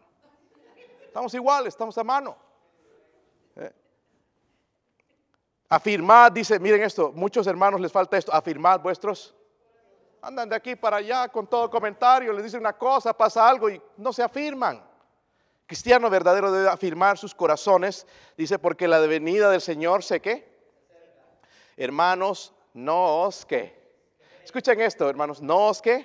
Estamos 1.05 1.35
iguales, 1.35 1.75
estamos 1.75 1.99
a 1.99 2.05
mano. 2.05 2.37
Afirmad, 5.73 6.33
dice, 6.33 6.59
miren 6.59 6.83
esto, 6.83 7.13
muchos 7.13 7.47
hermanos 7.47 7.81
les 7.81 7.93
falta 7.93 8.19
esto, 8.19 8.35
afirmad 8.35 8.81
vuestros. 8.81 9.33
Andan 10.21 10.49
de 10.49 10.57
aquí 10.57 10.75
para 10.75 10.97
allá 10.97 11.29
con 11.29 11.47
todo 11.47 11.71
comentario, 11.71 12.33
les 12.33 12.43
dicen 12.43 12.59
una 12.59 12.73
cosa, 12.73 13.17
pasa 13.17 13.49
algo 13.49 13.71
y 13.71 13.81
no 13.97 14.13
se 14.13 14.25
afirman. 14.25 14.85
Cristiano 15.67 16.11
verdadero 16.11 16.51
debe 16.51 16.69
afirmar 16.69 17.17
sus 17.19 17.37
corazones, 17.37 18.05
dice, 18.37 18.59
porque 18.59 18.89
la 18.89 18.99
venida 18.99 19.49
del 19.49 19.61
Señor 19.61 20.03
sé 20.03 20.21
qué. 20.21 20.51
Hermanos, 21.77 22.53
no 22.75 23.23
os 23.23 23.47
que. 23.47 23.79
Escuchen 24.43 24.81
esto, 24.81 25.09
hermanos, 25.09 25.41
no 25.41 25.69
os 25.69 25.81
que 25.81 26.05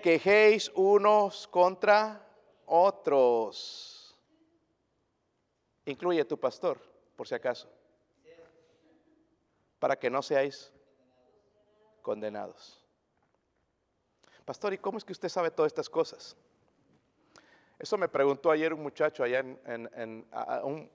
quejéis 0.00 0.70
unos 0.76 1.48
contra 1.48 2.24
otros. 2.66 4.16
Incluye 5.86 6.24
tu 6.24 6.38
pastor, 6.38 6.78
por 7.16 7.26
si 7.26 7.34
acaso 7.34 7.75
para 9.78 9.96
que 9.98 10.10
no 10.10 10.22
seáis 10.22 10.72
condenados. 12.02 12.82
Pastor, 14.44 14.72
¿y 14.72 14.78
cómo 14.78 14.98
es 14.98 15.04
que 15.04 15.12
usted 15.12 15.28
sabe 15.28 15.50
todas 15.50 15.70
estas 15.70 15.90
cosas? 15.90 16.36
Eso 17.78 17.98
me 17.98 18.08
preguntó 18.08 18.50
ayer 18.50 18.72
un 18.72 18.82
muchacho 18.82 19.22
allá 19.22 19.40
en, 19.40 20.26
un, 20.62 20.90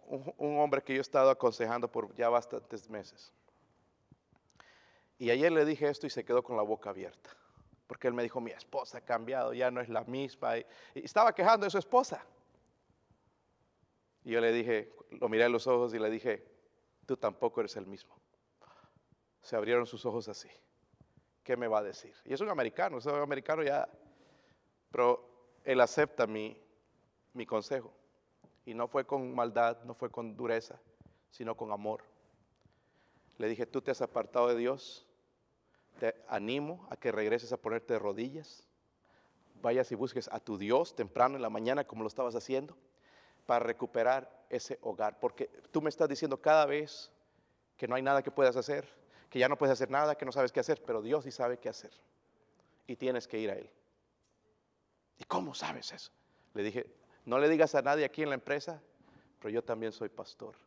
hombre 0.58 0.82
que 0.82 0.94
yo 0.94 1.00
he 1.00 1.02
estado 1.02 1.30
aconsejando 1.30 1.92
por 1.92 2.16
ya 2.16 2.30
bastantes 2.30 2.90
meses. 2.90 3.34
Y 5.20 5.30
ayer 5.30 5.52
le 5.52 5.66
dije 5.66 5.88
esto 5.88 6.08
y 6.08 6.10
se 6.10 6.24
quedó 6.24 6.42
con 6.42 6.56
la 6.56 6.64
boca 6.64 6.90
abierta. 6.90 7.30
Porque 7.86 8.08
él 8.08 8.14
me 8.14 8.24
dijo, 8.24 8.40
mi 8.40 8.52
esposa 8.52 9.00
ha 9.00 9.02
cambiado, 9.02 9.54
ya 9.54 9.70
no 9.70 9.82
es 9.82 9.90
la 9.90 10.06
misma. 10.06 10.58
Y, 10.58 10.66
y 10.96 11.06
estaba 11.06 11.36
quejando 11.36 11.66
de 11.66 11.70
su 11.70 11.78
esposa. 11.78 12.26
Y 14.24 14.32
yo 14.32 14.42
le 14.42 14.52
dije, 14.52 14.92
lo 15.12 15.30
miré 15.30 15.44
a 15.44 15.50
los 15.50 15.68
ojos 15.68 15.94
y 15.94 16.00
le 16.00 16.10
dije, 16.10 16.44
tú 17.06 17.18
tampoco 17.18 17.60
eres 17.60 17.76
el 17.76 17.86
mismo 17.86 18.21
se 19.42 19.56
abrieron 19.56 19.86
sus 19.86 20.06
ojos 20.06 20.28
así. 20.28 20.50
¿Qué 21.44 21.58
me 21.58 21.68
va 21.68 21.80
a 21.80 21.84
decir? 21.84 22.14
Y 22.26 22.34
es 22.34 22.42
un 22.42 22.50
americano, 22.50 23.00
es 23.00 23.06
un 23.06 23.16
americano 23.16 23.64
ya, 23.64 23.88
pero 24.92 25.28
él 25.64 25.82
acepta 25.82 26.28
mi, 26.28 26.58
mi 27.34 27.46
consejo. 27.46 27.92
Y 28.66 28.74
no 28.74 28.88
fue 28.88 29.06
con 29.06 29.34
maldad, 29.34 29.84
no 29.84 29.96
fue 29.96 30.12
con 30.12 30.36
dureza, 30.36 30.80
sino 31.32 31.56
con 31.58 31.72
amor. 31.72 32.04
Le 33.38 33.48
dije, 33.48 33.66
tú 33.66 33.82
te 33.82 33.90
has 33.90 34.02
apartado 34.02 34.50
de 34.50 34.56
Dios, 34.56 35.08
te 36.00 36.16
animo 36.28 36.88
a 36.92 36.96
que 36.96 37.12
regreses 37.12 37.52
a 37.52 37.58
ponerte 37.58 37.94
de 37.94 38.00
rodillas, 38.00 38.68
vayas 39.62 39.92
y 39.92 39.96
busques 39.96 40.30
a 40.32 40.40
tu 40.40 40.58
Dios 40.58 40.96
temprano 40.96 41.36
en 41.36 41.42
la 41.42 41.50
mañana 41.50 41.86
como 41.86 42.04
lo 42.04 42.08
estabas 42.08 42.36
haciendo, 42.36 42.78
para 43.48 43.66
recuperar 43.66 44.46
ese 44.50 44.78
hogar. 44.82 45.20
Porque 45.20 45.48
tú 45.72 45.82
me 45.82 45.90
estás 45.90 46.08
diciendo 46.08 46.40
cada 46.40 46.68
vez 46.68 47.12
que 47.78 47.88
no 47.88 47.96
hay 47.96 48.04
nada 48.04 48.22
que 48.22 48.30
puedas 48.30 48.56
hacer, 48.56 49.01
que 49.32 49.40
ya 49.40 49.48
no 49.48 49.58
puedes 49.58 49.72
hacer 49.72 49.90
nada, 49.90 50.16
que 50.16 50.26
no 50.26 50.34
sabes 50.34 50.52
qué 50.52 50.60
hacer, 50.60 50.84
pero 50.84 51.02
Dios 51.02 51.24
sí 51.24 51.32
sabe 51.32 51.58
qué 51.58 51.70
hacer. 51.70 51.92
Y 52.86 52.98
tienes 52.98 53.30
que 53.30 53.40
ir 53.40 53.50
a 53.50 53.54
Él. 53.54 53.72
¿Y 55.18 55.24
cómo 55.24 55.54
sabes 55.54 55.94
eso? 55.94 56.12
Le 56.54 56.64
dije, 56.64 56.94
no 57.24 57.40
le 57.40 57.48
digas 57.48 57.74
a 57.74 57.82
nadie 57.82 58.04
aquí 58.04 58.24
en 58.24 58.30
la 58.30 58.36
empresa, 58.36 58.84
pero 59.40 59.50
yo 59.50 59.64
también 59.64 59.94
soy 59.94 60.10
pastor. 60.10 60.58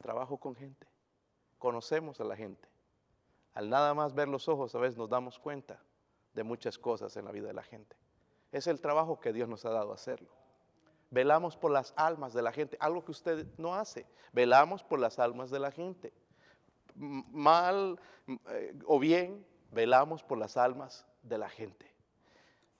Trabajo 0.00 0.38
con 0.38 0.54
gente. 0.54 0.86
Conocemos 1.58 2.20
a 2.20 2.24
la 2.24 2.36
gente. 2.36 2.68
Al 3.54 3.68
nada 3.68 3.92
más 3.92 4.14
ver 4.14 4.28
los 4.28 4.48
ojos, 4.48 4.72
a 4.76 4.78
veces 4.78 4.96
nos 4.96 5.10
damos 5.10 5.40
cuenta 5.40 5.82
de 6.32 6.44
muchas 6.44 6.78
cosas 6.78 7.16
en 7.16 7.24
la 7.24 7.32
vida 7.32 7.48
de 7.48 7.54
la 7.54 7.64
gente. 7.64 7.96
Es 8.52 8.68
el 8.68 8.80
trabajo 8.80 9.18
que 9.18 9.32
Dios 9.32 9.48
nos 9.48 9.64
ha 9.64 9.70
dado 9.70 9.92
hacerlo. 9.92 10.30
Velamos 11.10 11.56
por 11.56 11.72
las 11.72 11.92
almas 11.96 12.32
de 12.34 12.42
la 12.42 12.52
gente, 12.52 12.76
algo 12.78 13.04
que 13.04 13.10
usted 13.10 13.48
no 13.58 13.74
hace. 13.74 14.06
Velamos 14.32 14.84
por 14.84 15.00
las 15.00 15.18
almas 15.18 15.50
de 15.50 15.58
la 15.58 15.72
gente. 15.72 16.12
Mal 16.96 17.98
eh, 18.50 18.74
o 18.86 18.98
bien, 18.98 19.44
velamos 19.70 20.22
por 20.22 20.38
las 20.38 20.56
almas 20.56 21.06
de 21.22 21.38
la 21.38 21.48
gente. 21.48 21.94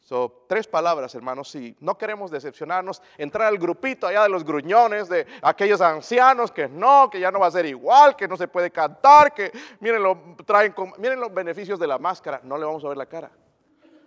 So, 0.00 0.44
tres 0.48 0.68
palabras, 0.68 1.12
hermanos, 1.16 1.50
si 1.50 1.76
no 1.80 1.98
queremos 1.98 2.30
decepcionarnos, 2.30 3.02
entrar 3.18 3.48
al 3.48 3.58
grupito 3.58 4.06
allá 4.06 4.22
de 4.22 4.28
los 4.28 4.44
gruñones, 4.44 5.08
de 5.08 5.26
aquellos 5.42 5.80
ancianos 5.80 6.52
que 6.52 6.68
no, 6.68 7.10
que 7.10 7.18
ya 7.18 7.32
no 7.32 7.40
va 7.40 7.48
a 7.48 7.50
ser 7.50 7.66
igual, 7.66 8.14
que 8.14 8.28
no 8.28 8.36
se 8.36 8.46
puede 8.46 8.70
cantar, 8.70 9.34
que 9.34 9.50
miren, 9.80 10.04
lo, 10.04 10.36
traen, 10.44 10.72
miren 10.98 11.18
los 11.18 11.34
beneficios 11.34 11.80
de 11.80 11.88
la 11.88 11.98
máscara, 11.98 12.40
no 12.44 12.56
le 12.56 12.64
vamos 12.64 12.84
a 12.84 12.88
ver 12.88 12.96
la 12.96 13.06
cara. 13.06 13.30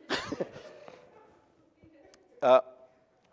Ah, 2.42 2.64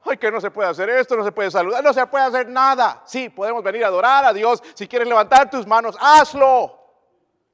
ay, 0.09 0.17
que 0.17 0.31
no 0.31 0.41
se 0.41 0.51
puede 0.51 0.69
hacer 0.69 0.89
esto, 0.91 1.17
no 1.17 1.25
se 1.25 1.33
puede 1.33 1.51
saludar, 1.51 1.83
no 1.83 1.93
se 1.93 2.07
puede 2.07 2.25
hacer 2.25 2.49
nada. 2.49 3.03
Sí, 3.07 3.29
podemos 3.29 3.63
venir 3.63 3.85
a 3.85 3.89
adorar 3.89 4.25
a 4.25 4.33
Dios. 4.33 4.63
Si 4.75 4.87
quieres 4.87 5.09
levantar 5.09 5.51
tus 5.51 5.67
manos, 5.67 5.97
hazlo. 6.01 6.79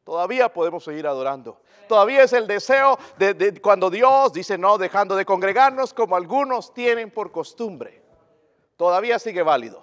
Todavía 0.04 0.52
podemos 0.52 0.84
seguir 0.84 1.06
adorando. 1.06 1.60
Todavía 1.88 2.22
es 2.22 2.32
el 2.32 2.46
deseo 2.46 2.98
de, 3.18 3.60
cuando 3.60 3.90
Dios 3.90 4.32
dice 4.32 4.56
no, 4.58 4.78
dejando 4.78 5.14
de 5.14 5.24
congregarnos 5.24 5.92
como 5.94 6.16
algunos 6.16 6.72
tienen 6.72 7.10
por 7.10 7.30
costumbre. 7.30 8.02
Todavía 8.76 9.18
sigue 9.18 9.42
válido. 9.42 9.80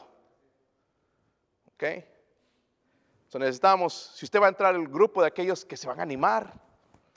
¿Ok? 1.73 1.83
Entonces 1.83 3.41
necesitamos, 3.41 4.11
si 4.15 4.25
usted 4.25 4.41
va 4.41 4.47
a 4.47 4.49
entrar 4.49 4.73
al 4.73 4.87
grupo 4.87 5.21
de 5.21 5.27
aquellos 5.27 5.63
que 5.63 5.77
se 5.77 5.87
van 5.87 5.99
a 5.99 6.03
animar, 6.03 6.51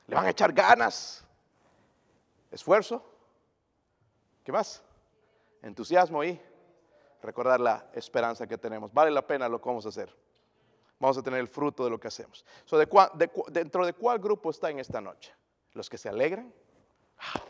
le 0.06 0.14
van 0.14 0.26
a 0.26 0.30
echar 0.30 0.52
ganas, 0.52 1.24
esfuerzo, 2.50 3.02
¿qué 4.44 4.52
más? 4.52 4.82
Entusiasmo 5.62 6.22
y 6.24 6.40
recordar 7.22 7.60
la 7.60 7.86
esperanza 7.94 8.46
que 8.46 8.58
tenemos. 8.58 8.92
Vale 8.92 9.10
la 9.10 9.26
pena 9.26 9.48
lo 9.48 9.60
que 9.60 9.68
vamos 9.68 9.86
a 9.86 9.90
hacer 9.90 10.14
vamos 11.02 11.18
a 11.18 11.22
tener 11.22 11.40
el 11.40 11.48
fruto 11.48 11.82
de 11.82 11.90
lo 11.90 11.98
que 11.98 12.06
hacemos. 12.06 12.46
¿Dentro 13.48 13.84
de 13.84 13.92
cuál 13.92 14.20
grupo 14.20 14.50
está 14.50 14.70
en 14.70 14.78
esta 14.78 15.00
noche? 15.00 15.34
¿Los 15.72 15.90
que 15.90 15.98
se 15.98 16.08
alegran? 16.08 16.54
Ah, 17.18 17.40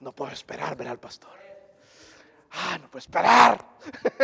no 0.00 0.12
puedo 0.12 0.30
esperar 0.30 0.76
ver 0.76 0.88
al 0.88 0.98
pastor. 0.98 1.30
Ah, 2.50 2.76
no 2.78 2.90
puedo 2.90 2.98
esperar. 2.98 3.64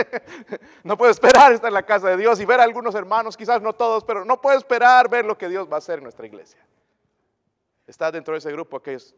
no 0.84 0.98
puedo 0.98 1.10
esperar 1.10 1.52
estar 1.52 1.68
en 1.68 1.74
la 1.74 1.86
casa 1.86 2.10
de 2.10 2.18
Dios 2.18 2.38
y 2.38 2.44
ver 2.44 2.60
a 2.60 2.64
algunos 2.64 2.94
hermanos, 2.94 3.38
quizás 3.38 3.62
no 3.62 3.72
todos, 3.72 4.04
pero 4.04 4.22
no 4.24 4.38
puedo 4.38 4.58
esperar 4.58 5.08
ver 5.08 5.24
lo 5.24 5.38
que 5.38 5.48
Dios 5.48 5.66
va 5.70 5.76
a 5.76 5.78
hacer 5.78 5.98
en 5.98 6.02
nuestra 6.02 6.26
iglesia. 6.26 6.62
Está 7.86 8.12
dentro 8.12 8.32
de 8.34 8.38
ese 8.38 8.52
grupo 8.52 8.82
que 8.82 8.94
es, 8.94 9.14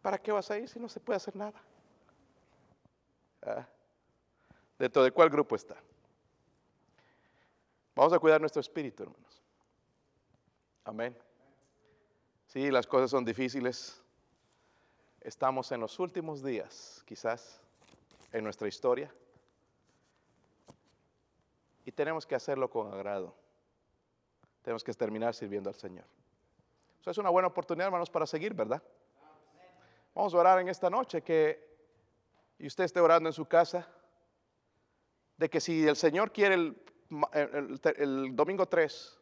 ¿para 0.00 0.18
qué 0.18 0.30
vas 0.30 0.48
a 0.52 0.58
ir 0.58 0.68
si 0.68 0.78
no 0.78 0.88
se 0.88 1.00
puede 1.00 1.16
hacer 1.16 1.34
nada? 1.34 1.60
Ah, 3.46 3.66
¿Dentro 4.78 5.02
de 5.04 5.12
cuál 5.12 5.30
grupo 5.30 5.54
está? 5.54 5.76
Vamos 7.94 8.12
a 8.12 8.18
cuidar 8.18 8.40
nuestro 8.40 8.60
espíritu, 8.60 9.04
hermanos. 9.04 9.42
Amén. 10.84 11.16
Sí, 12.48 12.70
las 12.70 12.86
cosas 12.86 13.10
son 13.10 13.24
difíciles. 13.24 14.02
Estamos 15.20 15.72
en 15.72 15.80
los 15.80 15.98
últimos 15.98 16.42
días, 16.42 17.02
quizás, 17.06 17.60
en 18.32 18.44
nuestra 18.44 18.68
historia. 18.68 19.12
Y 21.84 21.92
tenemos 21.92 22.26
que 22.26 22.34
hacerlo 22.34 22.68
con 22.68 22.92
agrado. 22.92 23.34
Tenemos 24.62 24.84
que 24.84 24.92
terminar 24.92 25.34
sirviendo 25.34 25.70
al 25.70 25.76
Señor. 25.76 26.04
Eso 27.00 27.10
es 27.12 27.18
una 27.18 27.30
buena 27.30 27.48
oportunidad, 27.48 27.86
hermanos, 27.86 28.10
para 28.10 28.26
seguir, 28.26 28.52
¿verdad? 28.52 28.82
Vamos 30.14 30.34
a 30.34 30.38
orar 30.38 30.60
en 30.60 30.68
esta 30.68 30.90
noche 30.90 31.22
que, 31.22 31.75
y 32.58 32.66
usted 32.66 32.84
esté 32.84 33.00
orando 33.00 33.28
en 33.28 33.32
su 33.32 33.46
casa, 33.46 33.88
de 35.36 35.50
que 35.50 35.60
si 35.60 35.86
el 35.86 35.96
Señor 35.96 36.32
quiere 36.32 36.54
el 36.54 38.36
domingo 38.36 38.66
3 38.66 39.18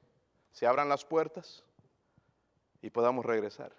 se 0.52 0.66
abran 0.66 0.88
las 0.88 1.04
puertas 1.04 1.64
y 2.80 2.90
podamos 2.90 3.26
regresar 3.26 3.74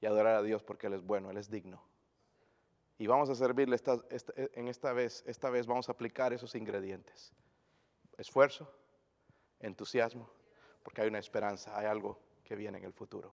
y 0.00 0.06
adorar 0.06 0.36
a 0.36 0.42
Dios 0.42 0.62
porque 0.62 0.86
Él 0.88 0.94
es 0.94 1.02
bueno, 1.02 1.30
Él 1.30 1.38
es 1.38 1.50
digno. 1.50 1.82
Y 2.98 3.06
vamos 3.06 3.30
a 3.30 3.34
servirle 3.34 3.78
en 4.36 4.68
esta 4.68 4.92
vez, 4.92 5.24
esta 5.26 5.48
vez 5.48 5.66
vamos 5.66 5.88
a 5.88 5.92
aplicar 5.92 6.34
esos 6.34 6.54
ingredientes. 6.54 7.32
Esfuerzo, 8.18 8.70
entusiasmo, 9.58 10.30
porque 10.82 11.00
hay 11.00 11.08
una 11.08 11.18
esperanza, 11.18 11.78
hay 11.78 11.86
algo 11.86 12.20
que 12.44 12.56
viene 12.56 12.76
en 12.76 12.84
el 12.84 12.92
futuro. 12.92 13.32